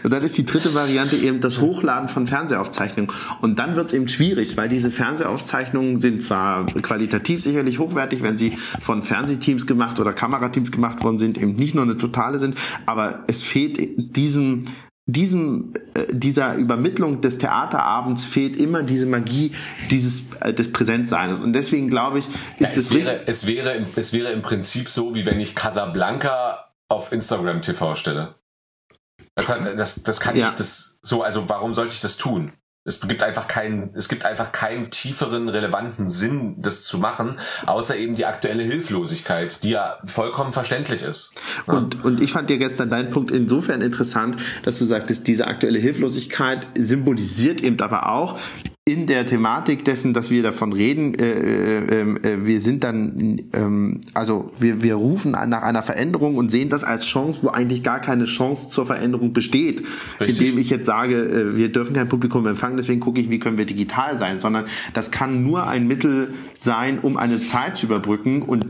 [0.02, 3.12] und dann ist die dritte Variante eben das Hochladen von Fernsehaufzeichnungen.
[3.40, 8.36] Und dann wird es eben schwierig, weil diese Fernsehaufzeichnungen sind zwar qualitativ sicherlich hochwertig, wenn
[8.36, 12.58] sie von Fernsehteams gemacht oder Kamerateams gemacht worden sind, eben nicht nur eine totale sind,
[12.86, 13.78] aber es fehlt
[14.16, 14.64] diesem
[15.06, 19.52] diesem äh, dieser Übermittlung des Theaterabends fehlt immer diese Magie
[19.90, 23.86] dieses äh, des Präsentseins und deswegen glaube ich ist ja, es, es wäre es wäre
[23.96, 28.36] es wäre im Prinzip so wie wenn ich Casablanca auf Instagram TV stelle.
[29.34, 30.48] Das, hat, das, das kann ja.
[30.48, 32.52] ich das so also warum sollte ich das tun
[32.84, 37.96] es gibt einfach keinen, es gibt einfach keinen tieferen, relevanten Sinn, das zu machen, außer
[37.96, 41.32] eben die aktuelle Hilflosigkeit, die ja vollkommen verständlich ist.
[41.66, 41.74] Ja.
[41.74, 45.78] Und, und ich fand dir gestern deinen Punkt insofern interessant, dass du sagtest, diese aktuelle
[45.78, 48.38] Hilflosigkeit symbolisiert eben aber auch
[48.86, 53.40] in der Thematik dessen, dass wir davon reden, äh, äh, ähm, äh, wir sind dann,
[53.54, 57.82] ähm, also wir, wir rufen nach einer Veränderung und sehen das als Chance, wo eigentlich
[57.82, 59.82] gar keine Chance zur Veränderung besteht,
[60.20, 60.38] Richtig.
[60.38, 63.56] indem ich jetzt sage, äh, wir dürfen kein Publikum empfangen, deswegen gucke ich, wie können
[63.56, 68.42] wir digital sein, sondern das kann nur ein Mittel sein, um eine Zeit zu überbrücken
[68.42, 68.66] und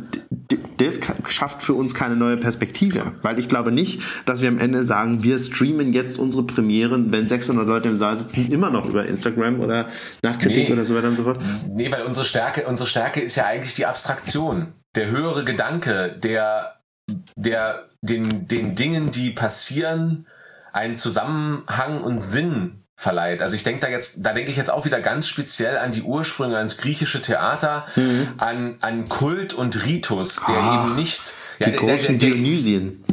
[0.77, 4.85] das schafft für uns keine neue Perspektive, weil ich glaube nicht, dass wir am Ende
[4.85, 9.07] sagen, wir streamen jetzt unsere Premieren, wenn 600 Leute im Saal sitzen, immer noch über
[9.07, 9.89] Instagram oder
[10.23, 11.41] nach Kritik nee, oder so weiter und so fort.
[11.69, 16.81] Nee, weil unsere Stärke, unsere Stärke ist ja eigentlich die Abstraktion, der höhere Gedanke, der,
[17.37, 20.27] der den, den Dingen, die passieren,
[20.73, 23.43] einen Zusammenhang und Sinn verleiht.
[23.43, 26.03] Also ich denke da jetzt, da denke ich jetzt auch wieder ganz speziell an die
[26.03, 28.35] Ursprünge, ans griechische Theater, mhm.
[28.39, 33.05] an, an Kult und Ritus, der Ach, eben nicht ja, die großen der, der, Dionysien.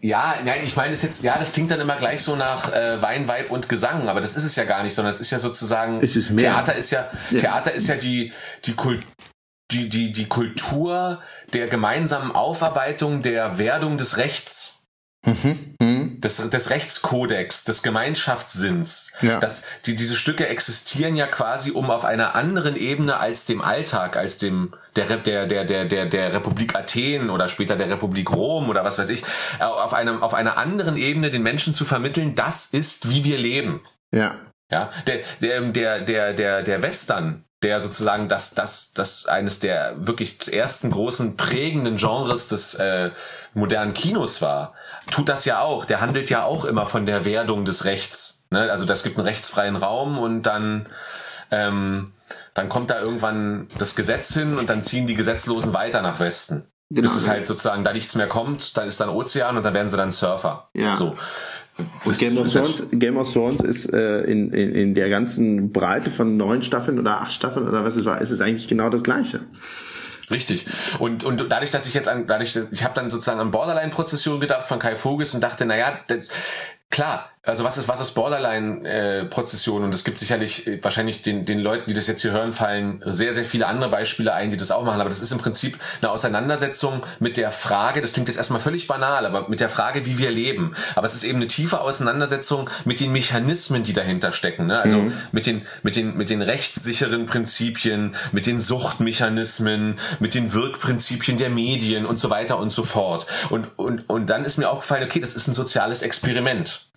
[0.00, 3.00] Ja, nein, ich meine es jetzt, ja, das klingt dann immer gleich so nach äh,
[3.00, 5.38] Wein, Weib und Gesang, aber das ist es ja gar nicht, sondern es ist ja
[5.38, 6.52] sozusagen es ist mehr.
[6.52, 7.38] Theater ist ja, ja.
[7.38, 8.32] Theater ist ja die
[8.64, 9.00] die Kult
[9.70, 11.22] die, die, die Kultur
[11.52, 14.79] der gemeinsamen Aufarbeitung der Werdung des Rechts.
[15.24, 15.74] Mhm.
[15.80, 16.20] Mhm.
[16.20, 19.12] Des, des Rechtskodex, des Gemeinschaftssinns.
[19.20, 19.38] Ja.
[19.38, 24.16] Das, die, diese Stücke existieren ja quasi, um auf einer anderen Ebene als dem Alltag,
[24.16, 28.68] als dem der, der, der, der, der, der Republik Athen oder später der Republik Rom
[28.70, 29.22] oder was weiß ich,
[29.60, 33.82] auf, einem, auf einer anderen Ebene den Menschen zu vermitteln, das ist, wie wir leben.
[34.12, 34.34] Ja.
[34.72, 39.94] Ja, der, der, der, der, der, der Western, der sozusagen das, das, das eines der
[39.98, 43.10] wirklich ersten großen prägenden Genres des äh,
[43.52, 44.74] modernen Kinos war,
[45.10, 45.84] tut das ja auch.
[45.84, 48.46] Der handelt ja auch immer von der Werdung des Rechts.
[48.50, 48.70] Ne?
[48.70, 50.86] Also das gibt einen rechtsfreien Raum und dann
[51.50, 52.12] ähm,
[52.54, 56.64] dann kommt da irgendwann das Gesetz hin und dann ziehen die Gesetzlosen weiter nach Westen.
[56.90, 57.02] Genau.
[57.02, 59.88] Bis es halt sozusagen da nichts mehr kommt, dann ist dann Ozean und dann werden
[59.88, 60.68] sie dann Surfer.
[60.74, 60.96] Ja.
[60.96, 61.16] So.
[62.04, 66.10] Und Game of, Thrones, Game of Thrones ist äh, in, in, in der ganzen Breite
[66.10, 69.02] von neun Staffeln oder acht Staffeln oder was es war, ist es eigentlich genau das
[69.02, 69.40] Gleiche.
[70.30, 70.66] Richtig.
[70.98, 74.66] Und, und dadurch, dass ich jetzt an, dadurch, ich habe dann sozusagen an Borderline-Prozession gedacht
[74.68, 76.28] von Kai Vogels und dachte, naja, das,
[76.90, 79.80] Klar, also was ist, was ist Borderline-Prozession?
[79.80, 82.52] Äh, und es gibt sicherlich äh, wahrscheinlich den, den Leuten, die das jetzt hier hören,
[82.52, 85.00] fallen sehr, sehr viele andere Beispiele ein, die das auch machen.
[85.00, 88.86] Aber das ist im Prinzip eine Auseinandersetzung mit der Frage, das klingt jetzt erstmal völlig
[88.86, 90.74] banal, aber mit der Frage, wie wir leben.
[90.94, 94.66] Aber es ist eben eine tiefe Auseinandersetzung mit den Mechanismen, die dahinter stecken.
[94.66, 94.78] Ne?
[94.78, 95.14] Also mhm.
[95.32, 101.48] mit, den, mit, den, mit den rechtssicheren Prinzipien, mit den Suchtmechanismen, mit den Wirkprinzipien der
[101.48, 103.26] Medien und so weiter und so fort.
[103.48, 106.89] Und, und, und dann ist mir aufgefallen, okay, das ist ein soziales Experiment.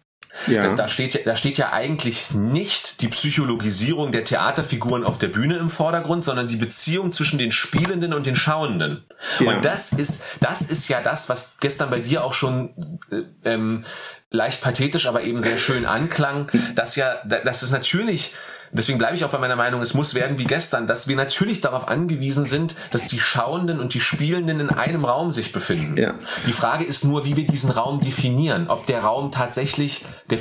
[0.48, 0.64] Ja.
[0.64, 5.58] Da, da, steht, da steht ja eigentlich nicht die Psychologisierung der Theaterfiguren auf der Bühne
[5.58, 9.06] im Vordergrund, sondern die Beziehung zwischen den Spielenden und den Schauenden.
[9.40, 9.52] Ja.
[9.52, 13.86] Und das ist, das ist ja das, was gestern bei dir auch schon äh, ähm,
[14.32, 18.34] leicht pathetisch, aber eben sehr schön anklang, dass ja, dass es natürlich
[18.74, 21.62] deswegen bleibe ich auch bei meiner Meinung, es muss werden wie gestern, dass wir natürlich
[21.62, 25.98] darauf angewiesen sind, dass die Schauenden und die Spielenden in einem Raum sich befinden.
[25.98, 26.16] Ja.
[26.46, 28.68] Die Frage ist nur, wie wir diesen Raum definieren.
[28.70, 30.40] Ob der Raum tatsächlich der,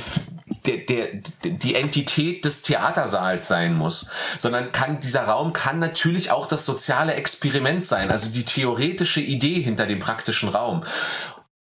[0.65, 1.07] der, der,
[1.51, 4.07] die Entität des Theatersaals sein muss,
[4.37, 9.61] sondern kann, dieser Raum kann natürlich auch das soziale Experiment sein, also die theoretische Idee
[9.61, 10.83] hinter dem praktischen Raum.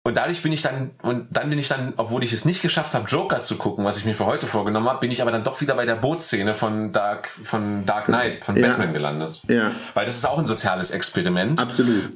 [0.06, 2.94] Und dadurch bin ich dann, und dann bin ich dann, obwohl ich es nicht geschafft
[2.94, 5.42] habe, Joker zu gucken, was ich mir für heute vorgenommen habe, bin ich aber dann
[5.42, 8.68] doch wieder bei der Bootszene von Dark, von Dark Knight, von Ja.
[8.68, 9.42] Batman gelandet.
[9.48, 11.60] Ja, Weil das ist auch ein soziales Experiment.
[11.60, 12.12] absolut.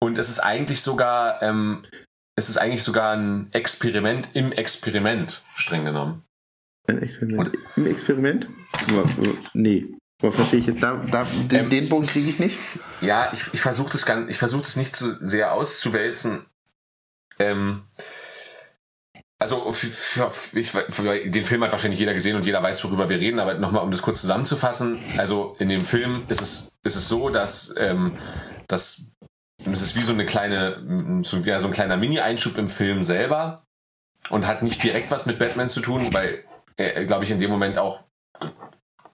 [0.00, 1.82] Und es ist eigentlich sogar, ähm,
[2.36, 6.24] es ist eigentlich sogar ein Experiment im Experiment, streng genommen.
[6.88, 7.52] Ein Experiment.
[7.76, 8.48] Im Experiment?
[9.54, 9.94] Nee.
[10.20, 10.82] Verstehe ich jetzt?
[10.82, 11.70] Da, da, den, Ähm.
[11.70, 12.58] den Bogen kriege ich nicht.
[13.00, 16.46] Ja, ich, ich versuche das, ganz- ich versuche das nicht zu sehr auszuwälzen.
[17.42, 17.82] Ähm,
[19.42, 23.82] also den Film hat wahrscheinlich jeder gesehen und jeder weiß, worüber wir reden, aber nochmal,
[23.82, 24.98] um das kurz zusammenzufassen.
[25.16, 28.18] Also in dem Film ist es, ist es so, dass, ähm,
[28.68, 29.16] dass
[29.66, 33.66] es ist wie so eine kleine, so, ja, so ein kleiner Mini-Einschub im Film selber
[34.30, 36.44] und hat nicht direkt was mit Batman zu tun, weil
[36.76, 38.04] er, glaube ich, in dem Moment auch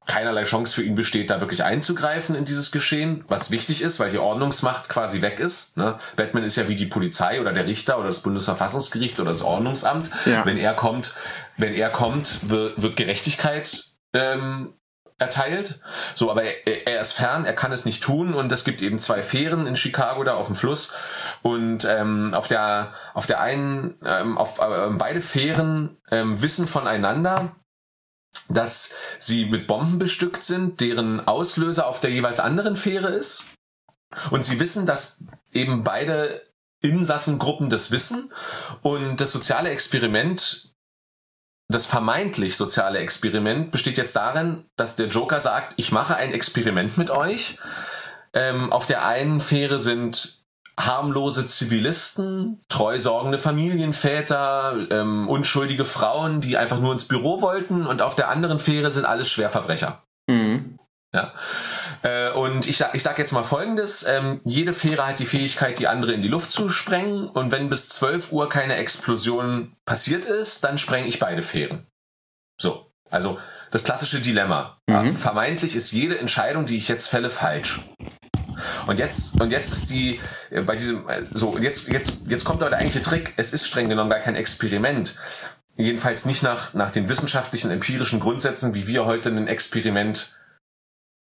[0.09, 4.11] keinerlei Chance für ihn besteht, da wirklich einzugreifen in dieses Geschehen, was wichtig ist, weil
[4.11, 5.77] die Ordnungsmacht quasi weg ist.
[5.77, 5.99] Ne?
[6.17, 10.11] Batman ist ja wie die Polizei oder der Richter oder das Bundesverfassungsgericht oder das Ordnungsamt.
[10.25, 10.45] Ja.
[10.45, 11.15] Wenn er kommt,
[11.57, 14.73] wenn er kommt, wird, wird Gerechtigkeit ähm,
[15.19, 15.81] erteilt.
[16.15, 18.99] So, aber er, er ist fern, er kann es nicht tun und es gibt eben
[18.99, 20.95] zwei Fähren in Chicago da auf dem Fluss
[21.43, 27.53] und ähm, auf der auf der einen ähm, auf äh, beide Fähren ähm, wissen voneinander
[28.49, 33.47] dass sie mit Bomben bestückt sind, deren Auslöser auf der jeweils anderen Fähre ist.
[34.31, 35.23] Und sie wissen, dass
[35.53, 36.43] eben beide
[36.81, 38.33] Insassengruppen das wissen.
[38.83, 40.73] Und das soziale Experiment,
[41.69, 46.97] das vermeintlich soziale Experiment, besteht jetzt darin, dass der Joker sagt, ich mache ein Experiment
[46.97, 47.59] mit euch.
[48.33, 50.38] Ähm, auf der einen Fähre sind
[50.79, 58.01] harmlose Zivilisten, treu sorgende Familienväter, ähm, unschuldige Frauen, die einfach nur ins Büro wollten und
[58.01, 60.03] auf der anderen Fähre sind alles Schwerverbrecher.
[60.29, 60.79] Mhm.
[61.13, 61.33] Ja.
[62.03, 65.79] Äh, und ich sag, ich sag jetzt mal folgendes, ähm, jede Fähre hat die Fähigkeit,
[65.79, 70.27] die andere in die Luft zu sprengen und wenn bis 12 Uhr keine Explosion passiert
[70.27, 71.87] ist, dann spreng ich beide Fähren.
[72.61, 73.39] So, also
[73.71, 74.79] das klassische Dilemma.
[74.87, 74.95] Mhm.
[74.95, 77.81] Ja, vermeintlich ist jede Entscheidung, die ich jetzt fälle, falsch.
[78.87, 80.21] Und jetzt, und jetzt ist die,
[80.51, 83.35] äh, bei diesem, äh, so, jetzt, jetzt, jetzt kommt aber der eigentliche Trick.
[83.37, 85.17] Es ist streng genommen gar kein Experiment.
[85.77, 90.37] Jedenfalls nicht nach, nach den wissenschaftlichen, empirischen Grundsätzen, wie wir heute ein Experiment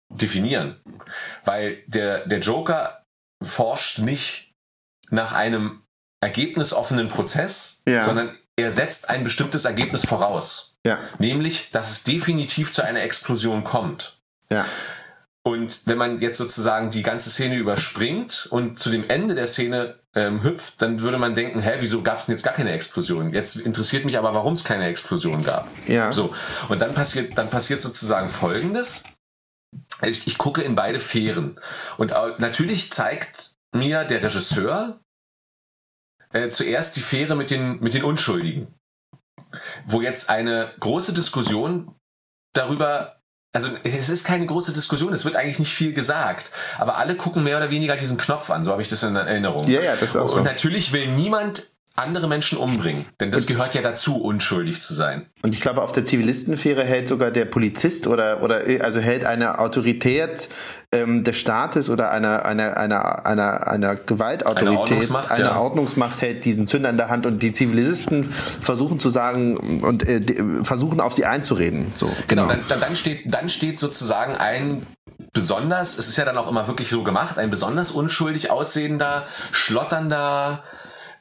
[0.09, 0.81] definieren.
[1.45, 3.05] Weil der, der Joker
[3.43, 4.55] forscht nicht
[5.09, 5.83] nach einem
[6.21, 8.01] ergebnisoffenen Prozess, Ja.
[8.01, 10.77] sondern er setzt ein bestimmtes Ergebnis voraus.
[10.85, 10.99] Ja.
[11.19, 14.17] Nämlich, dass es definitiv zu einer Explosion kommt.
[14.49, 14.65] Ja.
[15.47, 19.97] Und wenn man jetzt sozusagen die ganze Szene überspringt und zu dem Ende der Szene
[20.13, 23.33] ähm, hüpft, dann würde man denken, hä, wieso gab es denn jetzt gar keine Explosion?
[23.33, 25.69] Jetzt interessiert mich aber, warum es keine Explosion gab.
[25.87, 26.11] Ja.
[26.11, 26.35] So,
[26.67, 29.05] und dann passiert, dann passiert sozusagen Folgendes.
[30.01, 31.57] Ich, ich gucke in beide Fähren.
[31.97, 34.99] Und au- natürlich zeigt mir der Regisseur
[36.33, 38.67] äh, zuerst die Fähre mit den, mit den Unschuldigen.
[39.85, 41.95] Wo jetzt eine große Diskussion
[42.53, 43.16] darüber
[43.53, 47.43] also es ist keine große Diskussion, es wird eigentlich nicht viel gesagt, aber alle gucken
[47.43, 49.67] mehr oder weniger diesen Knopf an, so habe ich das in Erinnerung.
[49.67, 50.37] Ja, ja, das ist auch so.
[50.37, 51.63] Und natürlich will niemand
[51.97, 55.25] andere Menschen umbringen, denn das gehört ja dazu, unschuldig zu sein.
[55.41, 59.57] Und ich glaube, auf der Zivilistenfähre hält sogar der Polizist oder, oder also hält eine
[59.57, 60.49] Autorität
[60.91, 65.59] ähm, des Staates oder einer einer einer einer einer Gewaltautorität, Eine Ordnungsmacht, eine ja.
[65.59, 70.21] Ordnungsmacht hält diesen Zünder in der Hand und die Zivilisten versuchen zu sagen und äh,
[70.63, 71.91] versuchen auf sie einzureden.
[71.95, 74.85] So Genau, dann, dann, dann, steht, dann steht sozusagen ein
[75.33, 80.63] besonders, es ist ja dann auch immer wirklich so gemacht, ein besonders unschuldig aussehender, schlotternder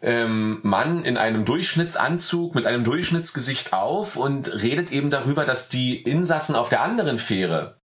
[0.03, 6.01] ähm, Mann in einem Durchschnittsanzug mit einem Durchschnittsgesicht auf und redet eben darüber, dass die
[6.03, 7.81] Insassen auf der anderen Fähre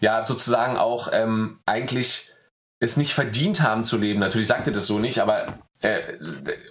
[0.00, 2.32] ja sozusagen auch ähm, eigentlich
[2.78, 4.20] es nicht verdient haben zu leben.
[4.20, 5.46] Natürlich sagt er das so nicht, aber
[5.82, 6.00] äh,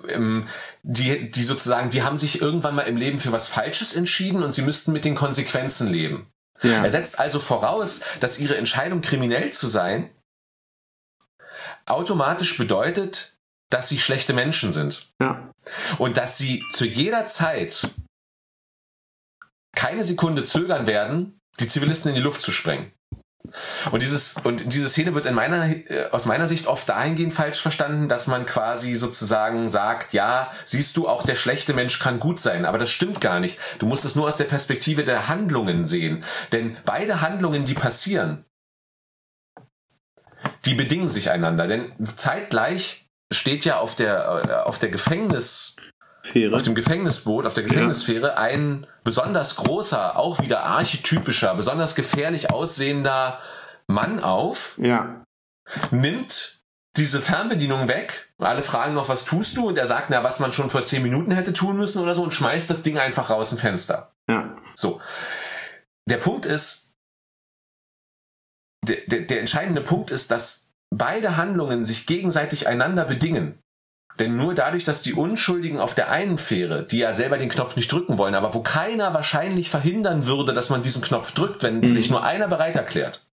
[0.08, 0.48] ähm,
[0.82, 4.54] die, die sozusagen, die haben sich irgendwann mal im Leben für was Falsches entschieden und
[4.54, 6.32] sie müssten mit den Konsequenzen leben.
[6.62, 6.84] Ja.
[6.84, 10.10] Er setzt also voraus, dass ihre Entscheidung, kriminell zu sein,
[11.86, 13.39] automatisch bedeutet,
[13.70, 15.10] dass sie schlechte Menschen sind.
[15.22, 15.52] ja.
[15.98, 17.90] Und dass sie zu jeder Zeit
[19.76, 22.92] keine Sekunde zögern werden, die Zivilisten in die Luft zu sprengen.
[23.92, 27.62] Und dieses und diese Szene wird in meiner äh, aus meiner Sicht oft dahingehend falsch
[27.62, 32.40] verstanden, dass man quasi sozusagen sagt, ja, siehst du, auch der schlechte Mensch kann gut
[32.40, 33.58] sein, aber das stimmt gar nicht.
[33.80, 38.44] Du musst es nur aus der Perspektive der Handlungen sehen, denn beide Handlungen, die passieren,
[40.66, 45.76] die bedingen sich einander, denn zeitgleich steht ja auf der äh, auf der Gefängnis
[46.24, 46.56] Fähre.
[46.56, 53.40] auf dem Gefängnisboot, auf der Gefängnisfähre, ein besonders großer, auch wieder archetypischer, besonders gefährlich aussehender
[53.88, 55.24] Mann auf, Ja.
[55.92, 56.60] nimmt
[56.98, 58.34] diese Fernbedienung weg.
[58.38, 59.68] Alle fragen noch, was tust du?
[59.70, 62.24] Und er sagt, na, was man schon vor zehn Minuten hätte tun müssen oder so
[62.24, 64.12] und schmeißt das Ding einfach raus im Fenster.
[64.28, 64.56] Ja.
[64.76, 65.00] So.
[66.10, 66.96] Der Punkt ist,
[68.86, 73.60] der, der, der entscheidende Punkt ist, dass beide Handlungen sich gegenseitig einander bedingen.
[74.20, 77.78] Denn nur dadurch, dass die Unschuldigen auf der einen Fähre, die ja selber den Knopf
[77.78, 81.82] nicht drücken wollen, aber wo keiner wahrscheinlich verhindern würde, dass man diesen Knopf drückt, wenn
[81.82, 83.28] sich nur einer bereit erklärt,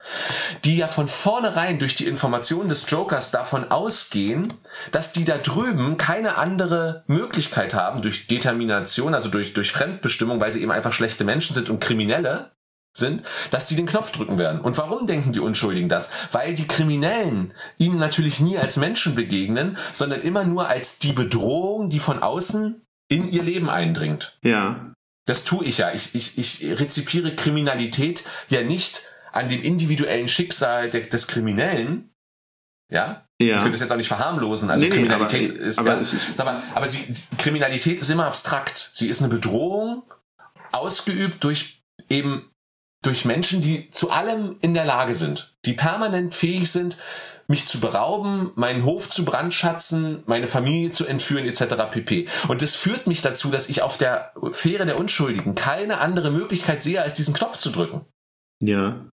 [0.64, 4.54] die ja von vornherein durch die Informationen des Jokers davon ausgehen,
[4.92, 10.52] dass die da drüben keine andere Möglichkeit haben durch Determination, also durch, durch Fremdbestimmung, weil
[10.52, 12.52] sie eben einfach schlechte Menschen sind und Kriminelle,
[12.98, 14.62] sind, dass die den Knopf drücken werden.
[14.62, 16.12] Und warum denken die Unschuldigen das?
[16.32, 21.90] Weil die Kriminellen ihnen natürlich nie als Menschen begegnen, sondern immer nur als die Bedrohung,
[21.90, 24.38] die von außen in ihr Leben eindringt.
[24.44, 24.94] Ja.
[25.28, 25.92] Das tue ich ja.
[25.94, 32.12] Ich, ich, ich rezipiere Kriminalität ja nicht an dem individuellen Schicksal de, des Kriminellen.
[32.92, 33.26] Ja?
[33.42, 33.58] Ja.
[33.58, 34.70] Ich will das jetzt auch nicht verharmlosen.
[34.70, 38.26] Also Nee, nee, Kriminalität aber- ist, aber ja, ist- aber, aber sie, Kriminalität ist immer
[38.28, 38.92] abstrakt.
[38.94, 40.04] Sie ist eine Bedrohung,
[40.72, 42.50] ausgeübt durch eben
[43.06, 46.98] durch Menschen, die zu allem in der Lage sind, die permanent fähig sind,
[47.48, 51.92] mich zu berauben, meinen Hof zu brandschatzen, meine Familie zu entführen etc.
[51.92, 52.28] pp.
[52.48, 56.82] Und das führt mich dazu, dass ich auf der Fähre der Unschuldigen keine andere Möglichkeit
[56.82, 58.06] sehe, als diesen Knopf zu drücken.
[58.60, 59.06] Ja.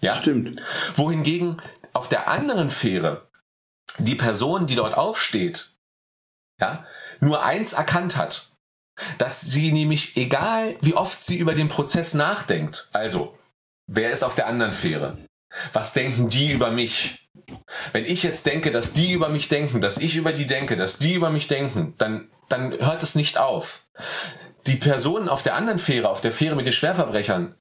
[0.00, 0.16] Ja?
[0.16, 0.60] Stimmt.
[0.96, 1.62] Wohingegen
[1.92, 3.28] auf der anderen Fähre
[3.98, 5.70] die Person, die dort aufsteht,
[6.60, 6.84] ja,
[7.20, 8.50] nur eins erkannt hat,
[9.16, 13.37] dass sie nämlich, egal wie oft sie über den Prozess nachdenkt, also,
[13.88, 15.18] wer ist auf der anderen Fähre?
[15.72, 17.28] Was denken die über mich?
[17.92, 20.98] Wenn ich jetzt denke, dass die über mich denken, dass ich über die denke, dass
[20.98, 23.86] die über mich denken, dann, dann hört es nicht auf.
[24.66, 27.54] Die Personen auf der anderen Fähre, auf der Fähre mit den Schwerverbrechern,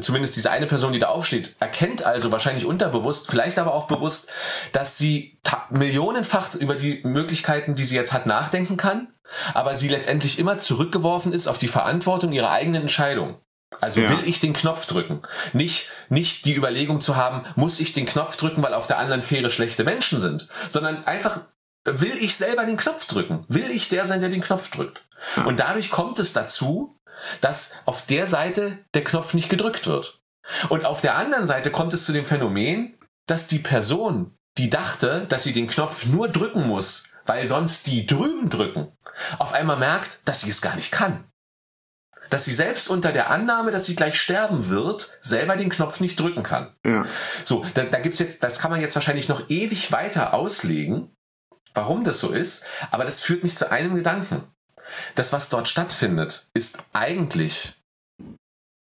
[0.00, 4.30] zumindest diese eine Person, die da aufsteht, erkennt also wahrscheinlich unterbewusst, vielleicht aber auch bewusst,
[4.72, 5.40] dass sie
[5.70, 9.12] millionenfach über die Möglichkeiten, die sie jetzt hat, nachdenken kann,
[9.52, 13.41] aber sie letztendlich immer zurückgeworfen ist auf die Verantwortung ihrer eigenen Entscheidung.
[13.80, 14.10] Also Ja.
[14.10, 15.22] will ich den Knopf drücken?
[15.52, 19.22] Nicht, nicht die Überlegung zu haben, muss ich den Knopf drücken, weil auf der anderen
[19.22, 21.40] Fähre schlechte Menschen sind, sondern einfach,
[21.84, 23.44] will ich selber den Knopf drücken?
[23.48, 25.02] Will ich der sein, der den Knopf drückt?
[25.44, 26.96] Und dadurch kommt es dazu,
[27.40, 30.20] dass auf der Seite der Knopf nicht gedrückt wird.
[30.68, 35.26] Und auf der anderen Seite kommt es zu dem Phänomen, dass die Person, die dachte,
[35.28, 38.90] dass sie den Knopf nur drücken muss, weil sonst die drüben drücken,
[39.38, 41.24] auf einmal merkt, dass sie es gar nicht kann.
[42.32, 46.18] Dass sie selbst unter der Annahme, dass sie gleich sterben wird, selber den Knopf nicht
[46.18, 46.74] drücken kann.
[46.86, 47.04] Ja.
[47.44, 51.14] So, da, da gibt's jetzt, das kann man jetzt wahrscheinlich noch ewig weiter auslegen,
[51.74, 54.44] warum das so ist, aber das führt mich zu einem Gedanken.
[55.14, 57.74] Das, was dort stattfindet, ist eigentlich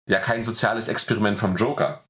[0.07, 2.05] ja kein soziales Experiment vom Joker,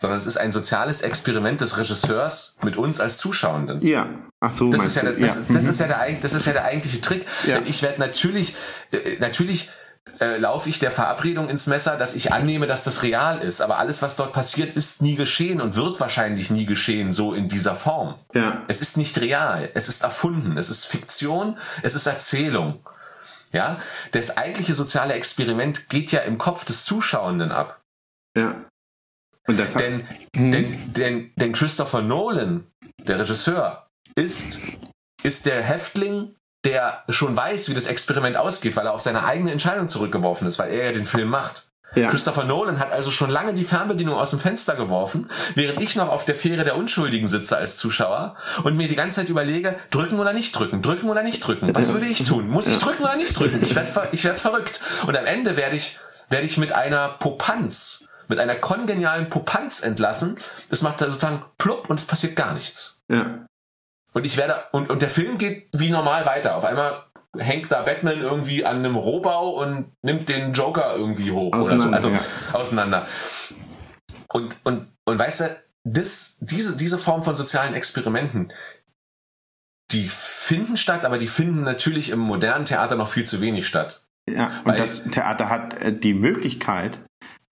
[0.00, 3.82] sondern es ist ein soziales Experiment des Regisseurs mit uns als Zuschauenden.
[3.86, 4.08] Ja.
[4.40, 5.12] Ach so, Das ist, ja, du?
[5.12, 5.42] der- das, ja.
[5.48, 5.70] das Mhm.
[5.70, 7.26] ist ja der, das ist ja der eigentliche Trick.
[7.46, 7.58] Ja.
[7.58, 8.56] Denn ich werde natürlich,
[8.92, 9.70] äh, natürlich
[10.20, 13.60] äh, laufe ich der Verabredung ins Messer, dass ich annehme, dass das real ist.
[13.60, 17.48] Aber alles, was dort passiert, ist nie geschehen und wird wahrscheinlich nie geschehen, so in
[17.48, 18.14] dieser Form.
[18.34, 18.62] ja.
[18.68, 22.84] Es ist nicht real, es ist erfunden, es ist Fiktion, es ist Erzählung.
[23.52, 23.78] Ja,
[24.12, 27.80] das eigentliche soziale Experiment geht ja im Kopf des Zuschauenden ab.
[28.36, 28.64] Ja.
[29.46, 30.52] Und das Denn, Mhm.
[30.52, 32.66] denn, denn, denn Christopher Nolan,
[33.06, 33.86] der Regisseur,
[34.16, 34.60] ist,
[35.22, 39.52] ist der Häftling, der schon weiß, wie das Experiment ausgeht, weil er auf seine eigene
[39.52, 41.66] Entscheidung zurückgeworfen ist, weil er ja den Film macht.
[41.94, 42.10] Ja.
[42.10, 46.08] Christopher Nolan hat also schon lange die Fernbedienung aus dem Fenster geworfen, während ich noch
[46.08, 50.18] auf der Fähre der Unschuldigen sitze als Zuschauer und mir die ganze Zeit überlege, drücken
[50.18, 51.72] oder nicht drücken, drücken oder nicht drücken.
[51.72, 52.48] Was würde ich tun?
[52.48, 53.60] Muss ich drücken oder nicht drücken?
[53.62, 54.80] Ich werde ich werd verrückt.
[55.06, 55.98] Und am Ende werde ich,
[56.30, 60.38] werde ich mit einer Popanz, mit einer kongenialen Popanz entlassen.
[60.70, 63.02] Es macht da sozusagen plupp und es passiert gar nichts.
[63.08, 63.46] ja.
[64.14, 66.56] Und ich werde, und, und der Film geht wie normal weiter.
[66.56, 67.04] Auf einmal
[67.36, 71.72] hängt da Batman irgendwie an einem Rohbau und nimmt den Joker irgendwie hoch oder so.
[71.74, 72.20] Auseinander, Also ja.
[72.52, 73.08] auseinander.
[74.28, 78.52] Und, und, und weißt du, das, diese, diese Form von sozialen Experimenten,
[79.90, 84.06] die finden statt, aber die finden natürlich im modernen Theater noch viel zu wenig statt.
[84.28, 87.00] Ja, Weil- und das Theater hat äh, die Möglichkeit,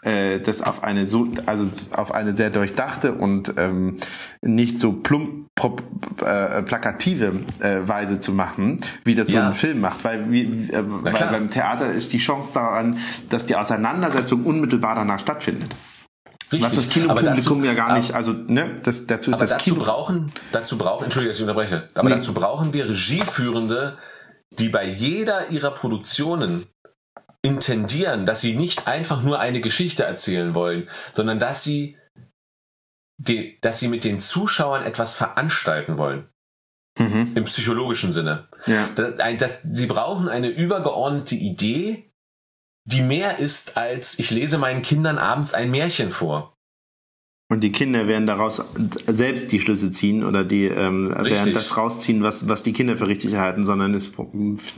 [0.03, 3.97] äh, das auf eine so, also auf eine sehr durchdachte und ähm,
[4.43, 5.77] nicht so plump pro,
[6.24, 9.47] äh, plakative äh, Weise zu machen, wie das so Ja.
[9.47, 10.43] ein Film macht, weil, wie,
[10.73, 12.99] äh, weil beim Theater ist die Chance daran,
[13.29, 15.74] dass die Auseinandersetzung unmittelbar danach stattfindet.
[16.53, 16.62] Richtig.
[16.66, 19.73] Was das Kinopublikum dazu- ja gar nicht, also ne, das, dazu ist Aber das dazu
[19.74, 19.85] Kino.
[19.87, 22.16] brauchen, dazu brauchen, entschuldige, dass ich unterbreche, aber Nee.
[22.16, 23.97] dazu brauchen wir Regieführende,
[24.59, 26.66] die bei jeder ihrer Produktionen
[27.43, 31.98] intendieren, dass sie nicht einfach nur eine Geschichte erzählen wollen, sondern dass sie,
[33.19, 36.28] die, dass sie mit den Zuschauern etwas veranstalten wollen.
[36.98, 37.32] Mhm.
[37.35, 38.48] Im psychologischen Sinne.
[38.66, 38.89] Ja.
[38.94, 42.12] Das, das, sie brauchen eine übergeordnete Idee,
[42.85, 46.52] die mehr ist als ich lese meinen Kindern abends ein Märchen vor.
[47.53, 48.62] Und die Kinder werden daraus
[49.07, 53.09] selbst die Schlüsse ziehen oder die ähm, werden das rausziehen, was, was die Kinder für
[53.09, 54.11] richtig halten, sondern das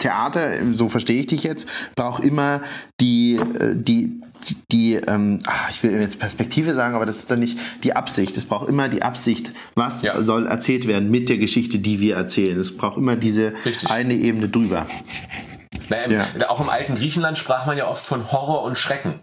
[0.00, 2.62] Theater, so verstehe ich dich jetzt, braucht immer
[3.00, 7.30] die, äh, die, die, die ähm, ah, ich will jetzt Perspektive sagen, aber das ist
[7.30, 8.36] doch nicht die Absicht.
[8.36, 10.20] Es braucht immer die Absicht, was Ja.
[10.20, 12.58] soll erzählt werden mit der Geschichte, die wir erzählen.
[12.58, 13.88] Es braucht immer diese Richtig.
[13.88, 14.86] eine Ebene drüber.
[15.90, 16.48] Naja, Ja.
[16.50, 19.20] Auch im alten Griechenland sprach man ja oft von Horror und Schrecken.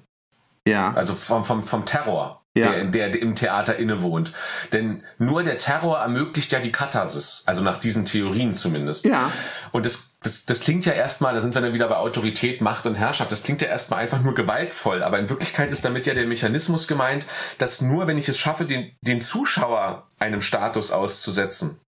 [0.66, 0.94] Ja.
[0.94, 2.84] Also vom, vom, vom Terror, Ja.
[2.84, 4.34] der, der im Theater innewohnt.
[4.74, 7.44] Denn nur der Terror ermöglicht ja die Katharsis.
[7.46, 9.06] Also nach diesen Theorien zumindest.
[9.06, 9.32] Ja.
[9.72, 12.86] Und das, das, das klingt ja erstmal, da sind wir dann wieder bei Autorität, Macht
[12.86, 13.32] und Herrschaft.
[13.32, 15.02] Das klingt ja erstmal einfach nur gewaltvoll.
[15.02, 17.26] Aber in Wirklichkeit ist damit ja der Mechanismus gemeint,
[17.58, 21.80] dass nur wenn ich es schaffe, den, den Zuschauer einem Status auszusetzen,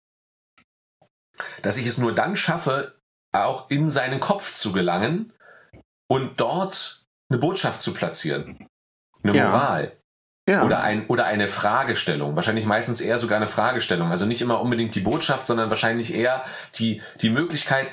[1.61, 2.95] dass ich es nur dann schaffe,
[3.33, 5.33] auch in seinen Kopf zu gelangen
[6.07, 8.67] und dort eine Botschaft zu platzieren.
[9.23, 9.49] Eine Ja.
[9.49, 9.97] Moral.
[10.47, 10.63] Ja.
[10.63, 12.35] Oder, ein, oder eine Fragestellung.
[12.35, 14.09] Wahrscheinlich meistens eher sogar eine Fragestellung.
[14.09, 16.43] Also nicht immer unbedingt die Botschaft, sondern wahrscheinlich eher
[16.77, 17.87] die, die Möglichkeit,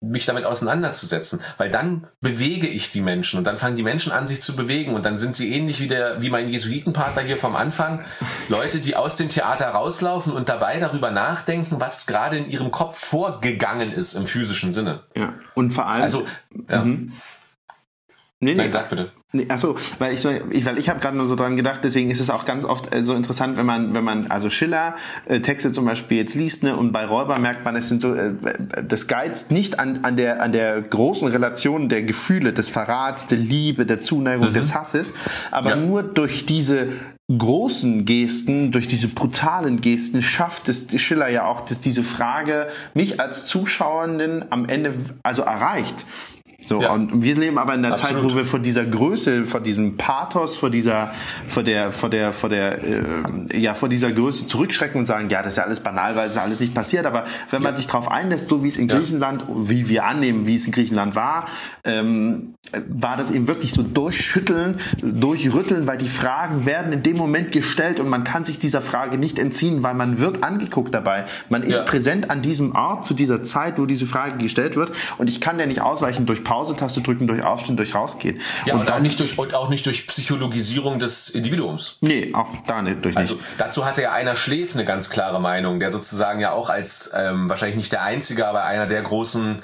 [0.00, 1.40] mich damit auseinanderzusetzen.
[1.56, 4.94] Weil dann bewege ich die Menschen und dann fangen die Menschen an, sich zu bewegen
[4.94, 8.04] und dann sind sie ähnlich wie, der, wie mein Jesuitenpater hier vom Anfang.
[8.48, 12.98] Leute, die aus dem Theater rauslaufen und dabei darüber nachdenken, was gerade in ihrem Kopf
[12.98, 15.04] vorgegangen ist im physischen Sinne.
[15.16, 15.32] ja.
[15.54, 16.02] Und vor allem.
[16.02, 16.26] Also,
[16.68, 16.84] ja.
[16.84, 17.12] Mhm.
[18.40, 19.12] nee, nee, Nein, sag bitte.
[19.36, 22.10] Nee, achso, weil ich so, ich, weil ich habe gerade nur so dran gedacht, deswegen
[22.10, 24.94] ist es auch ganz oft äh, so interessant, wenn man, wenn man also Schiller
[25.26, 28.14] äh, Texte zum Beispiel jetzt liest, ne, und bei Räuber merkt man, es sind so,
[28.14, 28.32] äh,
[28.82, 33.38] das geizt nicht an, an der an der großen Relation der Gefühle, des Verrats, der
[33.38, 35.12] Liebe, der Zuneigung, des Hasses,
[35.50, 35.76] aber Ja.
[35.76, 36.88] nur durch diese
[37.28, 43.20] großen Gesten, durch diese brutalen Gesten schafft es Schiller ja auch, dass diese Frage mich
[43.20, 46.06] als Zuschauenden am Ende also erreicht.
[46.66, 46.92] So, Ja.
[46.92, 48.22] und wir leben aber in der Absolut.
[48.22, 51.12] Zeit, wo wir vor dieser Größe, vor diesem Pathos, vor dieser,
[51.46, 55.42] vor der, vor der, vor der, äh, ja, vor dieser Größe zurückschrecken und sagen, ja,
[55.42, 57.06] das ist ja alles banal, weil es ist ja alles nicht passiert.
[57.06, 58.88] Aber wenn man sich darauf einlässt, so wie es in.
[58.88, 61.46] Griechenland, wie wir annehmen, wie es in Griechenland war,
[61.84, 62.54] ähm,
[62.88, 68.00] war das eben wirklich so durchschütteln, durchrütteln, weil die Fragen werden in dem Moment gestellt
[68.00, 71.26] und man kann sich dieser Frage nicht entziehen, weil man wird angeguckt dabei.
[71.48, 75.28] Man ist präsent an diesem Ort zu dieser Zeit, wo diese Frage gestellt wird und
[75.30, 78.40] ich kann der nicht ausweichen durch Pause-Taste drücken, durch Aufstehen, durch Rausgehen.
[78.64, 81.98] Ja, und, und auch dann, nicht durch, und auch nicht durch Psychologisierung des Individuums.
[82.00, 83.18] nee, auch da nicht, durch nicht.
[83.30, 87.10] Also dazu hatte ja einer Schläf eine ganz klare Meinung, der sozusagen ja auch als
[87.14, 89.62] ähm, wahrscheinlich nicht der einzige, aber einer der großen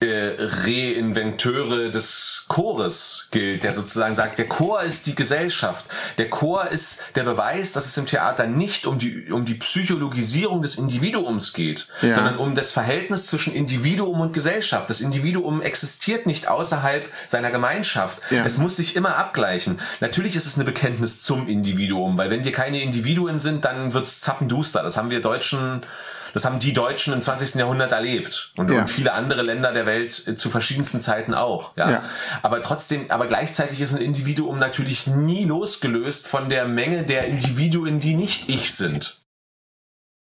[0.00, 5.86] äh, Reinventeure des Chores gilt, der sozusagen sagt, der Chor ist die Gesellschaft.
[6.18, 10.62] Der Chor ist der Beweis, dass es im Theater nicht um die um die Psychologisierung
[10.62, 12.14] des Individuums geht, Ja.
[12.14, 14.90] sondern um das Verhältnis zwischen Individuum und Gesellschaft.
[14.90, 18.18] Das Individuum existiert nicht außerhalb seiner Gemeinschaft.
[18.30, 18.44] Ja.
[18.44, 19.80] Es muss sich immer abgleichen.
[20.00, 24.20] Natürlich ist es eine Bekenntnis zum Individuum, weil wenn wir keine Individuen sind, dann wird's
[24.20, 24.82] zappenduster.
[24.82, 25.86] Das haben wir Deutschen,
[26.32, 27.54] das haben die Deutschen im 20.
[27.54, 28.80] Jahrhundert erlebt und, Ja.
[28.80, 31.76] und viele andere Länder der Welt äh, zu verschiedensten Zeiten auch.
[31.76, 31.90] Ja.
[31.90, 32.02] Ja.
[32.42, 38.00] Aber trotzdem, aber gleichzeitig ist ein Individuum natürlich nie losgelöst von der Menge der Individuen,
[38.00, 39.20] die nicht ich sind.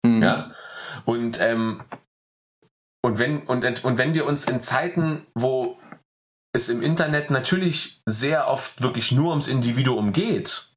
[0.03, 0.21] Mhm.
[0.21, 0.51] Ja.
[1.05, 1.81] Und, ähm,
[3.01, 5.77] und wenn, und, und wenn wir uns in Zeiten, wo
[6.53, 10.71] es im Internet natürlich sehr oft wirklich nur ums Individuum geht,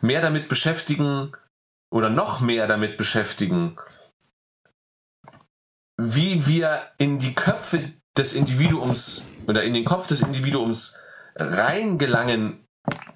[0.00, 1.36] mehr damit beschäftigen
[1.92, 3.76] oder noch mehr damit beschäftigen,
[6.00, 10.98] wie wir in die Köpfe des Individuums oder in den Kopf des Individuums
[11.36, 12.64] reingelangen,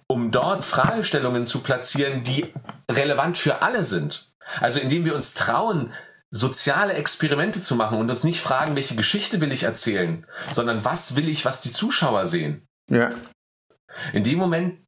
[0.08, 2.52] um dort Fragestellungen zu platzieren, die
[2.90, 4.32] relevant für alle sind.
[4.60, 5.92] Also indem wir uns trauen,
[6.30, 11.16] soziale Experimente zu machen und uns nicht fragen, welche Geschichte will ich erzählen, sondern was
[11.16, 12.66] will ich, was die Zuschauer sehen.
[12.90, 13.12] Ja.
[14.12, 14.84] In dem Moment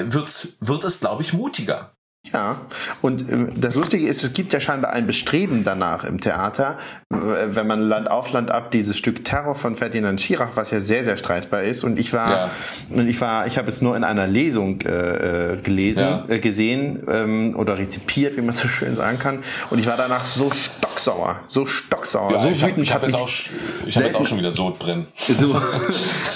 [0.00, 1.92] wird's, wird es, glaube ich, mutiger.
[2.32, 2.60] Ja,
[3.00, 6.78] und äh, das Lustige ist, es gibt ja scheinbar ein Bestreben danach im Theater,
[7.18, 11.04] wenn man Land auf Land ab dieses Stück Terror von Ferdinand Schirach, was ja sehr
[11.04, 12.50] sehr streitbar ist, und ich war Ja.
[12.90, 16.24] und ich war, ich habe es nur in einer Lesung äh, äh, gelesen, Ja.
[16.28, 19.38] äh, gesehen ähm, oder rezipiert, wie man so schön sagen kann,
[19.70, 22.84] und ich war danach so stocksauer, so stocksauer, Ja, so ich habe wütend.
[22.86, 25.06] ich hab hab jetzt, mich auch, ich hab jetzt auch schon wieder Sodbrennen.
[25.16, 25.58] so.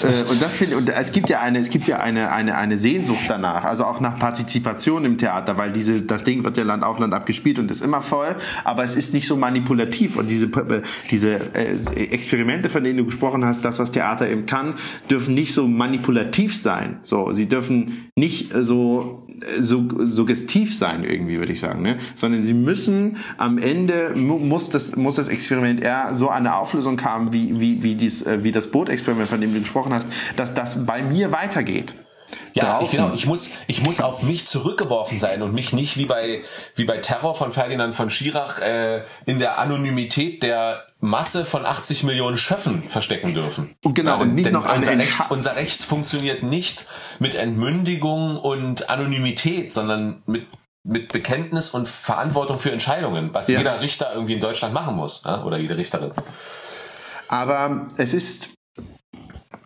[0.03, 2.77] Äh, und das finde und es gibt ja eine es gibt ja eine eine eine
[2.77, 6.83] Sehnsucht danach, also auch nach Partizipation im Theater, weil diese das Ding wird ja Land
[6.83, 8.35] auf Land abgespielt und ist immer voll,
[8.65, 10.47] aber es ist nicht so manipulativ und diese
[11.11, 11.75] diese äh,
[12.11, 14.75] Experimente, von denen du gesprochen hast, das was Theater eben kann,
[15.09, 16.99] dürfen nicht so manipulativ sein.
[17.03, 21.97] So, sie dürfen nicht so äh, so suggestiv sein irgendwie, würde ich sagen, ne?
[22.15, 27.01] sondern sie müssen am Ende mu muss das muss das Experiment eher so eine Auflösung
[27.03, 30.53] haben, wie wie wie dies äh, wie das Boot-Experiment, von dem du gesprochen hast, dass
[30.53, 31.95] das bei mir weitergeht.
[32.53, 36.05] Ja, ich, genau, ich muss, ich muss auf mich zurückgeworfen sein und mich nicht wie
[36.05, 36.43] bei,
[36.75, 42.03] wie bei Terror von Ferdinand von Schirach äh, in der Anonymität der Masse von 80
[42.03, 43.75] Millionen Schöffen verstecken dürfen.
[43.83, 46.85] Und genau, und nicht noch unser, Recht, unser Recht funktioniert nicht
[47.19, 50.45] mit Entmündigung und Anonymität, sondern mit
[50.85, 53.59] mit Bekenntnis und Verantwortung für Entscheidungen, was Ja.
[53.59, 56.11] jeder Richter irgendwie in Deutschland machen muss, oder jede Richterin.
[57.29, 58.49] Aber es ist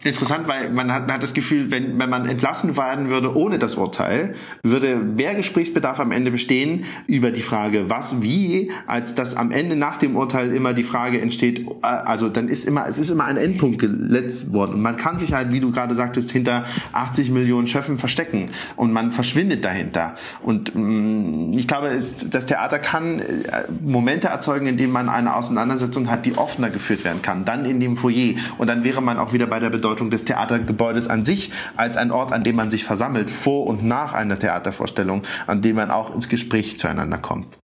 [0.07, 3.59] interessant, weil man hat, man hat das Gefühl, wenn, wenn man entlassen werden würde ohne
[3.59, 9.35] das Urteil, würde mehr Gesprächsbedarf am Ende bestehen über die Frage, was, wie, als dass
[9.35, 12.97] am Ende nach dem Urteil immer die Frage entsteht, äh, also dann ist immer, es
[12.97, 14.75] ist immer ein Endpunkt geletzt worden.
[14.75, 18.91] Und man kann sich halt, wie du gerade sagtest, hinter 80 Millionen Schöffen verstecken und
[18.93, 20.15] man verschwindet dahinter.
[20.41, 26.09] Und mh, ich glaube, das Theater kann äh, Momente erzeugen, in denen man eine Auseinandersetzung
[26.09, 27.45] hat, die offener geführt werden kann.
[27.45, 28.35] Dann in dem Foyer.
[28.57, 32.11] Und dann wäre man auch wieder bei der Bedeutung des Theatergebäudes an sich als ein
[32.11, 36.13] Ort, an dem man sich versammelt, vor und nach einer Theatervorstellung, an dem man auch
[36.15, 37.57] ins Gespräch zueinander kommt.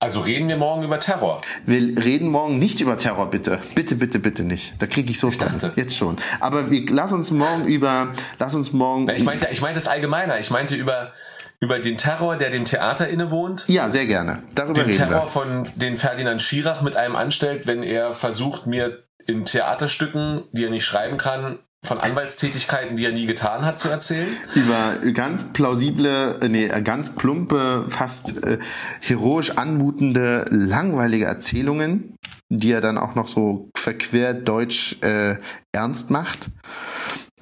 [0.00, 1.40] Also reden wir morgen über Terror.
[1.66, 3.58] Wir reden morgen nicht über Terror, bitte.
[3.74, 4.80] Bitte, bitte, bitte nicht.
[4.80, 5.72] Da kriege ich so dachte.
[5.74, 6.18] Jetzt schon.
[6.38, 9.06] Aber wir, lass uns morgen über, lass uns morgen.
[9.06, 10.38] Na, Ich meinte, ich meinte es allgemeiner.
[10.38, 11.10] Ich meinte über,
[11.58, 13.64] über den Terror, der dem Theater innewohnt.
[13.66, 14.44] ja, sehr gerne.
[14.54, 15.26] Darüber Den reden Terror wir.
[15.26, 20.70] von den Ferdinand Schirach mit einem anstellt, wenn er versucht, mir in Theaterstücken, die er
[20.70, 24.28] nicht schreiben kann, von Anwaltstätigkeiten, die er nie getan hat, zu erzählen.
[24.54, 28.58] Über ganz plausible, äh, nee, äh, ganz plumpe, fast äh,
[29.00, 32.16] heroisch anmutende, langweilige Erzählungen,
[32.48, 35.36] die er dann auch noch so verquert deutsch äh,
[35.72, 36.48] ernst macht.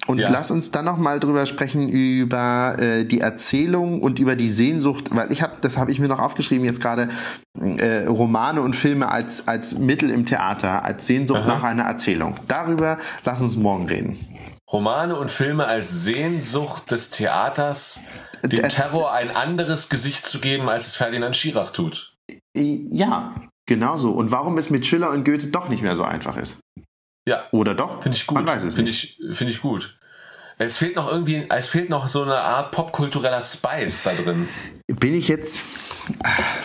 [0.07, 0.29] Und Ja.
[0.31, 5.09] lass uns dann noch mal drüber sprechen über äh, die Erzählung und über die Sehnsucht,
[5.15, 7.09] weil ich habe, das habe ich mir noch aufgeschrieben jetzt gerade,
[7.59, 12.35] äh, Romane und Filme als als Mittel im Theater, als Sehnsucht nach einer Erzählung.
[12.47, 14.17] Darüber lass uns morgen reden.
[14.71, 18.01] Romane und Filme als Sehnsucht des Theaters,
[18.45, 22.13] dem Das- Terror ein anderes Gesicht zu geben, als es Ferdinand Schirach tut.
[22.53, 23.35] Ja,
[23.65, 24.11] genau so.
[24.11, 26.59] Und warum es mit Schiller und Goethe doch nicht mehr so einfach ist.
[27.27, 28.01] Ja, Oder doch?
[28.01, 28.37] finde ich gut.
[28.37, 29.97] Man weiß es Finde ich, finde ich gut.
[30.57, 34.47] Es fehlt noch irgendwie, es fehlt noch so eine Art popkultureller Spice da drin.
[34.87, 35.59] Bin ich jetzt,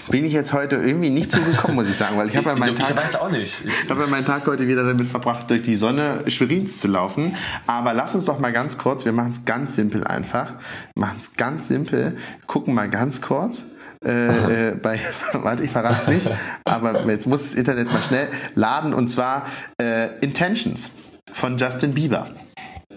[0.09, 2.77] bin ich jetzt heute irgendwie nicht zugekommen, muss ich sagen, weil ich habe ja meinen
[2.77, 3.65] ich Tag, weiß auch nicht.
[3.67, 6.87] Ich, ich habe ja meinen Tag heute wieder damit verbracht, durch die Sonne Schwerins zu
[6.87, 7.37] laufen.
[7.67, 10.55] Aber lass uns doch mal ganz kurz, wir machen es ganz simpel einfach,
[10.95, 12.17] machen es ganz simpel,
[12.47, 13.67] gucken mal ganz kurz.
[14.05, 14.99] Äh, äh, bei,
[15.33, 16.31] warte, ich verrate es nicht,
[16.65, 19.47] aber jetzt muss das Internet mal schnell laden und zwar
[19.81, 20.91] äh, Intentions
[21.33, 22.29] von Justin Bieber.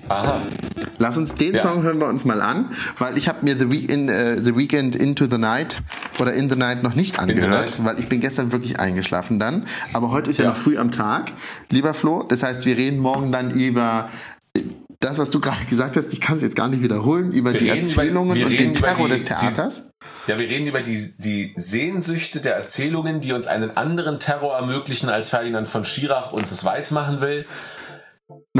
[0.10, 0.41] aha.
[0.98, 1.60] Lass uns den Ja.
[1.60, 4.56] Song hören wir uns mal an, weil ich habe mir The, Week in, äh, The
[4.56, 5.82] Weekend Into the Night
[6.19, 9.65] oder In the Night noch nicht angehört, weil ich bin gestern wirklich eingeschlafen dann.
[9.94, 10.52] Aber heute ist ja, Ja.
[10.52, 11.34] noch früh am Tag,
[11.69, 12.23] lieber Flo.
[12.23, 14.10] Das heißt, wir reden morgen dann über
[15.06, 16.11] das, was du gerade gesagt hast.
[16.11, 18.72] Ich kann es jetzt gar nicht wiederholen, über Wir die über- Erzählungen wir und den
[18.76, 19.90] über Terror die- des Theaters.
[20.27, 25.10] Ja, wir reden über die, die Sehnsüchte der Erzählungen, die uns einen anderen Terror ermöglichen,
[25.10, 27.45] als Ferdinand von Schirach uns es weiß machen will.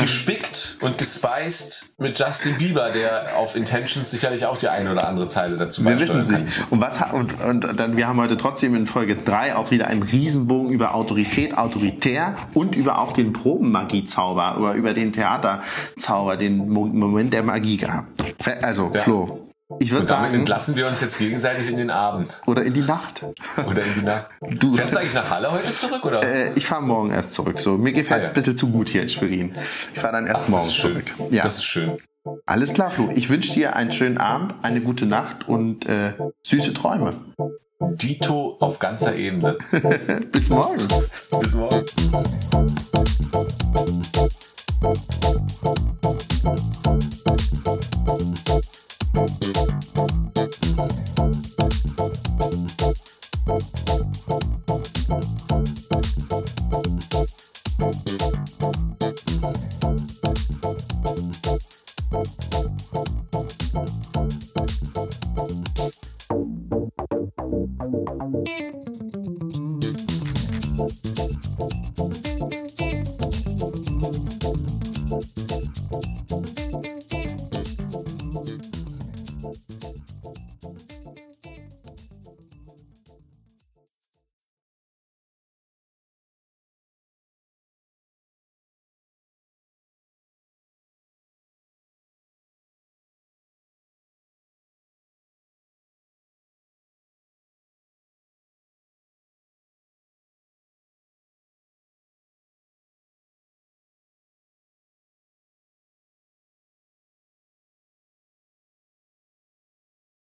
[0.02, 5.28] Gespickt und gespeist mit Justin Bieber, der auf Intentions sicherlich auch die eine oder andere
[5.28, 6.44] Zeile dazu Wir wissen es nicht.
[6.70, 10.04] Und was und, und dann wir haben heute trotzdem in Folge 3 auch wieder einen
[10.04, 16.86] Riesenbogen über Autorität, autoritär und über auch den Probenmagie-Zauber, über, über den Theaterzauber, den Mo
[16.86, 18.24] Moment der Magie gehabt.
[18.62, 19.02] Also, Ja.
[19.02, 19.45] Flo,
[19.80, 22.42] ich würde sagen, entlassen wir uns jetzt gegenseitig in den Abend.
[22.46, 23.26] oder in die Nacht.
[23.68, 24.28] Oder in die Nacht.
[24.42, 26.24] Du- Fährst du eigentlich nach Halle heute zurück, oder?
[26.24, 27.60] Äh, ich fahre morgen erst zurück.
[27.60, 28.32] So, mir gefällt es Ah, ja.
[28.32, 29.56] ein bisschen zu gut hier in Schwerin.
[29.94, 31.06] Ich fahre dann erst das morgen zurück.
[31.32, 31.98] Ja, Das ist schön.
[32.46, 33.10] alles klar, Flo.
[33.16, 36.14] Ich wünsche dir einen schönen Abend, eine gute Nacht und äh,
[36.44, 37.14] süße Träume.
[37.80, 39.58] Dito auf ganzer Ebene.
[40.32, 40.78] Bis morgen.
[41.42, 41.84] Bis morgen.
[49.14, 49.30] Thank
[55.50, 55.65] you.